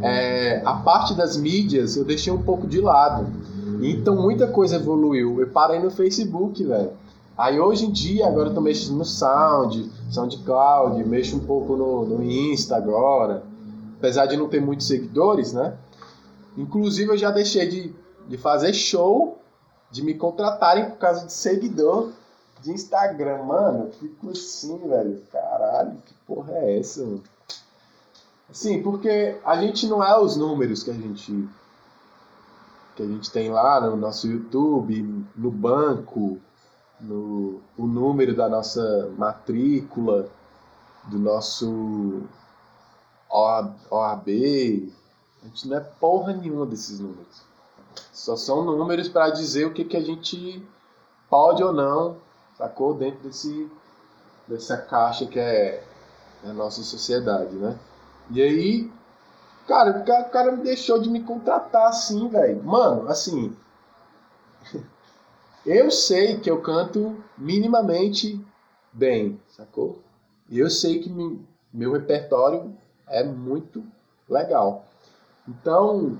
é, 0.03 0.61
a 0.63 0.73
parte 0.73 1.15
das 1.15 1.35
mídias 1.35 1.97
eu 1.97 2.05
deixei 2.05 2.31
um 2.31 2.43
pouco 2.43 2.67
de 2.67 2.79
lado. 2.79 3.25
Então 3.81 4.15
muita 4.15 4.47
coisa 4.47 4.75
evoluiu. 4.75 5.39
Eu 5.39 5.49
parei 5.49 5.79
no 5.79 5.89
Facebook, 5.89 6.63
velho. 6.63 6.91
Aí 7.37 7.59
hoje 7.59 7.85
em 7.85 7.91
dia, 7.91 8.27
agora 8.27 8.49
eu 8.49 8.53
tô 8.53 8.59
mexendo 8.59 8.97
no 8.97 9.05
Sound, 9.05 9.89
SoundCloud, 10.11 11.01
mexo 11.05 11.37
um 11.37 11.39
pouco 11.39 11.75
no, 11.75 12.05
no 12.05 12.23
Insta 12.23 12.75
agora. 12.75 13.43
Apesar 13.97 14.25
de 14.25 14.35
não 14.35 14.49
ter 14.49 14.61
muitos 14.61 14.87
seguidores, 14.87 15.53
né? 15.53 15.77
Inclusive 16.57 17.11
eu 17.11 17.17
já 17.17 17.31
deixei 17.31 17.67
de, 17.67 17.95
de 18.27 18.37
fazer 18.37 18.73
show, 18.73 19.37
de 19.89 20.03
me 20.03 20.13
contratarem 20.13 20.89
por 20.89 20.97
causa 20.97 21.25
de 21.25 21.31
seguidor 21.31 22.09
de 22.61 22.71
Instagram. 22.71 23.43
Mano, 23.43 23.85
eu 23.85 23.91
fico 23.93 24.29
assim, 24.29 24.77
velho. 24.87 25.21
Caralho, 25.31 25.93
que 26.05 26.13
porra 26.27 26.53
é 26.53 26.79
essa, 26.79 27.03
mano? 27.03 27.23
Sim, 28.51 28.81
porque 28.81 29.37
a 29.45 29.61
gente 29.61 29.87
não 29.87 30.03
é 30.03 30.19
os 30.19 30.35
números 30.35 30.83
que 30.83 30.89
a 30.89 30.93
gente 30.93 31.47
que 32.99 33.03
a 33.03 33.07
gente 33.07 33.31
tem 33.31 33.49
lá 33.49 33.79
no 33.79 33.95
nosso 33.95 34.27
YouTube, 34.27 35.25
no 35.33 35.49
banco, 35.49 36.37
no 36.99 37.61
o 37.77 37.87
número 37.87 38.35
da 38.35 38.49
nossa 38.49 39.09
matrícula, 39.17 40.27
do 41.05 41.17
nosso 41.17 42.23
OAB. 43.31 44.27
A 45.41 45.47
gente 45.47 45.69
não 45.69 45.77
é 45.77 45.79
porra 45.79 46.33
nenhuma 46.33 46.65
desses 46.65 46.99
números. 46.99 47.41
Só 48.11 48.35
são 48.35 48.65
números 48.65 49.07
para 49.07 49.29
dizer 49.29 49.65
o 49.65 49.73
que, 49.73 49.85
que 49.85 49.95
a 49.95 50.03
gente 50.03 50.61
pode 51.29 51.63
ou 51.63 51.71
não, 51.71 52.17
sacou? 52.57 52.93
Dentro 52.93 53.29
desse, 53.29 53.71
dessa 54.45 54.75
caixa 54.75 55.25
que 55.25 55.39
é 55.39 55.81
a 56.43 56.51
nossa 56.51 56.83
sociedade, 56.83 57.55
né? 57.55 57.79
E 58.29 58.41
aí, 58.41 58.91
cara, 59.69 59.91
o 59.91 60.03
cara, 60.03 60.21
o 60.23 60.29
cara 60.31 60.51
me 60.51 60.63
deixou 60.63 60.99
de 60.99 61.09
me 61.09 61.21
contratar 61.23 61.87
assim, 61.87 62.27
velho. 62.27 62.63
Mano, 62.63 63.07
assim. 63.07 63.55
eu 65.63 65.91
sei 65.91 66.39
que 66.39 66.49
eu 66.49 66.59
canto 66.61 67.15
minimamente 67.37 68.43
bem, 68.91 69.39
sacou? 69.47 69.99
E 70.49 70.57
eu 70.57 70.69
sei 70.71 70.99
que 70.99 71.09
me, 71.09 71.47
meu 71.71 71.93
repertório 71.93 72.75
é 73.07 73.23
muito 73.23 73.83
legal. 74.27 74.85
Então, 75.47 76.17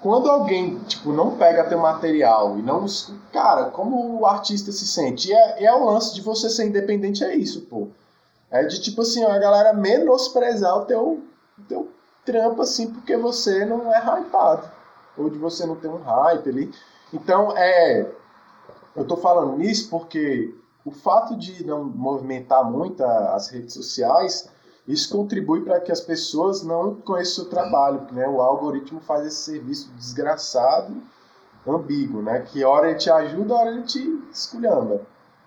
quando 0.00 0.30
alguém, 0.30 0.78
tipo, 0.84 1.12
não 1.12 1.36
pega 1.36 1.68
teu 1.68 1.78
material 1.78 2.58
e 2.58 2.62
não... 2.62 2.86
Cara, 3.32 3.70
como 3.70 4.20
o 4.20 4.26
artista 4.26 4.70
se 4.70 4.86
sente? 4.86 5.30
E 5.30 5.32
é, 5.32 5.64
é 5.64 5.74
o 5.74 5.84
lance 5.84 6.14
de 6.14 6.20
você 6.20 6.48
ser 6.48 6.66
independente, 6.66 7.24
é 7.24 7.34
isso, 7.34 7.62
pô. 7.62 7.88
É 8.50 8.62
de, 8.64 8.80
tipo 8.80 9.02
assim, 9.02 9.24
a 9.24 9.38
galera 9.38 9.72
menosprezar 9.72 10.76
o 10.76 10.84
teu, 10.84 11.22
teu 11.68 11.93
trampo 12.24 12.62
assim 12.62 12.90
porque 12.90 13.16
você 13.16 13.64
não 13.64 13.92
é 13.92 13.98
hypado. 13.98 14.70
Ou 15.16 15.30
de 15.30 15.38
você 15.38 15.64
não 15.66 15.76
ter 15.76 15.88
um 15.88 16.02
hype 16.02 16.48
ali. 16.48 16.74
Então, 17.12 17.56
é. 17.56 18.10
Eu 18.96 19.04
tô 19.04 19.16
falando 19.16 19.58
nisso 19.58 19.88
porque 19.90 20.54
o 20.84 20.90
fato 20.90 21.36
de 21.36 21.64
não 21.64 21.84
movimentar 21.84 22.64
muito 22.64 23.02
as 23.02 23.48
redes 23.48 23.74
sociais, 23.74 24.48
isso 24.86 25.16
contribui 25.16 25.62
para 25.62 25.80
que 25.80 25.90
as 25.90 26.00
pessoas 26.00 26.62
não 26.62 26.94
conheçam 26.96 27.32
o 27.32 27.34
seu 27.36 27.50
trabalho, 27.50 28.06
né? 28.12 28.28
O 28.28 28.40
algoritmo 28.40 29.00
faz 29.00 29.26
esse 29.26 29.38
serviço 29.38 29.90
desgraçado, 29.96 30.94
ambíguo, 31.66 32.22
né? 32.22 32.40
Que 32.40 32.64
hora 32.64 32.90
ele 32.90 32.98
te 32.98 33.10
ajuda, 33.10 33.54
hora 33.54 33.70
ele 33.70 33.82
te 33.82 34.22
esculhamba. 34.32 35.00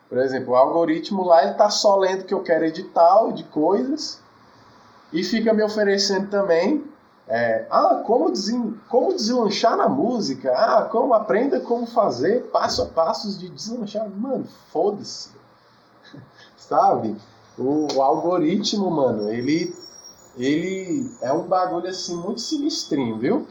Por 0.10 0.18
exemplo, 0.18 0.54
o 0.54 0.56
algoritmo 0.56 1.24
lá 1.24 1.44
ele 1.44 1.54
tá 1.54 1.70
só 1.70 1.98
lendo 1.98 2.26
que 2.26 2.34
eu 2.34 2.42
quero 2.42 2.66
edital 2.66 3.32
de 3.32 3.44
coisas 3.44 4.20
e 5.12 5.24
fica 5.24 5.54
me 5.54 5.64
oferecendo 5.64 6.30
também 6.30 6.84
é, 7.30 7.68
ah, 7.70 8.04
como, 8.06 8.32
desen, 8.32 8.80
como 8.88 9.14
deslanchar 9.14 9.76
na 9.76 9.90
música, 9.90 10.54
ah, 10.54 10.86
como 10.86 11.14
aprenda 11.14 11.60
como 11.60 11.86
fazer 11.86 12.44
passo 12.52 12.84
a 12.84 12.86
passos 12.86 13.38
de 13.38 13.50
deslanchar. 13.50 14.10
Mano, 14.10 14.46
foda-se. 14.72 15.32
Sabe? 16.56 17.18
O, 17.58 17.88
o, 17.94 18.02
algoritmo, 18.02 18.90
mano, 18.90 19.30
ele, 19.30 19.76
ele 20.38 21.12
é 21.22 21.34
um 21.34 21.44
bagulho 21.44 21.90
assim 21.90 22.16
muito 22.16 22.40
sinistrinho, 22.40 23.18
viu? 23.18 23.48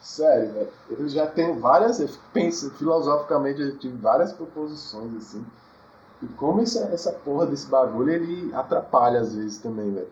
Sério, 0.00 0.52
velho. 0.52 0.68
Eu 0.90 1.08
já 1.08 1.26
tenho 1.26 1.60
várias, 1.60 2.00
eu 2.00 2.08
penso, 2.32 2.70
filosoficamente, 2.70 3.60
eu 3.60 3.78
tive 3.78 3.96
várias 3.98 4.32
proposições 4.32 5.14
assim. 5.18 5.44
E 6.20 6.26
como 6.28 6.62
essa, 6.62 6.80
essa 6.92 7.12
porra 7.12 7.46
desse 7.46 7.68
bagulho 7.68 8.10
ele 8.10 8.52
atrapalha 8.54 9.20
às 9.20 9.34
vezes 9.34 9.58
também, 9.58 9.92
velho. 9.92 10.08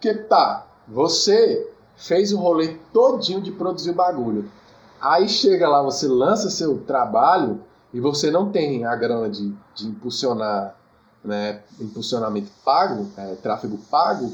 Porque 0.00 0.14
tá, 0.14 0.66
você 0.88 1.70
fez 1.94 2.32
o 2.32 2.38
rolê 2.38 2.78
todinho 2.90 3.42
de 3.42 3.52
produzir 3.52 3.90
o 3.90 3.94
bagulho. 3.94 4.50
Aí 4.98 5.28
chega 5.28 5.68
lá, 5.68 5.82
você 5.82 6.08
lança 6.08 6.48
seu 6.48 6.78
trabalho 6.78 7.62
e 7.92 8.00
você 8.00 8.30
não 8.30 8.50
tem 8.50 8.86
a 8.86 8.96
grana 8.96 9.28
de, 9.28 9.54
de 9.74 9.86
impulsionar, 9.86 10.74
né, 11.22 11.62
impulsionamento 11.78 12.50
pago, 12.64 13.10
é, 13.14 13.34
tráfego 13.42 13.76
pago, 13.90 14.32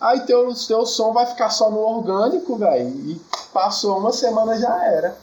aí 0.00 0.20
teu, 0.20 0.54
teu 0.54 0.86
som 0.86 1.12
vai 1.12 1.26
ficar 1.26 1.50
só 1.50 1.72
no 1.72 1.78
orgânico, 1.78 2.56
velho, 2.56 2.88
e 2.88 3.20
passou 3.52 3.98
uma 3.98 4.12
semana 4.12 4.56
já 4.56 4.84
era. 4.84 5.16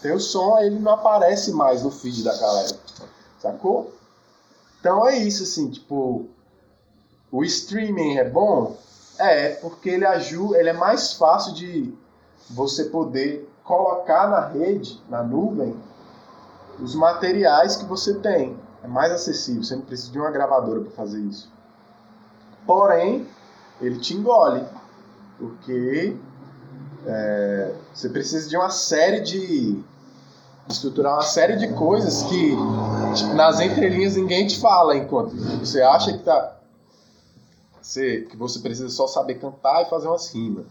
Teu 0.00 0.18
som 0.18 0.58
ele 0.58 0.78
não 0.78 0.92
aparece 0.92 1.52
mais 1.52 1.82
no 1.82 1.90
feed 1.90 2.22
da 2.22 2.34
galera, 2.34 2.78
sacou? 3.38 3.92
Então 4.80 5.06
é 5.06 5.18
isso, 5.18 5.42
assim, 5.42 5.68
tipo, 5.68 6.26
o 7.30 7.44
streaming 7.44 8.16
é 8.16 8.24
bom, 8.28 8.74
é, 9.18 9.50
porque 9.56 9.90
ele 9.90 10.06
ajuda, 10.06 10.58
ele 10.58 10.68
é 10.68 10.72
mais 10.72 11.12
fácil 11.12 11.52
de 11.54 11.94
você 12.50 12.84
poder 12.84 13.48
colocar 13.64 14.28
na 14.28 14.46
rede, 14.46 15.00
na 15.08 15.22
nuvem, 15.22 15.76
os 16.80 16.94
materiais 16.94 17.76
que 17.76 17.84
você 17.84 18.14
tem. 18.14 18.56
É 18.82 18.86
mais 18.86 19.12
acessível, 19.12 19.62
você 19.64 19.74
não 19.74 19.82
precisa 19.82 20.12
de 20.12 20.18
uma 20.18 20.30
gravadora 20.30 20.80
para 20.80 20.92
fazer 20.92 21.20
isso. 21.20 21.50
Porém, 22.66 23.26
ele 23.80 23.98
te 23.98 24.14
engole, 24.14 24.64
porque 25.38 26.16
é, 27.06 27.74
você 27.92 28.08
precisa 28.08 28.48
de 28.48 28.56
uma 28.56 28.70
série 28.70 29.20
de 29.20 29.82
estruturar 30.68 31.14
uma 31.14 31.22
série 31.22 31.56
de 31.56 31.68
coisas 31.72 32.22
que 32.24 32.56
tipo, 33.14 33.34
nas 33.34 33.58
entrelinhas 33.58 34.16
ninguém 34.16 34.46
te 34.46 34.60
fala 34.60 34.94
enquanto 34.96 35.34
você 35.58 35.80
acha 35.80 36.12
que 36.12 36.18
tá 36.18 36.57
você, 37.88 38.22
que 38.22 38.36
você 38.36 38.58
precisa 38.58 38.90
só 38.90 39.06
saber 39.06 39.36
cantar 39.36 39.82
e 39.82 39.88
fazer 39.88 40.08
umas 40.08 40.32
rimas. 40.32 40.66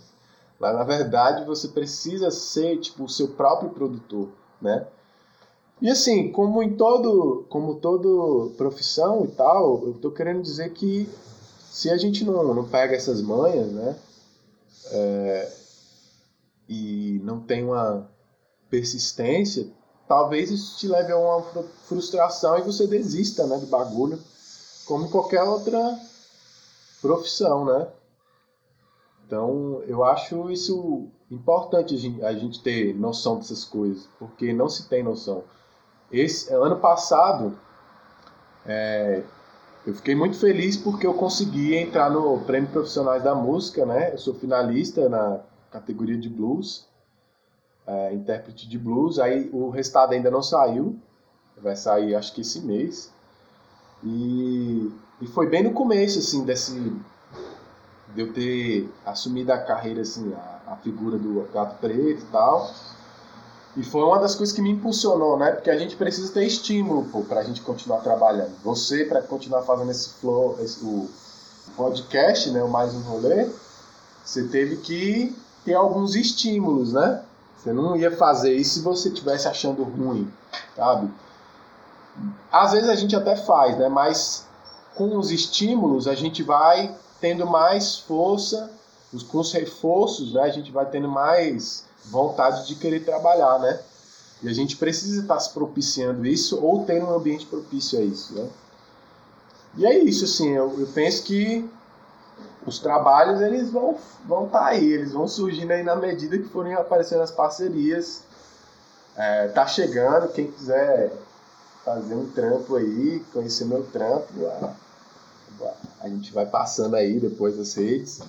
Mas 0.59 0.73
na 0.75 0.83
verdade 0.83 1.45
você 1.45 1.67
precisa 1.67 2.29
ser 2.29 2.79
tipo 2.79 3.03
o 3.03 3.09
seu 3.09 3.29
próprio 3.29 3.71
produtor, 3.71 4.29
né? 4.61 4.87
E 5.81 5.89
assim, 5.89 6.31
como 6.31 6.61
em 6.63 6.75
todo, 6.75 7.45
como 7.49 7.75
todo 7.75 8.53
profissão 8.57 9.25
e 9.25 9.27
tal, 9.29 9.87
eu 9.87 9.93
tô 9.95 10.11
querendo 10.11 10.41
dizer 10.41 10.73
que 10.73 11.09
se 11.69 11.89
a 11.89 11.97
gente 11.97 12.23
não, 12.23 12.53
não 12.53 12.67
pega 12.67 12.95
essas 12.95 13.21
manhas, 13.21 13.71
né? 13.71 13.95
É, 14.89 15.53
e 16.69 17.21
não 17.23 17.39
tem 17.39 17.63
uma 17.63 18.09
persistência, 18.69 19.67
talvez 20.07 20.49
isso 20.49 20.79
te 20.79 20.87
leve 20.87 21.11
a 21.11 21.17
uma 21.17 21.41
frustração 21.87 22.57
e 22.57 22.63
você 22.63 22.87
desista, 22.87 23.45
né, 23.45 23.57
do 23.57 23.67
bagulho, 23.67 24.19
como 24.85 25.09
qualquer 25.09 25.43
outra 25.43 25.99
profissão, 27.07 27.65
né? 27.65 27.87
Então, 29.25 29.81
eu 29.87 30.03
acho 30.03 30.51
isso 30.51 31.07
importante 31.31 31.93
a 32.23 32.33
gente 32.33 32.61
ter 32.61 32.93
noção 32.95 33.37
dessas 33.37 33.63
coisas, 33.63 34.07
porque 34.19 34.53
não 34.53 34.69
se 34.69 34.87
tem 34.87 35.03
noção. 35.03 35.43
Esse 36.11 36.53
ano 36.53 36.77
passado, 36.77 37.57
é, 38.65 39.23
eu 39.85 39.93
fiquei 39.93 40.15
muito 40.15 40.37
feliz 40.37 40.77
porque 40.77 41.07
eu 41.07 41.13
consegui 41.13 41.75
entrar 41.75 42.09
no 42.09 42.39
Prêmio 42.41 42.69
Profissionais 42.69 43.23
da 43.23 43.35
Música, 43.35 43.85
né? 43.85 44.13
Eu 44.13 44.17
sou 44.17 44.33
finalista 44.33 45.09
na 45.09 45.41
categoria 45.71 46.17
de 46.17 46.29
blues, 46.29 46.87
é, 47.85 48.13
intérprete 48.13 48.67
de 48.67 48.77
blues. 48.77 49.19
Aí 49.19 49.49
o 49.51 49.69
resultado 49.69 50.13
ainda 50.13 50.31
não 50.31 50.41
saiu, 50.41 50.97
vai 51.61 51.75
sair 51.75 52.15
acho 52.15 52.33
que 52.33 52.41
esse 52.41 52.61
mês. 52.61 53.11
E 54.03 54.91
e 55.21 55.27
foi 55.27 55.47
bem 55.47 55.63
no 55.63 55.71
começo, 55.71 56.19
assim, 56.19 56.43
desse. 56.43 56.73
de 58.13 58.21
eu 58.21 58.33
ter 58.33 58.89
assumido 59.05 59.51
a 59.51 59.57
carreira, 59.57 60.01
assim, 60.01 60.33
a, 60.33 60.73
a 60.73 60.75
figura 60.77 61.17
do 61.17 61.47
gato 61.53 61.79
preto 61.79 62.21
e 62.21 62.25
tal. 62.31 62.71
E 63.75 63.83
foi 63.83 64.01
uma 64.01 64.17
das 64.17 64.33
coisas 64.33 64.55
que 64.55 64.61
me 64.61 64.71
impulsionou, 64.71 65.37
né? 65.37 65.51
Porque 65.51 65.69
a 65.69 65.77
gente 65.77 65.95
precisa 65.95 66.33
ter 66.33 66.45
estímulo, 66.45 67.05
pô, 67.05 67.21
pra 67.21 67.43
gente 67.43 67.61
continuar 67.61 67.99
trabalhando. 67.99 68.53
Você, 68.63 69.05
para 69.05 69.21
continuar 69.21 69.61
fazendo 69.61 69.91
esse 69.91 70.09
flow, 70.15 70.57
esse, 70.59 70.83
o 70.83 71.07
podcast, 71.75 72.49
né? 72.49 72.63
O 72.63 72.69
Mais 72.69 72.95
Um 72.95 73.01
Rolê, 73.01 73.49
você 74.25 74.47
teve 74.47 74.77
que 74.77 75.35
ter 75.63 75.75
alguns 75.75 76.15
estímulos, 76.15 76.93
né? 76.93 77.23
Você 77.55 77.71
não 77.71 77.95
ia 77.95 78.15
fazer 78.15 78.53
isso 78.53 78.75
se 78.75 78.81
você 78.81 79.09
estivesse 79.09 79.47
achando 79.47 79.83
ruim, 79.83 80.31
sabe? 80.75 81.11
Às 82.51 82.71
vezes 82.71 82.89
a 82.89 82.95
gente 82.95 83.15
até 83.15 83.35
faz, 83.35 83.77
né? 83.77 83.89
Mas 83.89 84.46
com 84.97 85.17
os 85.17 85.31
estímulos 85.31 86.07
a 86.07 86.15
gente 86.15 86.41
vai 86.41 86.93
tendo 87.21 87.45
mais 87.45 87.99
força, 87.99 88.71
com 89.29 89.39
os 89.39 89.53
reforços, 89.53 90.33
né? 90.33 90.41
A 90.41 90.49
gente 90.49 90.71
vai 90.71 90.85
tendo 90.85 91.07
mais 91.07 91.85
vontade 92.05 92.67
de 92.67 92.75
querer 92.75 93.05
trabalhar, 93.05 93.59
né? 93.59 93.79
E 94.41 94.49
a 94.49 94.53
gente 94.53 94.75
precisa 94.75 95.21
estar 95.21 95.39
se 95.39 95.51
propiciando 95.51 96.25
isso 96.25 96.63
ou 96.63 96.83
ter 96.83 97.01
um 97.03 97.13
ambiente 97.13 97.45
propício 97.45 97.99
a 97.99 98.01
isso, 98.01 98.33
né? 98.33 98.49
E 99.77 99.85
é 99.85 99.97
isso, 99.97 100.25
assim, 100.25 100.49
eu, 100.49 100.79
eu 100.79 100.87
penso 100.87 101.23
que 101.23 101.69
os 102.65 102.79
trabalhos 102.79 103.41
eles 103.41 103.71
vão 103.71 103.97
vão 104.25 104.45
estar 104.45 104.59
tá 104.59 104.65
aí, 104.65 104.85
eles 104.85 105.13
vão 105.13 105.27
surgindo 105.27 105.71
aí 105.71 105.83
na 105.83 105.95
medida 105.95 106.37
que 106.37 106.49
forem 106.49 106.73
aparecendo 106.73 107.21
as 107.21 107.31
parcerias. 107.31 108.23
É, 109.15 109.47
tá 109.47 109.65
chegando, 109.65 110.31
quem 110.31 110.51
quiser 110.51 111.11
fazer 111.83 112.13
um 112.13 112.29
trampo 112.29 112.75
aí, 112.75 113.23
conhecer 113.33 113.65
meu 113.65 113.83
trampo, 113.83 114.45
a, 114.45 114.73
a 115.99 116.09
gente 116.09 116.31
vai 116.31 116.45
passando 116.45 116.95
aí 116.95 117.19
depois 117.19 117.57
das 117.57 117.73
redes, 117.73 118.21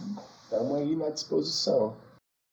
estamos 0.44 0.76
aí 0.76 0.96
na 0.96 1.10
disposição. 1.10 1.96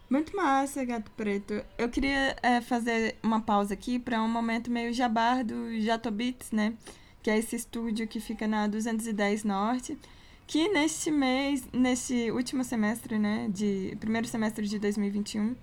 Muito 0.09 0.35
massa, 0.35 0.85
Gato 0.85 1.09
Preto. 1.11 1.63
Eu 1.77 1.89
queria 1.89 2.35
é, 2.43 2.61
fazer 2.61 3.15
uma 3.23 3.41
pausa 3.41 3.73
aqui 3.73 3.97
para 3.97 4.21
um 4.21 4.27
momento 4.27 4.69
meio 4.69 4.93
jabar 4.93 5.43
do 5.43 5.79
Jatobits, 5.81 6.51
né? 6.51 6.75
Que 7.23 7.31
é 7.31 7.37
esse 7.39 7.55
estúdio 7.55 8.07
que 8.07 8.19
fica 8.19 8.47
na 8.47 8.67
210 8.67 9.43
Norte, 9.43 9.97
que 10.45 10.69
neste 10.69 11.09
mês, 11.09 11.63
nesse 11.73 12.29
último 12.29 12.63
semestre, 12.63 13.17
né, 13.17 13.49
de 13.51 13.97
primeiro 13.99 14.27
semestre 14.27 14.67
de 14.67 14.77
2021, 14.77 15.55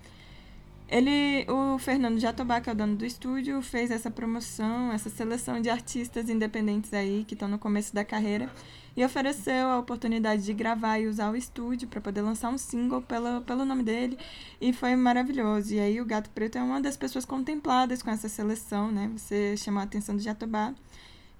ele, 0.93 1.43
o 1.49 1.79
Fernando 1.79 2.19
Jatobá, 2.19 2.61
que 2.61 2.69
é 2.69 2.71
o 2.71 2.75
dono 2.75 2.95
do 2.95 3.03
estúdio, 3.03 3.59
fez 3.63 3.89
essa 3.89 4.11
promoção, 4.11 4.91
essa 4.91 5.09
seleção 5.09 5.59
de 5.59 5.67
artistas 5.67 6.29
independentes 6.29 6.93
aí 6.93 7.25
que 7.27 7.33
estão 7.33 7.47
no 7.47 7.57
começo 7.57 7.95
da 7.95 8.05
carreira 8.05 8.47
e 8.95 9.03
ofereceu 9.03 9.69
a 9.69 9.79
oportunidade 9.79 10.45
de 10.45 10.53
gravar 10.53 10.99
e 10.99 11.07
usar 11.07 11.31
o 11.31 11.35
estúdio 11.35 11.87
para 11.87 11.99
poder 11.99 12.21
lançar 12.21 12.51
um 12.51 12.59
single 12.59 13.01
pelo, 13.01 13.41
pelo 13.41 13.65
nome 13.65 13.81
dele 13.81 14.19
e 14.61 14.71
foi 14.71 14.95
maravilhoso. 14.95 15.73
E 15.73 15.79
aí 15.79 15.99
o 15.99 16.05
Gato 16.05 16.29
Preto 16.29 16.59
é 16.59 16.61
uma 16.61 16.79
das 16.79 16.95
pessoas 16.95 17.25
contempladas 17.25 18.03
com 18.03 18.11
essa 18.11 18.29
seleção, 18.29 18.91
né? 18.91 19.09
Você 19.17 19.57
chamou 19.57 19.79
a 19.81 19.85
atenção 19.85 20.15
do 20.15 20.21
Jatobá 20.21 20.75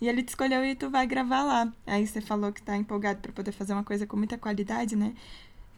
e 0.02 0.08
ele 0.10 0.24
te 0.24 0.30
escolheu 0.30 0.66
e 0.66 0.74
tu 0.74 0.90
vai 0.90 1.06
gravar 1.06 1.44
lá. 1.44 1.72
Aí 1.86 2.08
você 2.08 2.22
falou 2.22 2.52
que 2.52 2.60
está 2.60 2.76
empolgado 2.76 3.20
para 3.20 3.32
poder 3.32 3.52
fazer 3.52 3.74
uma 3.74 3.84
coisa 3.84 4.08
com 4.08 4.18
muita 4.18 4.36
qualidade, 4.36 4.96
né? 4.96 5.14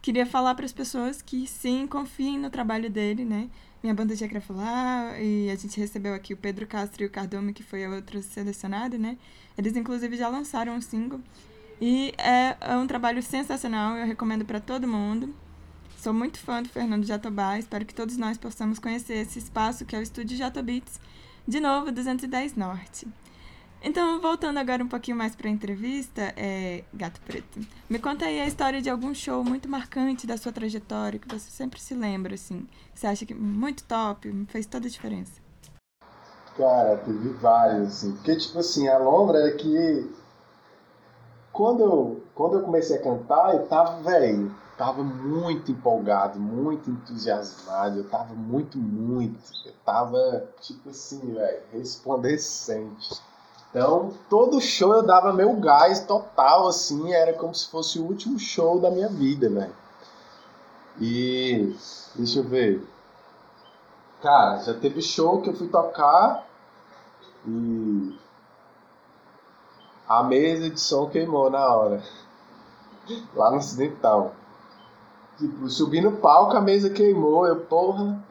Queria 0.00 0.24
falar 0.24 0.54
para 0.54 0.64
as 0.64 0.72
pessoas 0.72 1.20
que 1.20 1.46
sim, 1.46 1.86
confiem 1.86 2.38
no 2.38 2.48
trabalho 2.48 2.88
dele, 2.88 3.22
né? 3.22 3.50
Minha 3.82 3.94
banda 3.94 4.16
já 4.16 4.26
gravou 4.26 4.56
lá 4.56 5.18
e 5.20 5.50
a 5.50 5.54
gente 5.54 5.78
recebeu 5.78 6.14
aqui 6.14 6.34
o 6.34 6.36
Pedro 6.36 6.66
Castro 6.66 7.02
e 7.02 7.06
o 7.06 7.10
Cardomi, 7.10 7.52
que 7.52 7.62
foi 7.62 7.86
outro 7.86 8.22
selecionado, 8.22 8.98
né? 8.98 9.16
Eles 9.56 9.76
inclusive 9.76 10.16
já 10.16 10.28
lançaram 10.28 10.74
um 10.74 10.80
single 10.80 11.20
e 11.80 12.14
é, 12.16 12.56
é 12.60 12.76
um 12.76 12.86
trabalho 12.86 13.22
sensacional, 13.22 13.96
eu 13.96 14.06
recomendo 14.06 14.44
para 14.44 14.60
todo 14.60 14.88
mundo. 14.88 15.34
Sou 15.98 16.12
muito 16.12 16.38
fã 16.38 16.62
do 16.62 16.68
Fernando 16.68 17.04
Jatobá, 17.04 17.58
espero 17.58 17.84
que 17.84 17.94
todos 17.94 18.16
nós 18.16 18.38
possamos 18.38 18.78
conhecer 18.78 19.14
esse 19.14 19.38
espaço 19.38 19.84
que 19.84 19.94
é 19.94 19.98
o 19.98 20.02
Estúdio 20.02 20.36
Jatobits, 20.36 21.00
de 21.46 21.60
novo, 21.60 21.92
210 21.92 22.54
Norte. 22.54 23.06
Então, 23.82 24.20
voltando 24.20 24.58
agora 24.58 24.82
um 24.82 24.88
pouquinho 24.88 25.16
mais 25.16 25.36
para 25.36 25.48
a 25.48 25.50
entrevista, 25.50 26.32
é, 26.36 26.82
Gato 26.92 27.20
Preto, 27.20 27.60
me 27.88 27.98
conta 27.98 28.24
aí 28.24 28.40
a 28.40 28.46
história 28.46 28.82
de 28.82 28.90
algum 28.90 29.14
show 29.14 29.44
muito 29.44 29.68
marcante 29.68 30.26
da 30.26 30.36
sua 30.36 30.50
trajetória, 30.50 31.18
que 31.18 31.28
você 31.28 31.50
sempre 31.50 31.80
se 31.80 31.94
lembra, 31.94 32.34
assim. 32.34 32.66
Você 32.94 33.06
acha 33.06 33.24
que 33.24 33.34
muito 33.34 33.84
top, 33.84 34.46
fez 34.48 34.66
toda 34.66 34.86
a 34.86 34.90
diferença? 34.90 35.40
Cara, 36.56 36.96
teve 36.98 37.28
vários, 37.34 37.88
assim. 37.88 38.12
Porque, 38.12 38.36
tipo 38.36 38.58
assim, 38.58 38.88
a 38.88 38.98
Lombra 38.98 39.38
era 39.38 39.56
que 39.56 40.10
quando 41.52 41.82
eu, 41.82 42.22
quando 42.34 42.58
eu 42.58 42.62
comecei 42.62 42.96
a 42.96 43.02
cantar, 43.02 43.54
eu 43.54 43.66
tava, 43.66 44.02
velho, 44.02 44.54
tava 44.76 45.02
muito 45.02 45.72
empolgado, 45.72 46.38
muito 46.38 46.90
entusiasmado, 46.90 47.98
eu 47.98 48.08
tava 48.10 48.34
muito, 48.34 48.76
muito, 48.78 49.38
eu 49.64 49.72
tava, 49.84 50.48
tipo 50.60 50.90
assim, 50.90 51.32
velho, 51.32 51.62
resplandecente. 51.72 53.20
Então, 53.76 54.14
todo 54.30 54.58
show 54.58 54.94
eu 54.94 55.02
dava 55.02 55.34
meu 55.34 55.52
gás 55.56 56.00
total, 56.00 56.66
assim, 56.66 57.12
era 57.12 57.34
como 57.34 57.54
se 57.54 57.68
fosse 57.68 57.98
o 57.98 58.06
último 58.06 58.38
show 58.38 58.80
da 58.80 58.90
minha 58.90 59.06
vida, 59.06 59.50
velho. 59.50 59.76
E, 60.98 61.76
deixa 62.14 62.38
eu 62.38 62.42
ver, 62.42 62.82
cara, 64.22 64.62
já 64.62 64.72
teve 64.72 65.02
show 65.02 65.42
que 65.42 65.50
eu 65.50 65.54
fui 65.54 65.68
tocar 65.68 66.46
e 67.46 68.18
a 70.08 70.22
mesa 70.22 70.70
de 70.70 70.80
som 70.80 71.10
queimou 71.10 71.50
na 71.50 71.68
hora. 71.74 72.02
Lá 73.34 73.50
no 73.50 73.58
Ocidental. 73.58 74.32
Tipo, 75.36 75.68
subi 75.68 76.00
no 76.00 76.12
palco, 76.12 76.56
a 76.56 76.62
mesa 76.62 76.88
queimou, 76.88 77.46
eu, 77.46 77.60
porra. 77.60 78.24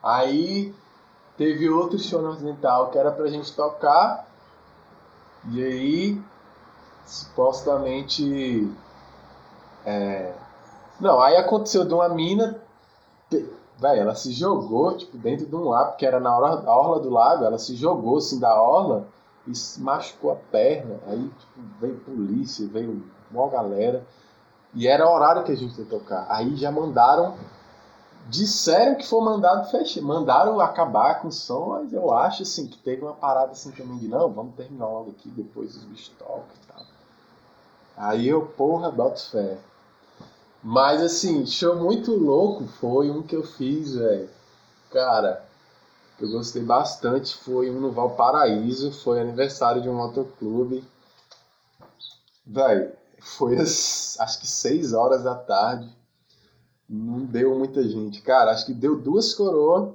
Aí 0.00 0.72
teve 1.36 1.68
outro 1.68 1.98
show 1.98 2.22
no 2.22 2.30
Ocidental 2.30 2.92
que 2.92 2.98
era 2.98 3.10
pra 3.10 3.26
gente 3.26 3.52
tocar. 3.56 4.30
E 5.50 5.62
aí, 5.62 6.22
supostamente. 7.06 8.70
É... 9.84 10.32
Não, 11.00 11.20
aí 11.20 11.36
aconteceu 11.36 11.84
de 11.84 11.92
uma 11.92 12.08
mina. 12.08 12.60
Véi, 13.78 13.98
ela 13.98 14.14
se 14.14 14.32
jogou, 14.32 14.96
tipo, 14.96 15.16
dentro 15.18 15.46
de 15.46 15.56
um 15.56 15.68
lago, 15.68 15.96
que 15.96 16.06
era 16.06 16.20
na 16.20 16.36
orla 16.38 17.00
do 17.00 17.10
lago, 17.10 17.44
ela 17.44 17.58
se 17.58 17.74
jogou 17.74 18.18
assim 18.18 18.38
da 18.38 18.54
orla 18.60 19.08
e 19.46 19.52
machucou 19.80 20.30
a 20.30 20.36
perna. 20.36 21.00
Aí 21.06 21.28
tipo, 21.28 21.60
veio 21.80 21.96
polícia, 22.00 22.68
veio 22.68 23.02
uma 23.30 23.48
galera. 23.48 24.06
E 24.74 24.86
era 24.86 25.06
o 25.06 25.12
horário 25.12 25.42
que 25.42 25.52
a 25.52 25.56
gente 25.56 25.78
ia 25.78 25.84
tocar. 25.84 26.26
Aí 26.28 26.56
já 26.56 26.70
mandaram. 26.70 27.34
Disseram 28.28 28.94
que 28.94 29.06
foi 29.06 29.20
mandado 29.22 29.70
fechar. 29.70 30.02
Mandaram 30.02 30.60
acabar 30.60 31.20
com 31.20 31.28
o 31.28 31.32
som, 31.32 31.70
mas 31.70 31.92
eu 31.92 32.12
acho 32.12 32.42
assim 32.42 32.66
que 32.66 32.78
teve 32.78 33.02
uma 33.02 33.14
parada 33.14 33.52
assim 33.52 33.70
também 33.72 33.98
de 33.98 34.08
não, 34.08 34.30
vamos 34.30 34.54
terminar 34.54 34.86
logo 34.86 35.10
aqui, 35.10 35.28
depois 35.30 35.76
os 35.76 35.84
bichos 35.84 36.12
tocam 36.18 36.44
e 36.62 36.72
tal. 36.72 36.86
Aí 37.96 38.28
eu, 38.28 38.46
porra, 38.46 38.90
boto 38.90 39.20
fé. 39.30 39.58
Mas 40.62 41.02
assim, 41.02 41.44
show 41.44 41.76
muito 41.76 42.14
louco 42.14 42.66
foi 42.80 43.10
um 43.10 43.22
que 43.22 43.34
eu 43.34 43.42
fiz, 43.42 43.94
velho. 43.96 44.30
Cara, 44.90 45.44
eu 46.20 46.30
gostei 46.30 46.62
bastante 46.62 47.34
foi 47.34 47.68
um 47.68 47.80
no 47.80 47.90
Valparaíso, 47.90 48.92
foi 48.92 49.20
aniversário 49.20 49.82
de 49.82 49.88
um 49.88 49.94
motoclube. 49.94 50.84
Véi, 52.46 52.92
foi 53.20 53.56
às, 53.58 54.16
acho 54.20 54.40
que 54.40 54.46
6 54.46 54.92
horas 54.92 55.24
da 55.24 55.34
tarde. 55.34 55.90
Não 56.94 57.24
deu 57.24 57.58
muita 57.58 57.82
gente. 57.82 58.20
Cara, 58.20 58.50
acho 58.50 58.66
que 58.66 58.74
deu 58.74 59.00
duas 59.00 59.32
coroas. 59.32 59.94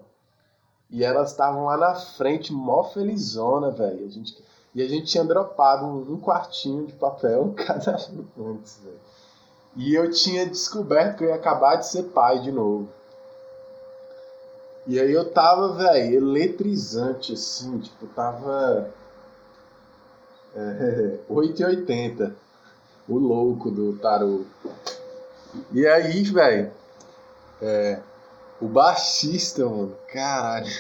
E 0.89 1.04
elas 1.04 1.30
estavam 1.32 1.66
lá 1.66 1.78
na 1.78 1.93
frente, 1.93 2.52
mó 2.52 2.86
felizona, 2.86 3.70
velho. 3.70 4.04
A 4.04 4.10
gente, 4.10 4.36
e 4.74 4.82
a 4.82 4.88
gente 4.88 5.06
tinha 5.06 5.24
dropado 5.24 5.86
um, 5.86 6.20
quartinho 6.20 6.88
de 6.88 6.93
papel 6.93 7.54
cada 7.56 7.91
antes, 8.39 8.80
velho. 8.84 9.00
E 9.76 9.93
eu 9.93 10.10
tinha 10.10 10.48
descoberto 10.48 11.18
que 11.18 11.24
eu 11.24 11.30
ia 11.30 11.36
acabar 11.36 11.76
de 11.76 11.86
ser 11.86 12.04
pai 12.06 12.39
de 12.39 12.52
novo. 12.52 12.89
E 14.88 15.00
aí 15.00 15.12
eu 15.12 15.30
tava, 15.30 15.74
velho, 15.74 16.16
eletrizante, 16.16 17.34
assim, 17.34 17.78
tipo, 17.78 18.08
tava. 18.08 18.89
É, 20.56 21.20
8,80. 21.30 22.34
O 23.08 23.20
louco 23.20 23.70
do 23.70 23.98
tarô. 23.98 24.45
E 25.72 25.86
aí, 25.86 26.24
velho, 26.24 26.72
é, 27.62 27.99
o 28.62 28.68
baixista, 28.68 29.66
mano, 29.66 29.95
caralho. 30.12 30.72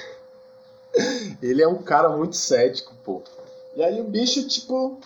Ele 1.41 1.61
é 1.61 1.67
um 1.67 1.81
cara 1.81 2.09
muito 2.09 2.35
cético, 2.35 2.93
pô. 3.03 3.21
E 3.75 3.83
aí 3.83 4.01
o 4.01 4.05
bicho, 4.05 4.47
tipo, 4.47 4.99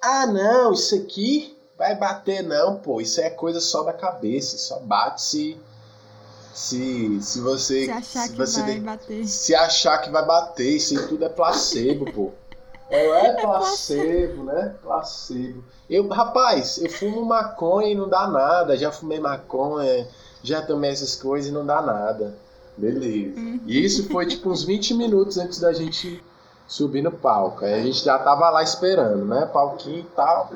ah, 0.00 0.26
não, 0.26 0.72
isso 0.72 0.94
aqui 0.94 1.56
vai 1.76 1.94
bater, 1.94 2.42
não, 2.42 2.76
pô. 2.76 3.00
Isso 3.00 3.20
é 3.20 3.28
coisa 3.30 3.60
só 3.60 3.82
da 3.82 3.92
cabeça, 3.92 4.56
só 4.56 4.78
bate 4.80 5.22
se 5.22 5.60
se, 6.54 7.20
se 7.20 7.40
você. 7.40 7.84
Se 7.84 7.90
achar 7.90 8.22
se 8.22 8.30
que 8.30 8.38
você 8.38 8.62
vai 8.62 8.80
bater. 8.80 9.26
Se 9.26 9.54
achar 9.56 9.98
que 9.98 10.08
vai 10.08 10.24
bater, 10.24 10.76
isso 10.76 10.96
aí 10.96 11.08
tudo 11.08 11.24
é 11.24 11.28
placebo, 11.28 12.10
pô. 12.12 12.30
É, 12.88 13.06
é 13.26 13.32
placebo, 13.42 14.44
né? 14.44 14.76
Placebo. 14.80 15.64
Eu, 15.90 16.06
rapaz, 16.06 16.78
eu 16.78 16.88
fumo 16.88 17.24
maconha 17.24 17.88
e 17.88 17.94
não 17.96 18.08
dá 18.08 18.28
nada. 18.28 18.76
Já 18.76 18.92
fumei 18.92 19.18
maconha, 19.18 20.06
já 20.44 20.62
tomei 20.62 20.90
essas 20.90 21.16
coisas 21.16 21.50
e 21.50 21.52
não 21.52 21.64
dá 21.64 21.80
nada. 21.80 22.34
Beleza. 22.76 23.40
E 23.66 23.84
isso 23.84 24.08
foi 24.10 24.26
tipo 24.26 24.50
uns 24.50 24.62
20 24.62 24.94
minutos 24.94 25.38
antes 25.38 25.58
da 25.58 25.72
gente 25.72 26.22
subir 26.66 27.02
no 27.02 27.12
palco. 27.12 27.64
Aí 27.64 27.74
a 27.74 27.82
gente 27.82 28.04
já 28.04 28.18
tava 28.18 28.50
lá 28.50 28.62
esperando, 28.62 29.24
né? 29.24 29.46
Palquinho 29.46 30.00
e 30.00 30.14
tal. 30.14 30.50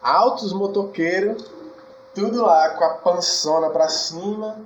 Altos 0.00 0.52
motoqueiros, 0.52 1.44
tudo 2.14 2.42
lá 2.42 2.70
com 2.70 2.84
a 2.84 2.90
pançona 2.94 3.68
pra 3.70 3.88
cima, 3.88 4.56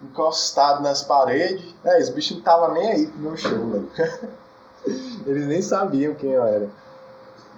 encostado 0.00 0.82
nas 0.82 1.02
paredes. 1.02 1.74
É, 1.84 2.00
os 2.00 2.08
bichos 2.08 2.32
não 2.32 2.38
estavam 2.38 2.72
nem 2.74 2.90
aí 2.90 3.06
pro 3.06 3.20
meu 3.20 3.36
show, 3.36 3.58
mano. 3.58 3.90
Eles 5.26 5.46
nem 5.46 5.62
sabiam 5.62 6.14
quem 6.14 6.30
eu 6.30 6.44
era. 6.44 6.68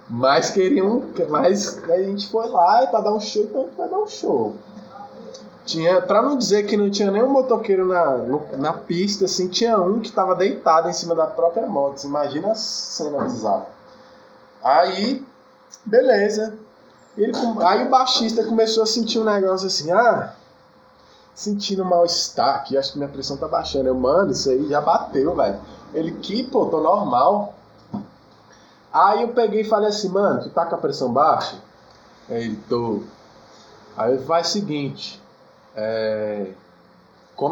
Mas 0.09 0.49
queriam. 0.49 1.03
Mas 1.29 1.83
a 1.83 1.97
gente 1.97 2.29
foi 2.29 2.47
lá 2.47 2.83
e 2.83 2.87
pra 2.87 3.01
dar 3.01 3.13
um 3.13 3.19
show, 3.19 3.43
então 3.43 3.61
a 3.61 3.65
gente 3.65 3.75
vai 3.75 3.89
dar 3.89 3.99
um 3.99 4.07
show. 4.07 4.55
Tinha, 5.67 6.01
pra 6.01 6.21
não 6.21 6.37
dizer 6.37 6.65
que 6.65 6.77
não 6.77 6.89
tinha 6.89 7.11
nenhum 7.11 7.29
motoqueiro 7.29 7.85
na, 7.85 8.17
no, 8.19 8.57
na 8.57 8.71
pista, 8.71 9.25
assim, 9.25 9.49
tinha 9.49 9.77
um 9.77 9.99
que 9.99 10.09
tava 10.09 10.33
deitado 10.33 10.87
em 10.87 10.93
cima 10.93 11.13
da 11.13 11.27
própria 11.27 11.67
moto. 11.67 12.05
Imagina 12.05 12.53
a 12.53 12.55
cena 12.55 13.21
bizarra. 13.25 13.67
Aí, 14.63 15.25
beleza. 15.83 16.57
Ele, 17.17 17.33
aí 17.65 17.85
o 17.85 17.89
baixista 17.89 18.45
começou 18.45 18.83
a 18.83 18.85
sentir 18.85 19.19
um 19.19 19.25
negócio 19.25 19.67
assim, 19.67 19.91
ah, 19.91 20.33
sentindo 21.35 21.83
mal-estar 21.83 22.55
aqui, 22.55 22.77
acho 22.77 22.93
que 22.93 22.97
minha 22.97 23.09
pressão 23.09 23.35
tá 23.35 23.49
baixando. 23.49 23.89
Eu, 23.89 23.95
mano, 23.95 24.31
isso 24.31 24.49
aí 24.49 24.69
já 24.69 24.79
bateu, 24.79 25.35
velho. 25.35 25.59
Ele, 25.93 26.13
que, 26.13 26.43
pô, 26.43 26.67
tô 26.67 26.79
normal. 26.79 27.53
Aí 28.93 29.21
eu 29.21 29.29
peguei 29.29 29.61
e 29.61 29.65
falei 29.65 29.89
assim, 29.89 30.07
mano, 30.07 30.43
tu 30.43 30.49
tá 30.49 30.65
com 30.65 30.75
a 30.75 30.77
pressão 30.77 31.11
baixa? 31.11 31.57
Aí 32.29 32.45
ele, 32.45 32.55
tô. 32.69 33.01
Aí 33.97 34.13
ele 34.13 34.23
faz 34.23 34.47
o 34.47 34.51
seguinte, 34.51 35.21
é, 35.77 36.47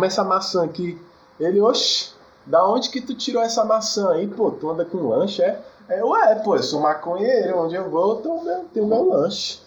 essa 0.03 0.23
maçã 0.23 0.65
aqui. 0.65 0.99
Ele, 1.39 1.61
oxe, 1.61 2.13
da 2.45 2.67
onde 2.67 2.89
que 2.89 2.99
tu 2.99 3.15
tirou 3.15 3.41
essa 3.41 3.63
maçã 3.63 4.11
aí? 4.11 4.27
Pô, 4.27 4.51
tu 4.51 4.69
anda 4.69 4.83
com 4.83 5.09
lanche, 5.09 5.43
é? 5.43 5.61
É, 5.87 6.03
ué, 6.03 6.35
pô, 6.43 6.55
eu 6.55 6.63
sou 6.63 6.81
maconheiro, 6.81 7.59
onde 7.59 7.75
eu 7.75 7.89
vou, 7.89 8.15
eu 8.15 8.21
tenho, 8.21 8.65
tenho 8.73 8.87
meu 8.87 9.09
lanche. 9.09 9.61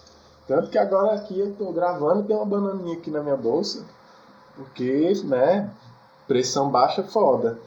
Tanto 0.48 0.70
que 0.70 0.78
agora 0.78 1.14
aqui 1.14 1.38
eu 1.38 1.54
tô 1.54 1.70
gravando, 1.72 2.24
tem 2.24 2.34
uma 2.34 2.44
bananinha 2.44 2.96
aqui 2.96 3.10
na 3.10 3.22
minha 3.22 3.36
bolsa. 3.36 3.84
Porque, 4.56 5.12
né, 5.24 5.70
pressão 6.26 6.70
baixa 6.70 7.02
é 7.02 7.04
foda. 7.04 7.58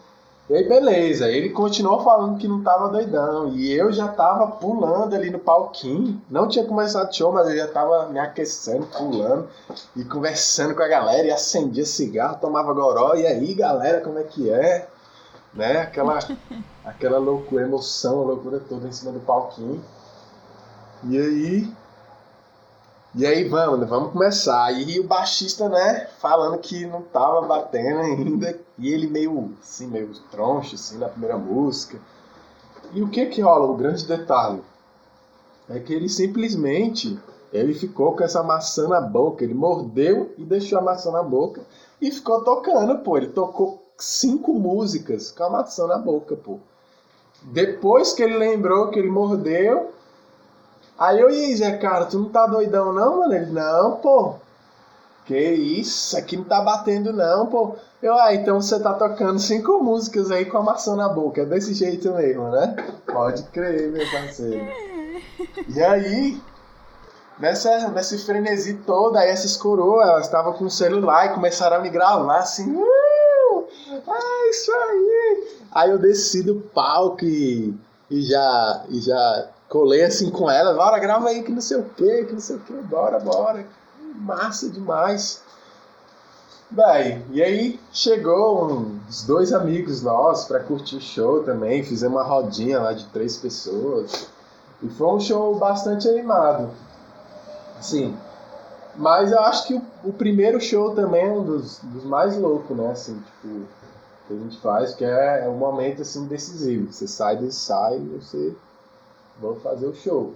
E 0.52 0.54
aí, 0.54 0.68
beleza, 0.68 1.30
ele 1.30 1.52
continuou 1.52 2.04
falando 2.04 2.38
que 2.38 2.46
não 2.46 2.62
tava 2.62 2.90
doidão. 2.90 3.54
E 3.56 3.72
eu 3.72 3.90
já 3.90 4.10
tava 4.10 4.48
pulando 4.48 5.16
ali 5.16 5.30
no 5.30 5.40
palquinho. 5.40 6.22
Não 6.30 6.46
tinha 6.46 6.66
começado 6.66 7.10
o 7.10 7.14
show, 7.14 7.32
mas 7.32 7.48
eu 7.48 7.56
já 7.56 7.70
tava 7.70 8.08
me 8.10 8.20
aquecendo, 8.20 8.86
pulando 8.86 9.48
e 9.96 10.04
conversando 10.04 10.76
com 10.76 10.84
a 10.84 10.90
galera. 10.90 11.26
E 11.26 11.32
acendia 11.32 11.86
cigarro, 11.86 12.38
tomava 12.42 12.74
goró. 12.74 13.16
E 13.16 13.26
aí, 13.26 13.54
galera, 13.54 14.02
como 14.02 14.20
é 14.20 14.24
que 14.24 14.50
é? 14.50 14.90
Né? 15.54 15.84
Aquela, 15.84 16.20
aquela 16.84 17.18
loucura, 17.18 17.64
emoção, 17.64 18.20
a 18.20 18.26
loucura 18.26 18.60
toda 18.60 18.90
em 18.90 18.92
cima 18.92 19.14
do 19.14 19.22
palquinho. 19.22 19.82
E 21.06 21.18
aí, 21.18 21.74
e 23.14 23.26
aí, 23.26 23.44
vamos, 23.48 23.90
vamos 23.90 24.14
começar. 24.14 24.72
E 24.72 24.98
o 24.98 25.04
baixista, 25.04 25.68
né, 25.68 26.08
falando 26.20 26.58
que 26.60 26.86
não 26.86 27.02
tava 27.02 27.42
batendo 27.42 28.00
ainda. 28.00 28.58
E 28.78 28.90
ele 28.90 29.08
meio, 29.08 29.54
assim, 29.62 29.88
meio 29.88 30.12
troncho, 30.32 30.76
assim, 30.76 30.98
na 30.98 31.10
primeira 31.10 31.38
música. 31.38 32.00
E 32.94 33.02
o 33.02 33.10
que 33.10 33.26
que 33.26 33.42
rola? 33.42 33.70
O 33.70 33.76
grande 33.76 34.08
detalhe 34.08 34.62
é 35.70 35.78
que 35.80 35.94
ele 35.94 36.08
simplesmente, 36.08 37.20
ele 37.52 37.74
ficou 37.74 38.16
com 38.16 38.24
essa 38.24 38.42
maçã 38.42 38.88
na 38.88 39.02
boca. 39.02 39.44
Ele 39.44 39.54
mordeu 39.54 40.34
e 40.38 40.46
deixou 40.46 40.80
a 40.80 40.82
maçã 40.82 41.12
na 41.12 41.24
boca. 41.24 41.62
E 42.02 42.10
ficou 42.12 42.46
tocando, 42.46 43.00
pô. 43.00 43.18
Ele 43.18 43.28
tocou 43.28 43.92
cinco 43.98 44.54
músicas 44.54 45.32
com 45.32 45.44
a 45.44 45.50
maçã 45.50 45.86
na 45.86 45.98
boca, 45.98 46.38
pô. 46.38 46.60
Depois 47.42 48.14
que 48.14 48.24
ele 48.24 48.38
lembrou 48.38 48.90
que 48.90 49.00
ele 49.00 49.10
mordeu, 49.10 49.92
Aí 51.02 51.20
eu, 51.20 51.32
e 51.32 51.46
aí, 51.46 51.56
Zé, 51.56 51.78
cara, 51.78 52.06
tu 52.06 52.20
não 52.20 52.30
tá 52.30 52.46
doidão 52.46 52.94
não, 52.94 53.22
mano? 53.22 53.34
Ele, 53.34 53.48
não, 53.48 53.94
pô. 53.96 54.36
Que 55.26 55.36
isso, 55.36 56.16
aqui 56.16 56.38
não 56.38 56.44
tá 56.44 56.62
batendo 56.62 57.12
não, 57.12 57.48
pô. 57.48 57.76
Eu, 58.04 58.14
ah, 58.14 58.36
então 58.36 58.62
você 58.62 58.80
tá 58.80 58.94
tocando 58.94 59.40
cinco 59.40 59.84
músicas 59.84 60.30
aí 60.30 60.46
com 60.46 60.60
a 60.60 60.62
maçã 60.62 60.96
na 60.96 61.10
boca. 61.10 61.42
É 61.42 61.46
desse 61.46 61.74
jeito 61.74 62.12
mesmo, 62.12 62.50
né? 62.50 62.76
Pode 63.08 63.42
crer, 63.46 63.92
meu 63.92 64.06
parceiro. 64.12 64.64
E 65.68 65.82
aí, 65.82 66.40
nessa, 67.40 67.88
nesse 67.88 68.20
frenesi 68.20 68.76
todo, 68.86 69.18
aí 69.18 69.30
essas 69.30 69.58
coroas, 69.58 70.08
elas 70.08 70.26
estavam 70.26 70.54
com 70.54 70.66
o 70.66 70.70
celular 70.70 71.26
e 71.26 71.34
começaram 71.34 71.78
a 71.78 71.80
me 71.80 71.90
gravar 71.90 72.38
assim. 72.38 72.76
Uh, 72.76 73.66
é 73.90 74.50
isso 74.52 74.72
aí. 74.72 75.48
Aí 75.72 75.90
eu 75.90 75.98
desci 75.98 76.44
do 76.44 76.58
palco 76.58 77.26
e, 77.26 77.76
e 78.08 78.22
já, 78.22 78.84
e 78.88 79.00
já 79.00 79.50
colei 79.72 80.04
assim 80.04 80.30
com 80.30 80.52
ela, 80.52 80.74
bora, 80.74 81.00
grava 81.00 81.30
aí 81.30 81.44
que 81.44 81.52
não 81.52 81.62
sei 81.62 81.78
o 81.78 81.86
que, 81.86 82.26
que 82.26 82.34
não 82.34 82.42
sei 82.42 82.58
o 82.58 82.60
que, 82.60 82.74
bora, 82.74 83.18
bora. 83.20 83.66
Massa 84.16 84.70
demais. 84.70 85.42
Bem, 86.70 87.26
e 87.32 87.42
aí 87.42 87.80
chegou 87.94 88.66
uns 88.66 89.24
dois 89.24 89.54
amigos 89.54 90.02
nossos 90.02 90.46
para 90.46 90.60
curtir 90.60 90.98
o 90.98 91.02
show 91.02 91.44
também, 91.44 91.84
fizemos 91.84 92.18
uma 92.18 92.28
rodinha 92.28 92.82
lá 92.82 92.92
de 92.92 93.06
três 93.08 93.38
pessoas. 93.38 94.28
E 94.84 94.90
foi 94.90 95.08
um 95.08 95.20
show 95.22 95.56
bastante 95.56 96.08
animado. 96.10 96.70
Assim, 97.80 98.14
mas 98.98 99.32
eu 99.32 99.40
acho 99.40 99.68
que 99.68 99.74
o, 99.74 99.82
o 100.04 100.12
primeiro 100.12 100.60
show 100.60 100.94
também 100.94 101.28
é 101.28 101.32
um 101.32 101.46
dos, 101.46 101.80
dos, 101.82 102.04
mais 102.04 102.38
loucos, 102.38 102.76
né? 102.76 102.92
Assim, 102.92 103.16
tipo, 103.16 103.66
que 104.28 104.34
a 104.34 104.38
gente 104.38 104.58
faz, 104.58 104.94
que 104.94 105.06
é, 105.06 105.46
é 105.46 105.50
um 105.50 105.58
momento 105.58 106.02
assim 106.02 106.26
decisivo. 106.26 106.92
Você 106.92 107.08
sai 107.08 107.38
do 107.38 107.46
ensaio, 107.46 108.20
você 108.20 108.54
vamos 109.42 109.64
fazer 109.64 109.88
o 109.88 109.96
show. 109.96 110.34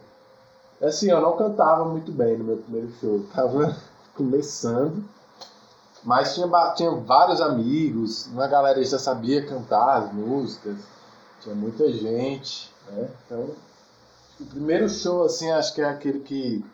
Assim, 0.82 1.10
eu 1.10 1.22
não 1.22 1.38
cantava 1.38 1.86
muito 1.86 2.12
bem 2.12 2.38
no 2.38 2.44
meu 2.44 2.58
primeiro 2.58 2.92
show, 3.00 3.24
tava 3.34 3.78
começando, 4.16 5.04
mas 6.04 6.36
tinha, 6.36 6.48
tinha 6.76 6.92
vários 6.92 7.40
amigos, 7.40 8.28
uma 8.28 8.48
galera 8.48 8.84
já 8.84 9.00
sabia 9.00 9.46
cantar 9.46 10.04
as 10.04 10.14
músicas, 10.14 10.78
tinha 11.42 11.56
muita 11.56 11.92
gente, 11.92 12.72
né? 12.90 13.10
Então, 13.26 13.50
o 14.40 14.46
primeiro 14.46 14.90
show, 14.90 15.24
assim, 15.24 15.50
acho 15.52 15.74
que 15.74 15.82
é 15.82 15.86
aquele 15.86 16.20
que, 16.20 16.66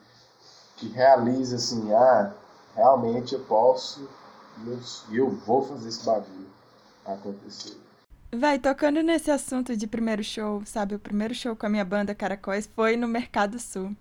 que 0.78 0.88
realiza, 0.88 1.58
assim, 1.58 1.94
ah, 1.94 2.34
realmente 2.76 3.36
eu 3.36 3.42
posso 3.42 4.02
e 4.64 4.70
eu, 4.70 4.80
eu 5.12 5.30
vou 5.30 5.64
fazer 5.64 5.90
esse 5.90 6.06
bagulho 6.06 6.48
acontecer. 7.06 7.81
Vai, 8.34 8.58
tocando 8.58 9.04
nesse 9.04 9.30
assunto 9.30 9.76
de 9.76 9.86
primeiro 9.86 10.24
show, 10.24 10.62
sabe? 10.66 10.96
O 10.96 11.00
primeiro 11.00 11.36
show 11.36 11.54
com 11.54 11.66
a 11.66 11.70
minha 11.70 11.84
banda 11.84 12.16
Caracóis 12.16 12.70
foi 12.74 12.96
no 12.96 13.06
Mercado 13.06 13.60
Sul. 13.60 13.94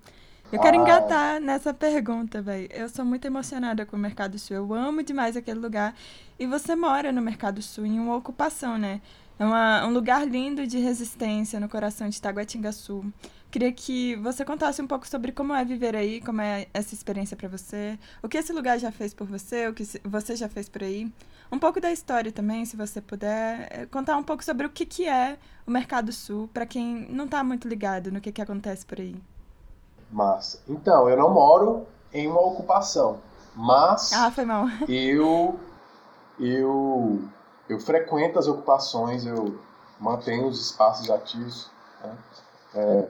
Eu 0.53 0.61
quero 0.61 0.77
engatar 0.77 1.41
nessa 1.41 1.75
pergunta, 1.75 2.41
velho. 2.41 2.69
Eu 2.73 2.89
sou 2.89 3.05
muito 3.05 3.25
emocionada 3.25 3.85
com 3.85 3.97
o 3.97 3.99
Mercado 3.99 4.39
Sul. 4.39 4.57
Eu 4.57 4.73
amo 4.73 5.03
demais 5.03 5.37
aquele 5.37 5.59
lugar. 5.59 5.97
E 6.39 6.47
você 6.47 6.77
mora 6.77 7.11
no 7.11 7.21
Mercado 7.21 7.61
Sul 7.61 7.85
em 7.87 7.99
uma 7.99 8.17
ocupação, 8.17 8.79
né? 8.79 9.01
É 9.37 9.45
uma, 9.45 9.87
um 9.87 9.93
lugar 9.93 10.25
lindo 10.27 10.65
de 10.65 10.79
resistência 10.79 11.59
no 11.59 11.69
coração 11.69 12.09
de 12.09 12.21
Taguatinga 12.21 12.71
Sul. 12.71 13.05
Queria 13.51 13.73
que 13.73 14.15
você 14.17 14.45
contasse 14.45 14.81
um 14.81 14.87
pouco 14.87 15.09
sobre 15.09 15.33
como 15.33 15.53
é 15.53 15.65
viver 15.65 15.97
aí, 15.97 16.21
como 16.21 16.41
é 16.41 16.69
essa 16.73 16.95
experiência 16.95 17.37
para 17.37 17.49
você, 17.49 17.99
o 18.23 18.29
que 18.29 18.39
esse 18.39 18.53
lugar 18.53 18.79
já 18.79 18.93
fez 18.93 19.13
por 19.13 19.27
você, 19.27 19.67
o 19.67 19.75
que 19.75 19.85
você 20.05 20.37
já 20.37 20.49
fez 20.49 20.69
por 20.69 20.85
aí. 20.85 21.13
Um 21.51 21.59
pouco 21.59 21.81
da 21.81 21.91
história 21.91 22.31
também, 22.31 22.65
se 22.65 22.77
você 22.77 23.01
puder 23.01 23.69
eh, 23.73 23.87
contar 23.87 24.17
um 24.17 24.23
pouco 24.23 24.45
sobre 24.45 24.67
o 24.67 24.71
que, 24.71 24.87
que 24.87 25.09
é 25.09 25.37
o 25.67 25.71
Mercado 25.71 26.13
Sul, 26.13 26.49
para 26.55 26.65
quem 26.65 27.09
não 27.11 27.25
está 27.25 27.43
muito 27.43 27.67
ligado 27.67 28.13
no 28.13 28.21
que, 28.21 28.31
que 28.31 28.41
acontece 28.41 28.87
por 28.87 29.01
aí. 29.01 29.21
Massa. 30.13 30.61
Então, 30.69 31.09
eu 31.09 31.17
não 31.17 31.35
moro 31.35 31.87
em 32.13 32.29
uma 32.29 32.41
ocupação, 32.41 33.19
mas 33.57 34.13
ah, 34.13 34.31
foi 34.31 34.45
mal. 34.45 34.67
eu 34.89 35.59
eu 36.39 37.21
eu 37.69 37.81
frequento 37.81 38.39
as 38.39 38.47
ocupações, 38.47 39.27
eu 39.27 39.59
mantenho 39.99 40.47
os 40.47 40.61
espaços 40.61 41.11
ativos. 41.11 41.69
Né? 42.03 42.17
É, 42.75 43.09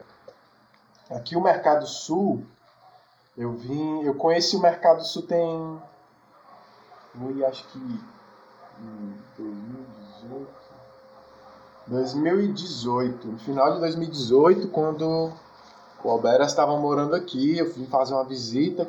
aqui 1.11 1.35
o 1.35 1.41
Mercado 1.41 1.85
Sul, 1.87 2.43
eu 3.37 3.53
vim, 3.53 4.01
eu 4.03 4.15
conheci 4.15 4.55
o 4.55 4.61
Mercado 4.61 5.03
Sul 5.03 5.23
tem, 5.23 5.81
eu 7.15 7.47
acho 7.47 7.67
que 7.69 7.79
2018. 10.27 10.61
2018. 11.87 13.27
No 13.27 13.39
final 13.39 13.73
de 13.73 13.79
2018, 13.79 14.67
quando 14.69 15.31
o 16.03 16.09
Alberas 16.09 16.47
estava 16.47 16.77
morando 16.77 17.15
aqui, 17.15 17.57
eu 17.57 17.71
fui 17.71 17.85
fazer 17.87 18.13
uma 18.13 18.23
visita. 18.23 18.87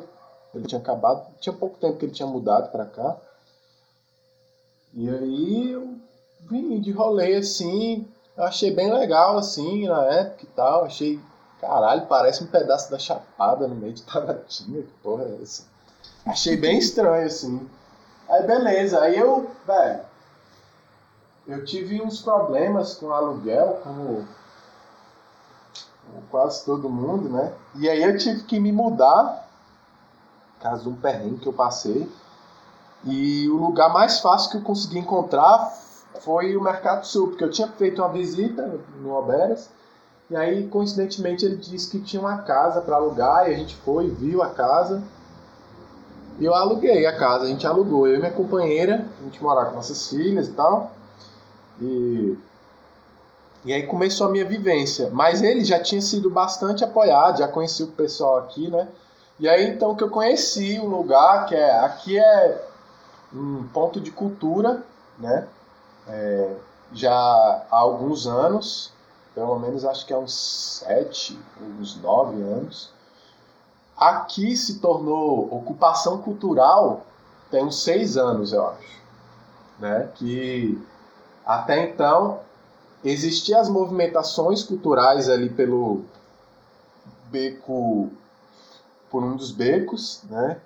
Ele 0.53 0.67
tinha 0.67 0.79
acabado, 0.79 1.25
tinha 1.39 1.53
pouco 1.53 1.77
tempo 1.77 1.97
que 1.97 2.05
ele 2.05 2.11
tinha 2.13 2.27
mudado 2.27 2.71
para 2.71 2.85
cá. 2.85 3.17
E 4.93 5.09
aí 5.09 5.71
eu 5.71 5.95
vim 6.41 6.79
de 6.79 6.91
rolê 6.91 7.35
assim, 7.35 8.07
eu 8.37 8.43
achei 8.43 8.69
bem 8.69 8.93
legal 8.93 9.37
assim 9.37 9.87
na 9.87 10.05
época 10.05 10.43
e 10.43 10.47
tal. 10.47 10.85
Achei, 10.85 11.19
caralho, 11.63 12.05
parece 12.07 12.43
um 12.43 12.47
pedaço 12.47 12.91
da 12.91 12.99
chapada 12.99 13.67
no 13.67 13.75
meio 13.75 13.93
de 13.93 14.03
Tabatinga, 14.03 14.81
que 14.81 14.93
porra 15.01 15.23
é 15.23 15.39
essa? 15.41 15.63
Achei 16.25 16.57
bem 16.57 16.77
estranho 16.77 17.25
assim. 17.25 17.67
Aí 18.29 18.43
beleza, 18.45 18.99
aí 18.99 19.17
eu, 19.17 19.49
velho, 19.65 20.01
eu 21.47 21.65
tive 21.65 22.01
uns 22.01 22.21
problemas 22.21 22.95
com 22.95 23.11
aluguel, 23.11 23.79
como 23.83 24.27
quase 26.29 26.65
todo 26.65 26.89
mundo, 26.89 27.29
né? 27.29 27.53
E 27.75 27.89
aí 27.89 28.03
eu 28.03 28.17
tive 28.17 28.43
que 28.43 28.59
me 28.59 28.71
mudar, 28.71 29.47
caso 30.59 30.89
um 30.89 30.95
perrengue 30.95 31.39
que 31.39 31.47
eu 31.47 31.53
passei. 31.53 32.09
E 33.05 33.49
o 33.49 33.57
lugar 33.57 33.91
mais 33.91 34.19
fácil 34.19 34.51
que 34.51 34.57
eu 34.57 34.61
consegui 34.61 34.99
encontrar 34.99 35.73
foi 36.21 36.55
o 36.55 36.61
Mercado 36.61 37.05
Sul, 37.05 37.29
porque 37.29 37.43
eu 37.43 37.51
tinha 37.51 37.67
feito 37.67 38.01
uma 38.01 38.09
visita 38.09 38.79
no 39.01 39.13
Oberas, 39.13 39.69
e 40.29 40.35
aí 40.35 40.67
coincidentemente 40.67 41.45
ele 41.45 41.57
disse 41.57 41.89
que 41.89 41.99
tinha 41.99 42.21
uma 42.21 42.39
casa 42.39 42.81
para 42.81 42.95
alugar, 42.95 43.49
e 43.49 43.53
a 43.53 43.57
gente 43.57 43.75
foi, 43.75 44.09
viu 44.09 44.41
a 44.41 44.49
casa. 44.49 45.03
E 46.39 46.45
eu 46.45 46.53
aluguei 46.55 47.05
a 47.05 47.17
casa, 47.17 47.45
a 47.45 47.47
gente 47.47 47.65
alugou, 47.67 48.07
eu 48.07 48.15
e 48.15 48.19
minha 48.19 48.31
companheira, 48.31 49.05
a 49.21 49.23
gente 49.23 49.41
morava 49.41 49.69
com 49.69 49.75
nossas 49.75 50.09
filhas 50.09 50.47
e 50.47 50.51
tal. 50.51 50.91
E 51.81 52.37
e 53.65 53.71
aí 53.71 53.87
começou 53.87 54.27
a 54.27 54.29
minha 54.29 54.45
vivência. 54.45 55.09
Mas 55.11 55.41
ele 55.41 55.63
já 55.63 55.79
tinha 55.79 56.01
sido 56.01 56.29
bastante 56.29 56.83
apoiado, 56.83 57.39
já 57.39 57.47
conhecia 57.47 57.85
o 57.85 57.91
pessoal 57.91 58.39
aqui, 58.39 58.69
né? 58.69 58.87
E 59.39 59.47
aí 59.47 59.69
então 59.69 59.95
que 59.95 60.03
eu 60.03 60.09
conheci 60.09 60.79
o 60.79 60.85
lugar, 60.85 61.45
que 61.45 61.55
é 61.55 61.79
aqui 61.79 62.19
é 62.19 62.67
um 63.33 63.63
ponto 63.73 63.99
de 63.99 64.11
cultura, 64.11 64.83
né? 65.17 65.47
É, 66.07 66.55
já 66.91 67.11
há 67.11 67.77
alguns 67.77 68.27
anos, 68.27 68.91
pelo 69.33 69.57
menos 69.59 69.85
acho 69.85 70.05
que 70.05 70.13
há 70.13 70.17
uns 70.17 70.33
sete, 70.83 71.39
uns 71.61 71.95
nove 72.01 72.41
anos. 72.41 72.91
Aqui 73.97 74.55
se 74.55 74.79
tornou 74.79 75.53
ocupação 75.53 76.21
cultural 76.21 77.05
tem 77.53 77.63
uns 77.63 77.83
seis 77.83 78.17
anos, 78.17 78.51
eu 78.51 78.67
acho. 78.67 79.03
Né? 79.77 80.09
Que 80.15 80.81
até 81.45 81.83
então 81.83 82.39
existiam 83.03 83.61
as 83.61 83.69
movimentações 83.69 84.63
culturais 84.63 85.29
ali 85.29 85.49
pelo 85.49 86.03
beco, 87.29 88.09
por 89.11 89.23
um 89.23 89.35
dos 89.35 89.51
becos, 89.51 90.23
né? 90.31 90.59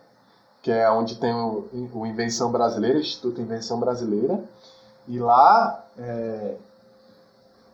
que 0.61 0.71
é 0.71 0.89
onde 0.89 1.17
tem 1.17 1.33
o, 1.33 1.67
o 1.93 2.05
Invenção 2.05 2.53
Brasileira, 2.53 2.99
Instituto 2.99 3.41
Invenção 3.41 3.81
Brasileira, 3.81 4.41
e 5.05 5.19
lá, 5.19 5.85
é, 5.97 6.55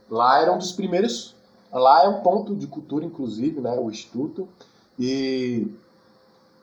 lá 0.10 0.40
era 0.40 0.52
um 0.52 0.58
dos 0.58 0.72
primeiros, 0.72 1.36
lá 1.72 2.04
é 2.04 2.10
um 2.10 2.22
ponto 2.22 2.56
de 2.56 2.68
cultura, 2.68 3.06
inclusive, 3.06 3.60
né, 3.62 3.78
o 3.80 3.90
Instituto, 3.90 4.48
e 4.98 5.68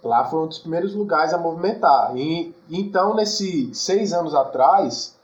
lá 0.03 0.25
foi 0.25 0.41
um 0.41 0.47
dos 0.47 0.59
primeiros 0.59 0.95
lugares 0.95 1.33
a 1.33 1.39
movimentar. 1.39 2.17
E, 2.17 2.55
então, 2.69 3.15
nesses 3.15 3.77
seis 3.79 4.13
anos 4.13 4.35
atrás, 4.35 5.17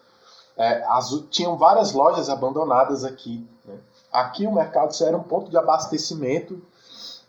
é, 0.57 0.85
as, 0.89 1.11
tinham 1.31 1.57
várias 1.57 1.93
lojas 1.93 2.29
abandonadas 2.29 3.05
aqui. 3.05 3.47
Né? 3.64 3.75
Aqui 4.12 4.47
o 4.47 4.53
mercado 4.53 4.95
era 5.03 5.17
um 5.17 5.23
ponto 5.23 5.51
de 5.51 5.57
abastecimento 5.57 6.61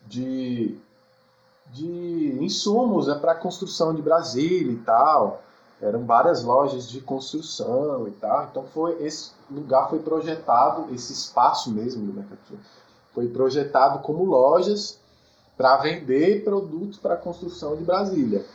de, 0.06 0.78
de 1.68 2.38
insumos 2.42 3.08
né, 3.08 3.16
para 3.16 3.34
a 3.34 3.36
construção 3.36 3.94
de 3.94 4.02
Brasília 4.02 4.72
e 4.72 4.78
tal. 4.78 5.44
Eram 5.82 6.06
várias 6.06 6.44
lojas 6.44 6.90
de 6.90 7.02
construção 7.02 8.08
e 8.08 8.12
tal. 8.12 8.48
Então 8.50 8.64
foi 8.74 9.04
esse 9.04 9.32
lugar 9.50 9.90
foi 9.90 10.00
projetado, 10.00 10.94
esse 10.94 11.14
espaço 11.14 11.72
mesmo 11.72 12.06
do 12.06 12.14
mercado 12.14 12.40
foi 13.14 13.28
projetado 13.28 14.00
como 14.04 14.24
lojas 14.24 15.00
para 15.58 15.78
vender 15.78 16.44
produtos 16.44 17.00
para 17.00 17.16
a 17.16 17.18
construção 17.18 17.76
de 17.76 17.84
Brasília. 17.84 18.46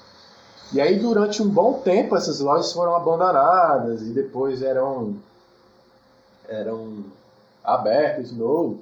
E 0.73 0.81
aí, 0.81 1.01
durante 1.01 1.43
um 1.43 1.49
bom 1.49 1.81
tempo, 1.81 2.17
essas 2.17 2.39
lojas 2.39 2.73
foram 2.73 2.95
abandonadas 2.95 4.03
e 4.03 4.11
depois 4.11 4.63
eram, 4.63 5.17
eram 6.49 7.05
abertas 7.65 8.31
de 8.31 8.37
novo. 8.37 8.81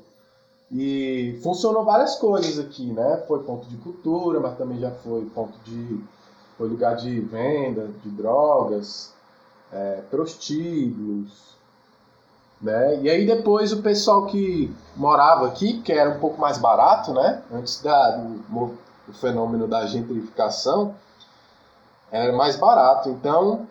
E 0.70 1.40
funcionou 1.42 1.82
várias 1.82 2.14
coisas 2.16 2.58
aqui, 2.58 2.92
né? 2.92 3.24
Foi 3.26 3.42
ponto 3.42 3.66
de 3.66 3.76
cultura, 3.78 4.38
mas 4.38 4.56
também 4.58 4.78
já 4.78 4.90
foi 4.90 5.24
ponto 5.34 5.58
de. 5.64 5.98
Foi 6.60 6.68
lugar 6.68 6.94
de 6.94 7.20
venda 7.20 7.88
de 8.04 8.10
drogas, 8.10 9.14
é, 9.72 10.02
prostíbulos, 10.10 11.56
né? 12.60 13.00
E 13.00 13.08
aí 13.08 13.24
depois 13.24 13.72
o 13.72 13.80
pessoal 13.80 14.26
que 14.26 14.70
morava 14.94 15.46
aqui, 15.46 15.80
que 15.80 15.90
era 15.90 16.10
um 16.10 16.20
pouco 16.20 16.38
mais 16.38 16.58
barato, 16.58 17.14
né? 17.14 17.42
Antes 17.50 17.80
da, 17.80 18.10
do, 18.10 18.76
do 19.06 19.14
fenômeno 19.14 19.66
da 19.66 19.86
gentrificação, 19.86 20.94
era 22.12 22.30
mais 22.36 22.56
barato. 22.56 23.08
Então, 23.08 23.66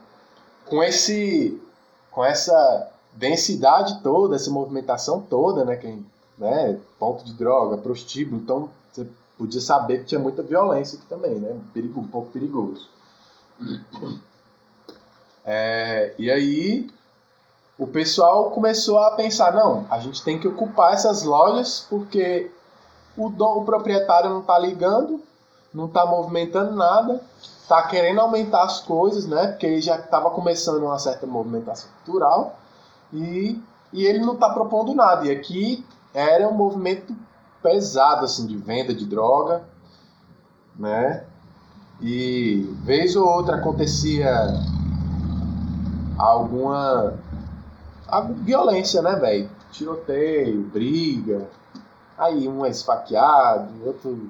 com 0.67 0.81
esse 0.81 1.61
com 2.09 2.25
essa 2.25 2.89
densidade 3.13 4.01
toda, 4.01 4.35
essa 4.35 4.49
movimentação 4.49 5.21
toda, 5.21 5.63
né, 5.63 5.75
quem, 5.75 6.03
né, 6.39 6.79
ponto 6.97 7.23
de 7.23 7.33
droga, 7.33 7.77
prostíbulo, 7.77 8.41
então 8.41 8.67
você 8.91 9.07
podia 9.39 9.61
saber 9.61 9.99
que 9.99 10.05
tinha 10.05 10.19
muita 10.19 10.43
violência 10.43 10.97
aqui 10.97 11.07
também, 11.07 11.35
né, 11.35 11.57
perigo, 11.73 12.01
um 12.01 12.07
pouco 12.07 12.29
perigoso. 12.29 12.89
É, 15.45 16.13
e 16.19 16.29
aí 16.29 16.91
o 17.77 17.87
pessoal 17.87 18.51
começou 18.51 18.99
a 18.99 19.11
pensar, 19.11 19.53
não, 19.53 19.87
a 19.89 19.97
gente 19.99 20.21
tem 20.21 20.37
que 20.37 20.47
ocupar 20.47 20.93
essas 20.93 21.23
lojas 21.23 21.87
porque 21.89 22.51
o, 23.17 23.29
dom, 23.29 23.61
o 23.61 23.65
proprietário 23.65 24.29
não 24.29 24.41
está 24.41 24.59
ligando, 24.59 25.23
não 25.73 25.85
está 25.85 26.05
movimentando 26.05 26.75
nada, 26.75 27.21
está 27.41 27.81
querendo 27.83 28.19
aumentar 28.19 28.63
as 28.63 28.81
coisas, 28.81 29.25
né? 29.25 29.47
Porque 29.47 29.79
já 29.79 29.95
estava 29.95 30.29
começando 30.31 30.83
uma 30.83 30.99
certa 30.99 31.25
movimentação 31.25 31.89
cultural 32.03 32.59
e, 33.13 33.61
e 33.93 34.05
ele 34.05 34.19
não 34.19 34.33
está 34.33 34.49
propondo 34.49 34.93
nada. 34.93 35.25
E 35.25 35.31
aqui 35.31 35.85
era 36.13 36.47
um 36.47 36.53
movimento 36.53 37.15
pesado 37.61 38.25
assim 38.25 38.45
de 38.45 38.57
venda 38.57 38.93
de 38.93 39.05
droga, 39.05 39.63
né? 40.75 41.25
E 42.01 42.73
vez 42.83 43.15
ou 43.15 43.27
outra 43.27 43.57
acontecia 43.57 44.29
alguma, 46.17 47.13
violência, 48.37 49.01
né, 49.01 49.15
velho? 49.15 49.49
Tiroteio, 49.71 50.63
briga, 50.63 51.47
aí 52.17 52.47
um 52.47 52.65
é 52.65 52.69
esfaqueado, 52.69 53.69
outro 53.85 54.29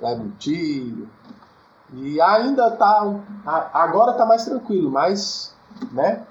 leva 0.00 0.22
um 0.22 0.30
tiro. 0.30 1.08
E 1.92 2.20
ainda 2.20 2.70
tá. 2.72 3.02
Agora 3.72 4.12
tá 4.12 4.26
mais 4.26 4.44
tranquilo, 4.44 4.90
mas. 4.90 5.54
né? 5.90 6.24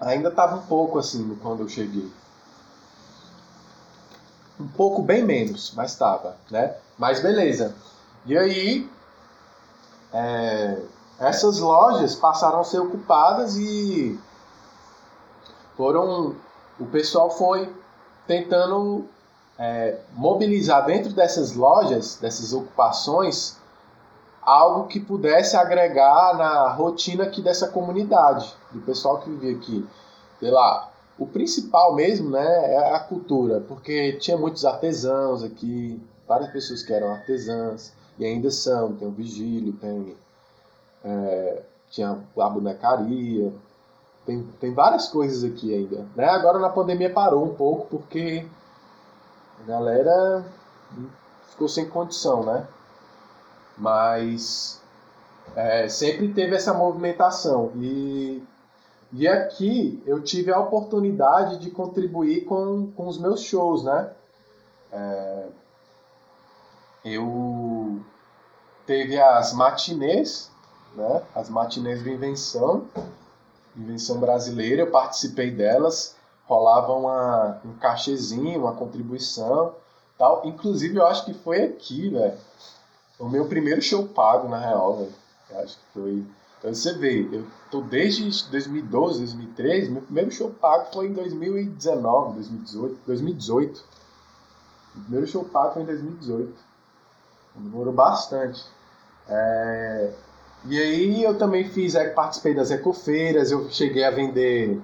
Ainda 0.00 0.30
tava 0.30 0.56
um 0.56 0.62
pouco 0.62 0.98
assim 0.98 1.38
quando 1.40 1.60
eu 1.60 1.68
cheguei. 1.68 2.10
Um 4.60 4.68
pouco 4.68 5.02
bem 5.02 5.24
menos, 5.24 5.72
mas 5.74 5.96
tava, 5.96 6.36
né? 6.50 6.74
Mas 6.98 7.20
beleza. 7.20 7.74
E 8.26 8.36
aí. 8.36 8.90
É, 10.12 10.78
essas 11.18 11.60
lojas 11.60 12.14
passaram 12.14 12.60
a 12.60 12.64
ser 12.64 12.80
ocupadas 12.80 13.56
e 13.56 14.18
foram. 15.76 16.34
O 16.80 16.86
pessoal 16.86 17.30
foi 17.30 17.72
tentando 18.26 19.06
é, 19.58 19.98
mobilizar 20.14 20.84
dentro 20.84 21.12
dessas 21.12 21.54
lojas, 21.54 22.16
dessas 22.16 22.52
ocupações, 22.52 23.56
algo 24.40 24.88
que 24.88 24.98
pudesse 24.98 25.56
agregar 25.56 26.36
na 26.36 26.72
rotina 26.72 27.24
aqui 27.24 27.40
dessa 27.40 27.68
comunidade, 27.68 28.52
do 28.72 28.80
pessoal 28.80 29.20
que 29.20 29.30
vivia 29.30 29.56
aqui. 29.56 29.88
Sei 30.40 30.50
lá, 30.50 30.88
o 31.18 31.26
principal 31.26 31.94
mesmo 31.94 32.30
né, 32.30 32.74
é 32.74 32.94
a 32.94 33.00
cultura, 33.00 33.60
porque 33.60 34.14
tinha 34.14 34.36
muitos 34.36 34.64
artesãos 34.64 35.42
aqui, 35.42 36.00
várias 36.26 36.50
pessoas 36.50 36.82
que 36.82 36.92
eram 36.92 37.10
artesãs, 37.10 37.92
e 38.18 38.24
ainda 38.24 38.50
são, 38.50 38.94
tem 38.94 39.08
o 39.08 39.12
vigílio, 39.12 39.72
tem, 39.74 40.16
é, 41.04 41.62
tinha 41.90 42.18
a 42.38 42.48
bonecaria, 42.48 43.52
tem, 44.24 44.42
tem 44.60 44.72
várias 44.72 45.08
coisas 45.08 45.44
aqui 45.44 45.74
ainda. 45.74 46.06
Né? 46.14 46.26
Agora 46.26 46.58
na 46.58 46.68
pandemia 46.68 47.12
parou 47.12 47.44
um 47.44 47.54
pouco, 47.54 47.86
porque 47.98 48.46
a 49.62 49.66
galera 49.66 50.44
ficou 51.50 51.68
sem 51.68 51.88
condição, 51.88 52.44
né? 52.44 52.66
Mas 53.76 54.80
é, 55.56 55.88
sempre 55.88 56.32
teve 56.32 56.54
essa 56.54 56.72
movimentação. 56.72 57.72
E, 57.76 58.42
e 59.12 59.28
aqui 59.28 60.02
eu 60.06 60.22
tive 60.22 60.52
a 60.52 60.58
oportunidade 60.58 61.58
de 61.58 61.70
contribuir 61.70 62.44
com, 62.44 62.90
com 62.92 63.06
os 63.06 63.18
meus 63.18 63.42
shows, 63.42 63.84
né? 63.84 64.10
É, 64.92 65.46
eu 67.04 68.00
teve 68.86 69.20
as 69.20 69.52
matinês, 69.52 70.50
né? 70.94 71.22
As 71.34 71.48
matinês 71.48 72.02
de 72.02 72.10
invenção, 72.10 72.86
invenção 73.76 74.18
brasileira, 74.18 74.82
eu 74.82 74.90
participei 74.90 75.50
delas 75.50 76.16
rolava 76.52 76.92
uma, 76.92 77.60
um 77.64 77.72
cachezinho, 77.74 78.60
uma 78.60 78.74
contribuição 78.74 79.74
tal. 80.18 80.42
Inclusive, 80.44 80.96
eu 80.96 81.06
acho 81.06 81.24
que 81.24 81.34
foi 81.34 81.62
aqui, 81.62 82.10
velho. 82.10 82.38
O 83.18 83.28
meu 83.28 83.46
primeiro 83.48 83.80
show 83.80 84.06
pago, 84.08 84.48
na 84.48 84.58
real, 84.58 84.96
velho. 84.96 85.14
Acho 85.62 85.78
que 85.78 85.84
foi. 85.94 86.24
Então 86.62 86.72
você 86.72 86.92
vê, 86.92 87.28
eu 87.32 87.44
tô 87.72 87.80
desde 87.80 88.22
2012, 88.48 89.18
2013, 89.18 89.90
meu 89.90 90.02
primeiro 90.02 90.30
show 90.30 90.48
pago 90.48 90.92
foi 90.92 91.08
em 91.08 91.12
2019, 91.12 92.34
2018, 92.34 93.00
2018. 93.04 93.84
O 94.94 95.00
primeiro 95.00 95.26
show 95.26 95.42
pago 95.42 95.74
foi 95.74 95.82
em 95.82 95.86
2018. 95.86 96.54
Demorou 97.56 97.92
bastante. 97.92 98.64
É... 99.28 100.12
E 100.66 100.80
aí 100.80 101.24
eu 101.24 101.36
também 101.36 101.68
fiz, 101.68 101.96
é, 101.96 102.10
participei 102.10 102.54
das 102.54 102.70
ecofeiras, 102.70 103.50
eu 103.50 103.68
cheguei 103.68 104.04
a 104.04 104.12
vender 104.12 104.80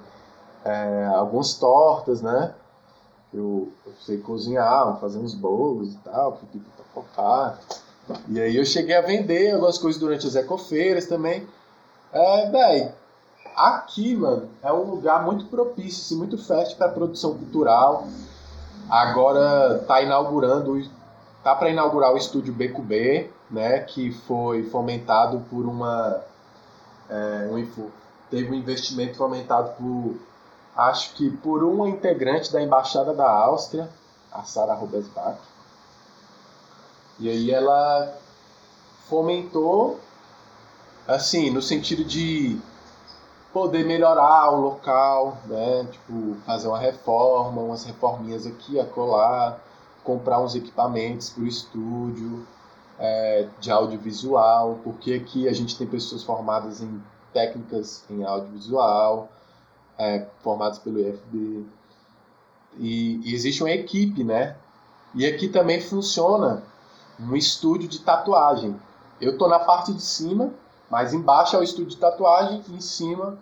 é, 0.65 1.07
algumas 1.15 1.55
tortas, 1.55 2.21
né? 2.21 2.55
Eu, 3.33 3.73
eu 3.87 3.93
sei 4.01 4.19
cozinhar, 4.19 4.99
fazer 4.99 5.19
uns 5.19 5.33
bolos 5.33 5.95
e 5.95 5.99
tal, 5.99 6.41
tocar. 6.93 7.61
E 8.29 8.41
aí 8.41 8.57
eu 8.57 8.65
cheguei 8.65 8.97
a 8.97 9.01
vender 9.01 9.53
algumas 9.53 9.79
coisas 9.79 10.01
durante 10.01 10.27
as 10.27 10.35
ecofeiras 10.35 11.07
também. 11.07 11.47
É, 12.13 12.51
daí, 12.51 12.91
aqui, 13.55 14.17
mano, 14.17 14.49
é 14.63 14.73
um 14.73 14.91
lugar 14.91 15.25
muito 15.25 15.47
propício, 15.47 16.03
assim, 16.03 16.17
muito 16.17 16.39
fértil 16.39 16.77
para 16.77 16.89
produção 16.89 17.37
cultural. 17.37 18.07
Agora 18.89 19.81
tá 19.87 20.01
inaugurando, 20.01 20.83
tá 21.43 21.55
para 21.55 21.71
inaugurar 21.71 22.13
o 22.13 22.17
estúdio 22.17 22.55
B2B, 22.55 23.29
né, 23.51 23.81
que 23.81 24.13
foi 24.13 24.63
fomentado 24.65 25.45
por 25.51 25.67
uma 25.67 26.23
é, 27.09 27.49
um, 27.51 27.91
teve 28.31 28.51
um 28.51 28.55
investimento 28.55 29.17
fomentado 29.17 29.71
por 29.79 30.17
acho 30.77 31.15
que 31.15 31.31
por 31.31 31.65
uma 31.65 31.89
integrante 31.89 32.53
da 32.53 32.63
embaixada 32.63 33.13
da 33.13 33.29
Áustria, 33.29 33.89
a 34.31 34.45
Sara 34.45 34.75
Rubensbach. 34.75 35.39
E 37.19 37.29
aí 37.29 37.51
ela 37.51 38.15
fomentou 39.09 39.99
assim, 41.09 41.49
no 41.51 41.63
sentido 41.63 42.05
de 42.05 42.61
poder 43.51 43.85
melhorar 43.87 44.51
o 44.51 44.61
local, 44.61 45.39
né? 45.47 45.89
Tipo, 45.91 46.37
fazer 46.45 46.69
uma 46.69 46.79
reforma, 46.79 47.63
umas 47.63 47.83
reforminhas 47.85 48.47
aqui, 48.47 48.79
acolá, 48.79 49.59
comprar 50.05 50.39
uns 50.39 50.55
equipamentos 50.55 51.31
para 51.31 51.43
o 51.43 51.47
estúdio 51.47 52.47
é, 52.99 53.49
de 53.59 53.71
audiovisual, 53.71 54.79
porque 54.85 55.15
aqui 55.15 55.49
a 55.49 55.53
gente 55.55 55.79
tem 55.79 55.87
pessoas 55.87 56.23
formadas 56.23 56.83
em 56.83 57.03
técnicas 57.33 58.05
em 58.11 58.23
audiovisual, 58.25 59.31
é, 59.97 60.27
formadas 60.43 60.79
pelo 60.79 61.01
IFB. 61.01 61.67
E, 62.77 63.21
e 63.25 63.35
existe 63.35 63.63
uma 63.63 63.71
equipe, 63.71 64.23
né? 64.23 64.57
E 65.15 65.27
aqui 65.27 65.49
também 65.49 65.81
funciona 65.81 66.63
um 67.19 67.35
estúdio 67.35 67.89
de 67.89 68.01
tatuagem. 68.01 68.79
Eu 69.19 69.33
estou 69.33 69.49
na 69.49 69.59
parte 69.59 69.93
de 69.93 70.03
cima 70.03 70.53
mas 70.91 71.13
embaixo 71.13 71.57
é 71.57 71.59
o 71.59 71.63
estúdio 71.63 71.91
de 71.91 71.97
tatuagem 71.97 72.63
em 72.71 72.81
cima 72.81 73.39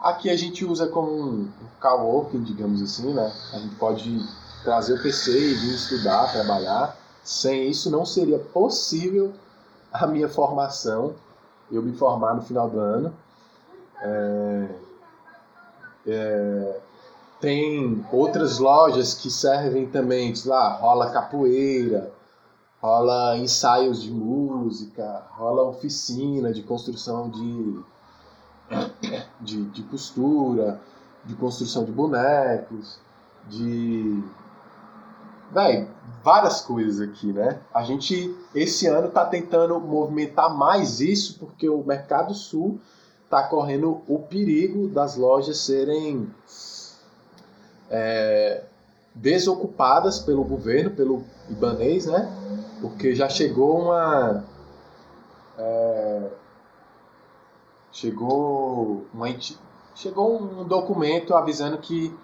aqui 0.00 0.30
a 0.30 0.36
gente 0.36 0.64
usa 0.64 0.88
como 0.88 1.12
um 1.12 1.48
coworking, 1.80 2.42
digamos 2.42 2.80
assim, 2.82 3.12
né? 3.12 3.32
A 3.52 3.58
gente 3.58 3.74
pode 3.76 4.20
trazer 4.64 4.94
o 4.94 5.02
PC 5.02 5.30
e 5.30 5.54
vir 5.54 5.74
estudar, 5.74 6.32
trabalhar. 6.32 6.96
Sem 7.22 7.68
isso 7.68 7.90
não 7.90 8.06
seria 8.06 8.38
possível 8.38 9.32
a 9.92 10.06
minha 10.06 10.28
formação, 10.28 11.14
eu 11.70 11.82
me 11.82 11.92
formar 11.92 12.34
no 12.34 12.42
final 12.42 12.68
do 12.68 12.80
ano. 12.80 13.14
É, 14.02 14.68
é, 16.06 16.80
tem 17.40 18.04
outras 18.10 18.58
lojas 18.58 19.14
que 19.14 19.30
servem 19.30 19.86
também, 19.86 20.32
lá, 20.46 20.76
rola 20.76 21.10
capoeira, 21.10 22.10
rola 22.80 23.36
ensaios 23.36 24.02
de 24.02 24.10
música, 24.10 25.26
rola 25.32 25.62
oficina 25.62 26.52
de 26.52 26.62
construção 26.62 27.28
de, 27.28 27.80
de, 29.40 29.64
de 29.66 29.82
costura, 29.84 30.80
de 31.24 31.34
construção 31.34 31.84
de 31.84 31.92
bonecos, 31.92 32.98
de. 33.48 34.22
Véi, 35.52 35.88
várias 36.22 36.60
coisas 36.60 37.00
aqui, 37.00 37.32
né? 37.32 37.60
A 37.74 37.82
gente, 37.82 38.34
esse 38.54 38.86
ano, 38.86 39.10
tá 39.10 39.26
tentando 39.26 39.78
movimentar 39.80 40.56
mais 40.56 41.00
isso 41.00 41.38
porque 41.38 41.68
o 41.68 41.84
Mercado 41.84 42.32
Sul 42.34 42.80
tá 43.28 43.42
correndo 43.42 44.00
o 44.06 44.20
perigo 44.20 44.88
das 44.88 45.16
lojas 45.16 45.58
serem 45.58 46.32
é, 47.90 48.62
desocupadas 49.14 50.20
pelo 50.20 50.44
governo, 50.44 50.90
pelo 50.90 51.24
ibanês, 51.48 52.06
né? 52.06 52.40
porque 52.80 53.14
já 53.14 53.28
chegou 53.28 53.78
uma. 53.82 54.44
É, 55.58 56.30
chegou 57.92 59.06
uma, 59.12 59.26
chegou 59.94 60.40
um 60.40 60.64
documento 60.64 61.34
avisando 61.34 61.78
que 61.78 62.16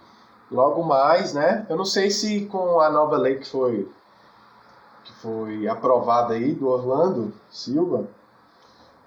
logo 0.51 0.83
mais, 0.83 1.35
né? 1.35 1.67
Eu 1.69 1.77
não 1.77 1.85
sei 1.85 2.11
se 2.11 2.47
com 2.47 2.81
a 2.81 2.91
nova 2.91 3.17
lei 3.17 3.37
que 3.37 3.49
foi 3.49 3.89
que 5.05 5.13
foi 5.15 5.69
aprovada 5.69 6.35
aí 6.35 6.53
do 6.53 6.67
Orlando 6.67 7.33
Silva, 7.49 8.09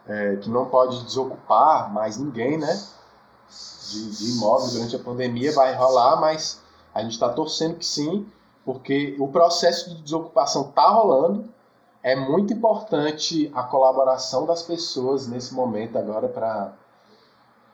é, 0.08 0.38
que 0.38 0.50
não 0.50 0.66
pode 0.68 1.04
desocupar 1.04 1.92
mais 1.92 2.18
ninguém, 2.18 2.58
né? 2.58 2.82
De, 3.90 4.12
de 4.12 4.32
imóvel 4.34 4.70
durante 4.70 4.96
a 4.96 5.00
pandemia 5.00 5.52
vai 5.52 5.76
rolar, 5.76 6.22
mas 6.22 6.62
a 6.94 7.02
gente 7.02 7.14
está 7.14 7.30
torcendo 7.30 7.78
que 7.78 7.86
sim, 7.86 8.28
porque 8.66 9.16
o 9.20 9.28
processo 9.28 9.90
de 9.90 10.02
desocupação 10.02 10.70
está 10.70 10.90
rolando. 10.90 11.46
É 12.02 12.16
muito 12.16 12.54
importante 12.54 13.52
a 13.54 13.64
colaboração 13.64 14.46
das 14.46 14.62
pessoas 14.62 15.28
nesse 15.28 15.54
momento 15.54 15.98
agora 15.98 16.28
para 16.30 16.74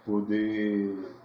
poder 0.06 1.16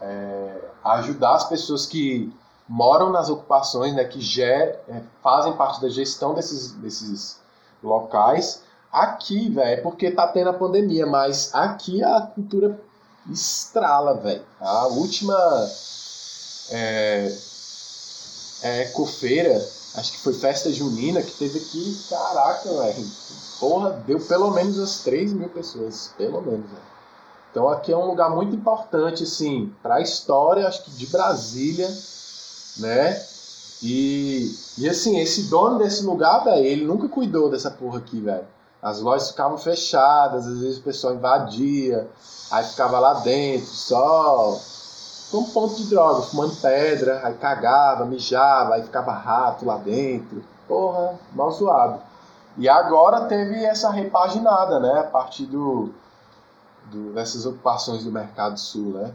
é, 0.00 0.60
ajudar 0.84 1.34
as 1.34 1.44
pessoas 1.44 1.86
que 1.86 2.32
moram 2.68 3.10
nas 3.10 3.28
ocupações, 3.28 3.94
né, 3.94 4.04
que 4.04 4.20
ger, 4.20 4.80
é, 4.88 5.02
fazem 5.22 5.52
parte 5.52 5.80
da 5.80 5.88
gestão 5.88 6.34
desses, 6.34 6.72
desses 6.72 7.40
locais. 7.82 8.62
Aqui, 8.90 9.50
velho, 9.50 9.78
é 9.78 9.80
porque 9.80 10.10
tá 10.10 10.26
tendo 10.28 10.50
a 10.50 10.54
pandemia, 10.54 11.06
mas 11.06 11.54
aqui 11.54 12.02
a 12.02 12.20
cultura 12.22 12.80
estrala, 13.30 14.14
velho. 14.14 14.42
A 14.60 14.86
última 14.86 15.36
é, 16.70 17.36
é, 18.62 18.84
Cofeira, 18.86 19.56
acho 19.94 20.12
que 20.12 20.18
foi 20.18 20.32
festa 20.32 20.72
junina, 20.72 21.22
que 21.22 21.32
teve 21.32 21.58
aqui, 21.58 22.04
caraca, 22.08 22.68
velho. 22.68 23.06
Porra, 23.60 24.02
deu 24.06 24.20
pelo 24.20 24.50
menos 24.50 24.78
umas 24.78 25.00
3 25.00 25.32
mil 25.32 25.48
pessoas, 25.48 26.10
pelo 26.16 26.40
menos, 26.40 26.66
velho. 26.70 26.94
Então 27.50 27.68
aqui 27.68 27.92
é 27.92 27.96
um 27.96 28.06
lugar 28.06 28.30
muito 28.30 28.56
importante, 28.56 29.22
assim, 29.22 29.72
para 29.82 29.96
a 29.96 30.00
história, 30.00 30.66
acho 30.66 30.82
que 30.82 30.90
de 30.90 31.06
Brasília, 31.06 31.88
né? 32.78 33.22
E, 33.80 34.52
e 34.78 34.88
assim, 34.88 35.20
esse 35.20 35.44
dono 35.44 35.78
desse 35.78 36.02
lugar, 36.02 36.42
velho, 36.42 36.64
ele 36.64 36.84
nunca 36.84 37.08
cuidou 37.08 37.50
dessa 37.50 37.70
porra 37.70 37.98
aqui, 37.98 38.20
velho. 38.20 38.46
As 38.82 39.00
lojas 39.00 39.30
ficavam 39.30 39.56
fechadas, 39.56 40.46
às 40.46 40.58
vezes 40.58 40.78
o 40.78 40.82
pessoal 40.82 41.14
invadia, 41.14 42.08
aí 42.50 42.64
ficava 42.64 42.98
lá 42.98 43.14
dentro, 43.20 43.66
só 43.66 44.60
um 45.38 45.44
ponto 45.44 45.74
de 45.74 45.86
droga, 45.86 46.22
fumando 46.22 46.54
pedra, 46.56 47.20
aí 47.24 47.34
cagava, 47.34 48.04
mijava, 48.04 48.74
aí 48.74 48.82
ficava 48.82 49.12
rato 49.12 49.64
lá 49.64 49.76
dentro. 49.76 50.42
Porra, 50.66 51.18
mal 51.32 51.50
zoado. 51.50 52.00
E 52.56 52.68
agora 52.68 53.26
teve 53.26 53.64
essa 53.64 53.90
repaginada, 53.90 54.78
né? 54.78 55.00
A 55.00 55.04
partir 55.04 55.46
do, 55.46 55.90
do, 56.90 57.12
dessas 57.12 57.44
ocupações 57.46 58.04
do 58.04 58.12
Mercado 58.12 58.58
Sul, 58.58 58.92
né? 58.92 59.12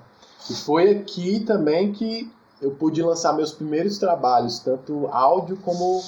E 0.50 0.54
foi 0.54 0.92
aqui 0.92 1.40
também 1.42 1.92
que 1.94 2.32
eu 2.62 2.72
pude 2.72 3.02
lançar 3.02 3.34
meus 3.34 3.52
primeiros 3.52 3.98
trabalhos, 3.98 4.60
tanto 4.60 5.08
áudio 5.12 5.58
como, 5.58 6.04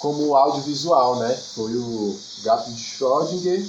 como 0.00 0.36
audiovisual, 0.36 1.16
né? 1.16 1.34
Foi 1.34 1.74
o 1.74 2.16
Gato 2.44 2.70
de 2.70 2.80
Schrödinger 2.80 3.60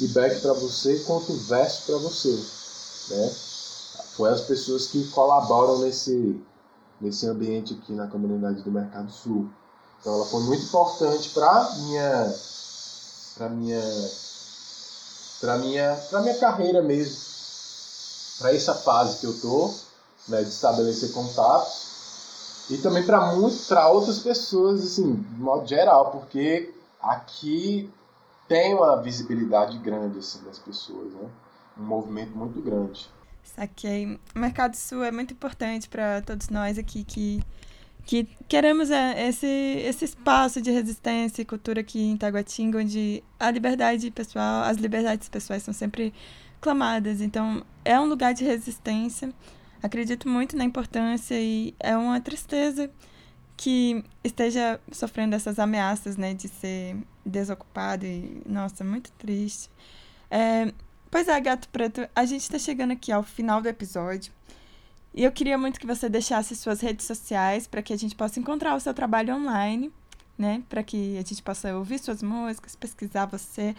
e 0.00 0.08
Back 0.08 0.40
para 0.40 0.52
você, 0.52 1.00
quanto 1.00 1.32
Verso 1.32 1.82
para 1.86 1.98
você, 1.98 2.44
né? 3.10 3.32
Foi 4.16 4.30
as 4.30 4.42
pessoas 4.42 4.86
que 4.86 5.08
colaboram 5.08 5.78
nesse, 5.78 6.40
nesse 7.00 7.26
ambiente 7.26 7.74
aqui 7.74 7.92
na 7.92 8.06
comunidade 8.06 8.62
do 8.62 8.70
Mercado 8.70 9.10
Sul. 9.10 9.48
Então 10.00 10.14
ela 10.14 10.26
foi 10.26 10.42
muito 10.42 10.64
importante 10.64 11.30
para 11.30 11.70
minha 11.76 12.34
para 13.34 13.48
minha 13.48 14.10
para 15.40 15.58
minha 15.58 15.96
para 16.10 16.20
minha 16.20 16.38
carreira 16.38 16.82
mesmo, 16.82 17.16
para 18.38 18.54
essa 18.54 18.74
fase 18.74 19.18
que 19.18 19.26
eu 19.26 19.40
tô, 19.40 19.72
né, 20.28 20.42
de 20.42 20.48
estabelecer 20.48 21.12
contatos 21.12 22.66
e 22.70 22.78
também 22.78 23.04
para 23.04 23.20
para 23.68 23.88
outras 23.88 24.18
pessoas 24.18 24.84
assim, 24.84 25.14
de 25.14 25.40
modo 25.40 25.66
geral, 25.66 26.10
porque 26.10 26.74
aqui 27.00 27.90
tem 28.48 28.74
uma 28.74 29.00
visibilidade 29.00 29.78
grande 29.78 30.18
assim 30.18 30.42
das 30.44 30.58
pessoas, 30.58 31.12
né? 31.12 31.28
Um 31.78 31.84
movimento 31.84 32.36
muito 32.36 32.60
grande. 32.60 33.08
Saquei. 33.42 34.18
O 34.34 34.38
Mercado 34.38 34.74
Sul 34.74 35.04
é 35.04 35.10
muito 35.10 35.34
importante 35.34 35.88
para 35.88 36.22
todos 36.22 36.48
nós 36.48 36.78
aqui 36.78 37.04
que 37.04 37.42
que 38.04 38.28
queremos 38.48 38.90
é, 38.90 39.28
esse, 39.28 39.46
esse 39.46 40.04
espaço 40.04 40.60
de 40.60 40.70
resistência 40.70 41.42
e 41.42 41.44
cultura 41.44 41.80
aqui 41.80 42.00
em 42.00 42.16
Taguatinga, 42.16 42.78
onde 42.78 43.22
a 43.38 43.50
liberdade 43.50 44.10
pessoal, 44.10 44.64
as 44.64 44.76
liberdades 44.76 45.28
pessoais 45.28 45.62
são 45.62 45.72
sempre 45.72 46.12
clamadas. 46.60 47.20
Então, 47.20 47.64
é 47.84 47.98
um 47.98 48.06
lugar 48.06 48.34
de 48.34 48.44
resistência. 48.44 49.32
Acredito 49.82 50.28
muito 50.28 50.56
na 50.56 50.64
importância 50.64 51.40
e 51.40 51.74
é 51.78 51.96
uma 51.96 52.20
tristeza 52.20 52.90
que 53.56 54.04
esteja 54.24 54.80
sofrendo 54.90 55.36
essas 55.36 55.58
ameaças, 55.58 56.16
né, 56.16 56.34
de 56.34 56.48
ser 56.48 56.96
desocupado 57.24 58.04
e, 58.04 58.42
nossa, 58.46 58.82
muito 58.82 59.12
triste. 59.12 59.70
É, 60.30 60.72
pois 61.12 61.28
é, 61.28 61.38
Gato 61.38 61.68
Preto, 61.68 62.08
a 62.16 62.24
gente 62.24 62.40
está 62.40 62.58
chegando 62.58 62.92
aqui 62.92 63.12
ao 63.12 63.22
final 63.22 63.60
do 63.60 63.68
episódio. 63.68 64.32
E 65.14 65.22
eu 65.22 65.30
queria 65.30 65.58
muito 65.58 65.78
que 65.78 65.86
você 65.86 66.08
deixasse 66.08 66.56
suas 66.56 66.80
redes 66.80 67.06
sociais 67.06 67.66
para 67.66 67.82
que 67.82 67.92
a 67.92 67.98
gente 67.98 68.16
possa 68.16 68.40
encontrar 68.40 68.74
o 68.74 68.80
seu 68.80 68.94
trabalho 68.94 69.36
online, 69.36 69.92
né? 70.38 70.62
Para 70.70 70.82
que 70.82 71.18
a 71.18 71.22
gente 71.22 71.42
possa 71.42 71.76
ouvir 71.76 71.98
suas 71.98 72.22
músicas, 72.22 72.74
pesquisar 72.74 73.26
você. 73.26 73.76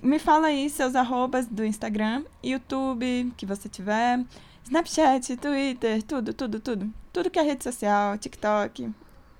Me 0.00 0.20
fala 0.20 0.46
aí 0.46 0.70
seus 0.70 0.94
arrobas 0.94 1.48
do 1.48 1.64
Instagram, 1.64 2.24
YouTube, 2.44 3.32
que 3.36 3.44
você 3.44 3.68
tiver, 3.68 4.24
Snapchat, 4.62 5.36
Twitter, 5.38 6.00
tudo, 6.04 6.32
tudo, 6.32 6.60
tudo. 6.60 6.92
Tudo 7.12 7.28
que 7.28 7.40
é 7.40 7.42
rede 7.42 7.64
social, 7.64 8.16
TikTok. 8.16 8.88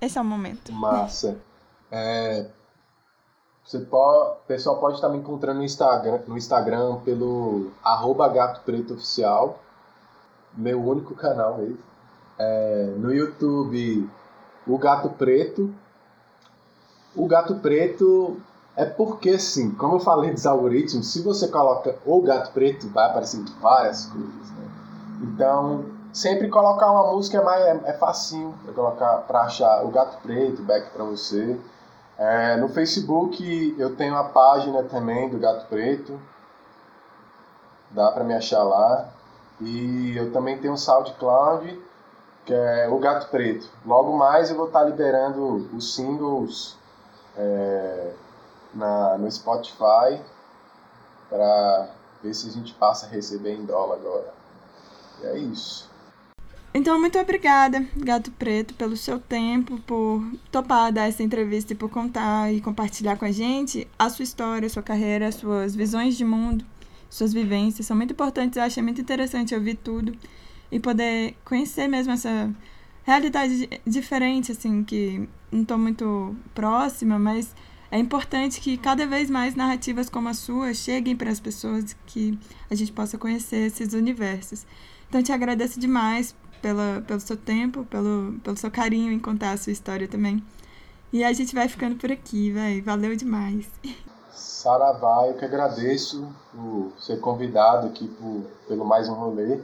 Esse 0.00 0.18
é 0.18 0.20
o 0.20 0.24
momento. 0.24 0.72
Massa. 0.72 1.40
É, 1.88 2.50
você 3.64 3.78
pode, 3.78 4.30
o 4.30 4.46
pessoal 4.46 4.78
pode 4.78 4.96
estar 4.96 5.08
me 5.08 5.18
encontrando 5.18 5.58
no 5.58 5.64
Instagram, 5.64 6.20
no 6.26 6.36
Instagram 6.36 6.96
pelo 7.04 7.70
arroba 7.82 8.28
gato 8.28 8.60
preto 8.64 8.94
oficial 8.94 9.58
meu 10.56 10.82
único 10.82 11.14
canal 11.14 11.58
mesmo. 11.58 11.78
É, 12.38 12.94
no 12.96 13.12
YouTube, 13.12 14.08
o 14.66 14.78
Gato 14.78 15.10
Preto. 15.10 15.72
O 17.14 17.26
Gato 17.26 17.56
Preto 17.56 18.40
é 18.76 18.84
porque, 18.84 19.30
assim, 19.30 19.70
como 19.72 19.96
eu 19.96 20.00
falei 20.00 20.32
dos 20.32 20.46
algoritmos, 20.46 21.12
se 21.12 21.20
você 21.22 21.48
coloca 21.48 21.96
o 22.06 22.20
Gato 22.22 22.52
Preto, 22.52 22.88
vai 22.88 23.06
aparecer 23.06 23.42
várias 23.60 24.06
coisas, 24.06 24.50
né? 24.50 24.70
Então, 25.22 25.84
sempre 26.12 26.48
colocar 26.48 26.90
uma 26.90 27.12
música 27.12 27.38
é, 27.38 27.44
mais, 27.44 27.64
é, 27.64 27.90
é 27.90 27.92
facinho 27.92 28.54
colocar 28.74 29.24
achar 29.28 29.84
o 29.84 29.88
Gato 29.88 30.20
Preto, 30.22 30.62
back 30.62 30.90
para 30.90 31.04
você. 31.04 31.58
É, 32.24 32.56
no 32.56 32.68
Facebook 32.68 33.74
eu 33.76 33.96
tenho 33.96 34.14
a 34.14 34.22
página 34.22 34.84
também 34.84 35.28
do 35.28 35.40
Gato 35.40 35.66
Preto, 35.66 36.20
dá 37.90 38.12
para 38.12 38.22
me 38.22 38.32
achar 38.32 38.62
lá. 38.62 39.08
E 39.60 40.16
eu 40.16 40.32
também 40.32 40.56
tenho 40.58 40.74
um 40.74 40.76
SoundCloud, 40.76 41.82
que 42.46 42.54
é 42.54 42.88
o 42.88 42.96
Gato 43.00 43.28
Preto. 43.28 43.68
Logo 43.84 44.16
mais 44.16 44.50
eu 44.50 44.56
vou 44.56 44.66
estar 44.66 44.84
liberando 44.84 45.68
os 45.76 45.96
singles 45.96 46.76
é, 47.36 48.12
na, 48.72 49.18
no 49.18 49.28
Spotify 49.28 50.22
para 51.28 51.88
ver 52.22 52.34
se 52.34 52.48
a 52.48 52.52
gente 52.52 52.72
passa 52.74 53.06
a 53.06 53.08
receber 53.08 53.54
em 53.54 53.64
dólar 53.64 53.96
agora. 53.96 54.32
E 55.22 55.26
é 55.26 55.38
isso. 55.38 55.90
Então, 56.74 56.98
muito 56.98 57.18
obrigada, 57.18 57.86
Gato 57.96 58.30
Preto, 58.32 58.72
pelo 58.74 58.96
seu 58.96 59.18
tempo, 59.18 59.78
por 59.80 60.24
topar 60.50 60.90
dar 60.90 61.06
essa 61.06 61.22
entrevista 61.22 61.74
e 61.74 61.76
por 61.76 61.90
contar 61.90 62.52
e 62.52 62.60
compartilhar 62.60 63.16
com 63.16 63.26
a 63.26 63.30
gente 63.30 63.86
a 63.98 64.08
sua 64.08 64.22
história, 64.22 64.66
a 64.66 64.70
sua 64.70 64.82
carreira, 64.82 65.28
as 65.28 65.34
suas 65.34 65.74
visões 65.76 66.16
de 66.16 66.24
mundo 66.24 66.64
suas 67.12 67.34
vivências 67.34 67.86
são 67.86 67.94
muito 67.94 68.12
importantes. 68.12 68.56
Eu 68.56 68.62
achei 68.62 68.82
muito 68.82 69.00
interessante 69.00 69.54
ouvir 69.54 69.74
tudo 69.74 70.16
e 70.70 70.80
poder 70.80 71.36
conhecer 71.44 71.86
mesmo 71.86 72.14
essa 72.14 72.50
realidade 73.04 73.68
diferente, 73.86 74.52
assim, 74.52 74.82
que 74.82 75.28
não 75.50 75.60
estou 75.60 75.76
muito 75.76 76.34
próxima, 76.54 77.18
mas 77.18 77.54
é 77.90 77.98
importante 77.98 78.62
que 78.62 78.78
cada 78.78 79.06
vez 79.06 79.28
mais 79.28 79.54
narrativas 79.54 80.08
como 80.08 80.30
a 80.30 80.32
sua 80.32 80.72
cheguem 80.72 81.14
para 81.14 81.30
as 81.30 81.38
pessoas, 81.38 81.94
que 82.06 82.38
a 82.70 82.74
gente 82.74 82.92
possa 82.92 83.18
conhecer 83.18 83.66
esses 83.66 83.92
universos. 83.92 84.64
Então, 85.06 85.22
te 85.22 85.32
agradeço 85.32 85.78
demais 85.78 86.34
pela, 86.62 87.02
pelo 87.06 87.20
seu 87.20 87.36
tempo, 87.36 87.84
pelo, 87.86 88.38
pelo 88.42 88.56
seu 88.56 88.70
carinho 88.70 89.12
em 89.12 89.18
contar 89.18 89.52
a 89.52 89.56
sua 89.56 89.72
história 89.72 90.08
também. 90.08 90.42
E 91.12 91.22
a 91.22 91.32
gente 91.32 91.54
vai 91.54 91.68
ficando 91.68 91.96
por 91.96 92.10
aqui, 92.10 92.50
vai. 92.52 92.80
Valeu 92.80 93.14
demais. 93.14 93.66
Saravá, 94.32 95.26
eu 95.26 95.34
que 95.34 95.44
agradeço 95.44 96.26
por 96.52 96.92
ser 96.98 97.20
convidado 97.20 97.88
aqui 97.88 98.08
por, 98.08 98.44
pelo 98.66 98.84
mais 98.84 99.08
um 99.08 99.14
rolê. 99.14 99.60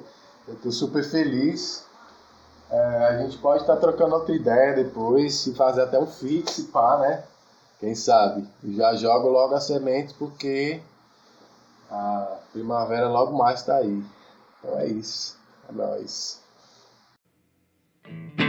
Eu 0.47 0.55
estou 0.55 0.73
super 0.73 1.03
feliz. 1.03 1.87
É, 2.71 3.07
a 3.07 3.19
gente 3.23 3.39
pode 3.39 3.63
estar 3.63 3.77
tá 3.77 3.81
trocando 3.81 4.15
outra 4.15 4.35
ideia 4.35 4.75
depois, 4.75 5.47
e 5.47 5.55
fazer 5.55 5.83
até 5.83 5.99
um 5.99 6.07
fix, 6.07 6.61
pá, 6.71 6.99
né? 6.99 7.25
Quem 7.81 7.95
sabe? 7.95 8.47
Já 8.77 8.95
jogo 8.95 9.29
logo 9.29 9.55
a 9.55 9.61
semente 9.61 10.13
porque 10.15 10.83
a 11.91 12.39
primavera 12.53 13.09
logo 13.09 13.37
mais 13.39 13.61
está 13.61 13.77
aí. 13.77 14.05
Então 14.59 14.79
é 14.79 14.87
isso. 14.89 15.39
É 15.69 15.73
nóis. 15.73 16.38
Thank 18.09 18.41
you. 18.41 18.48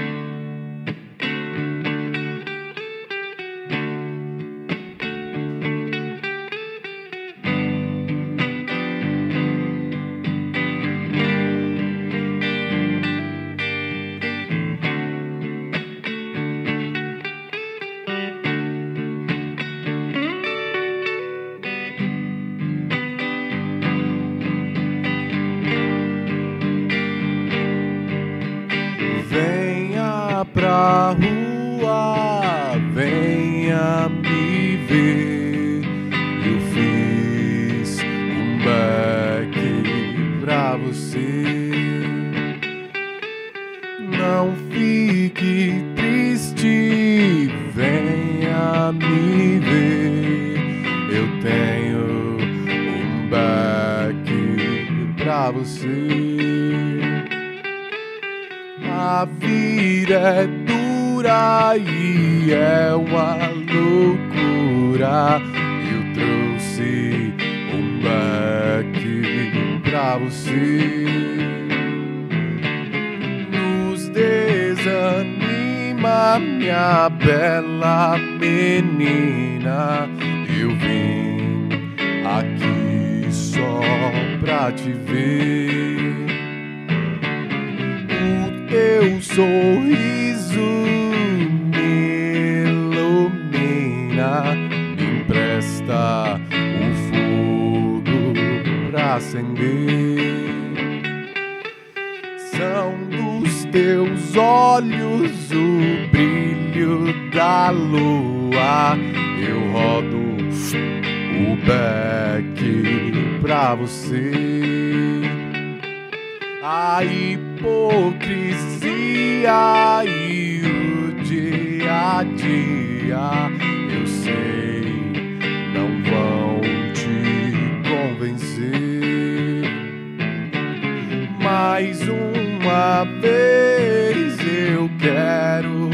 Mais 131.42 132.02
uma 132.08 133.06
vez 133.22 134.38
eu 134.46 134.90
quero 135.00 135.90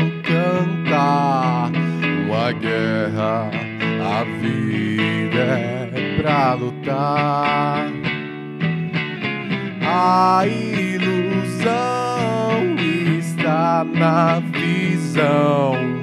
guerra, 2.60 3.50
a 4.02 4.24
vida 4.40 5.46
é 5.94 6.22
pra 6.22 6.54
lutar. 6.54 7.90
A 9.82 10.46
ilusão 10.48 11.76
está 13.20 13.84
na 13.84 14.40
visão 14.40 15.95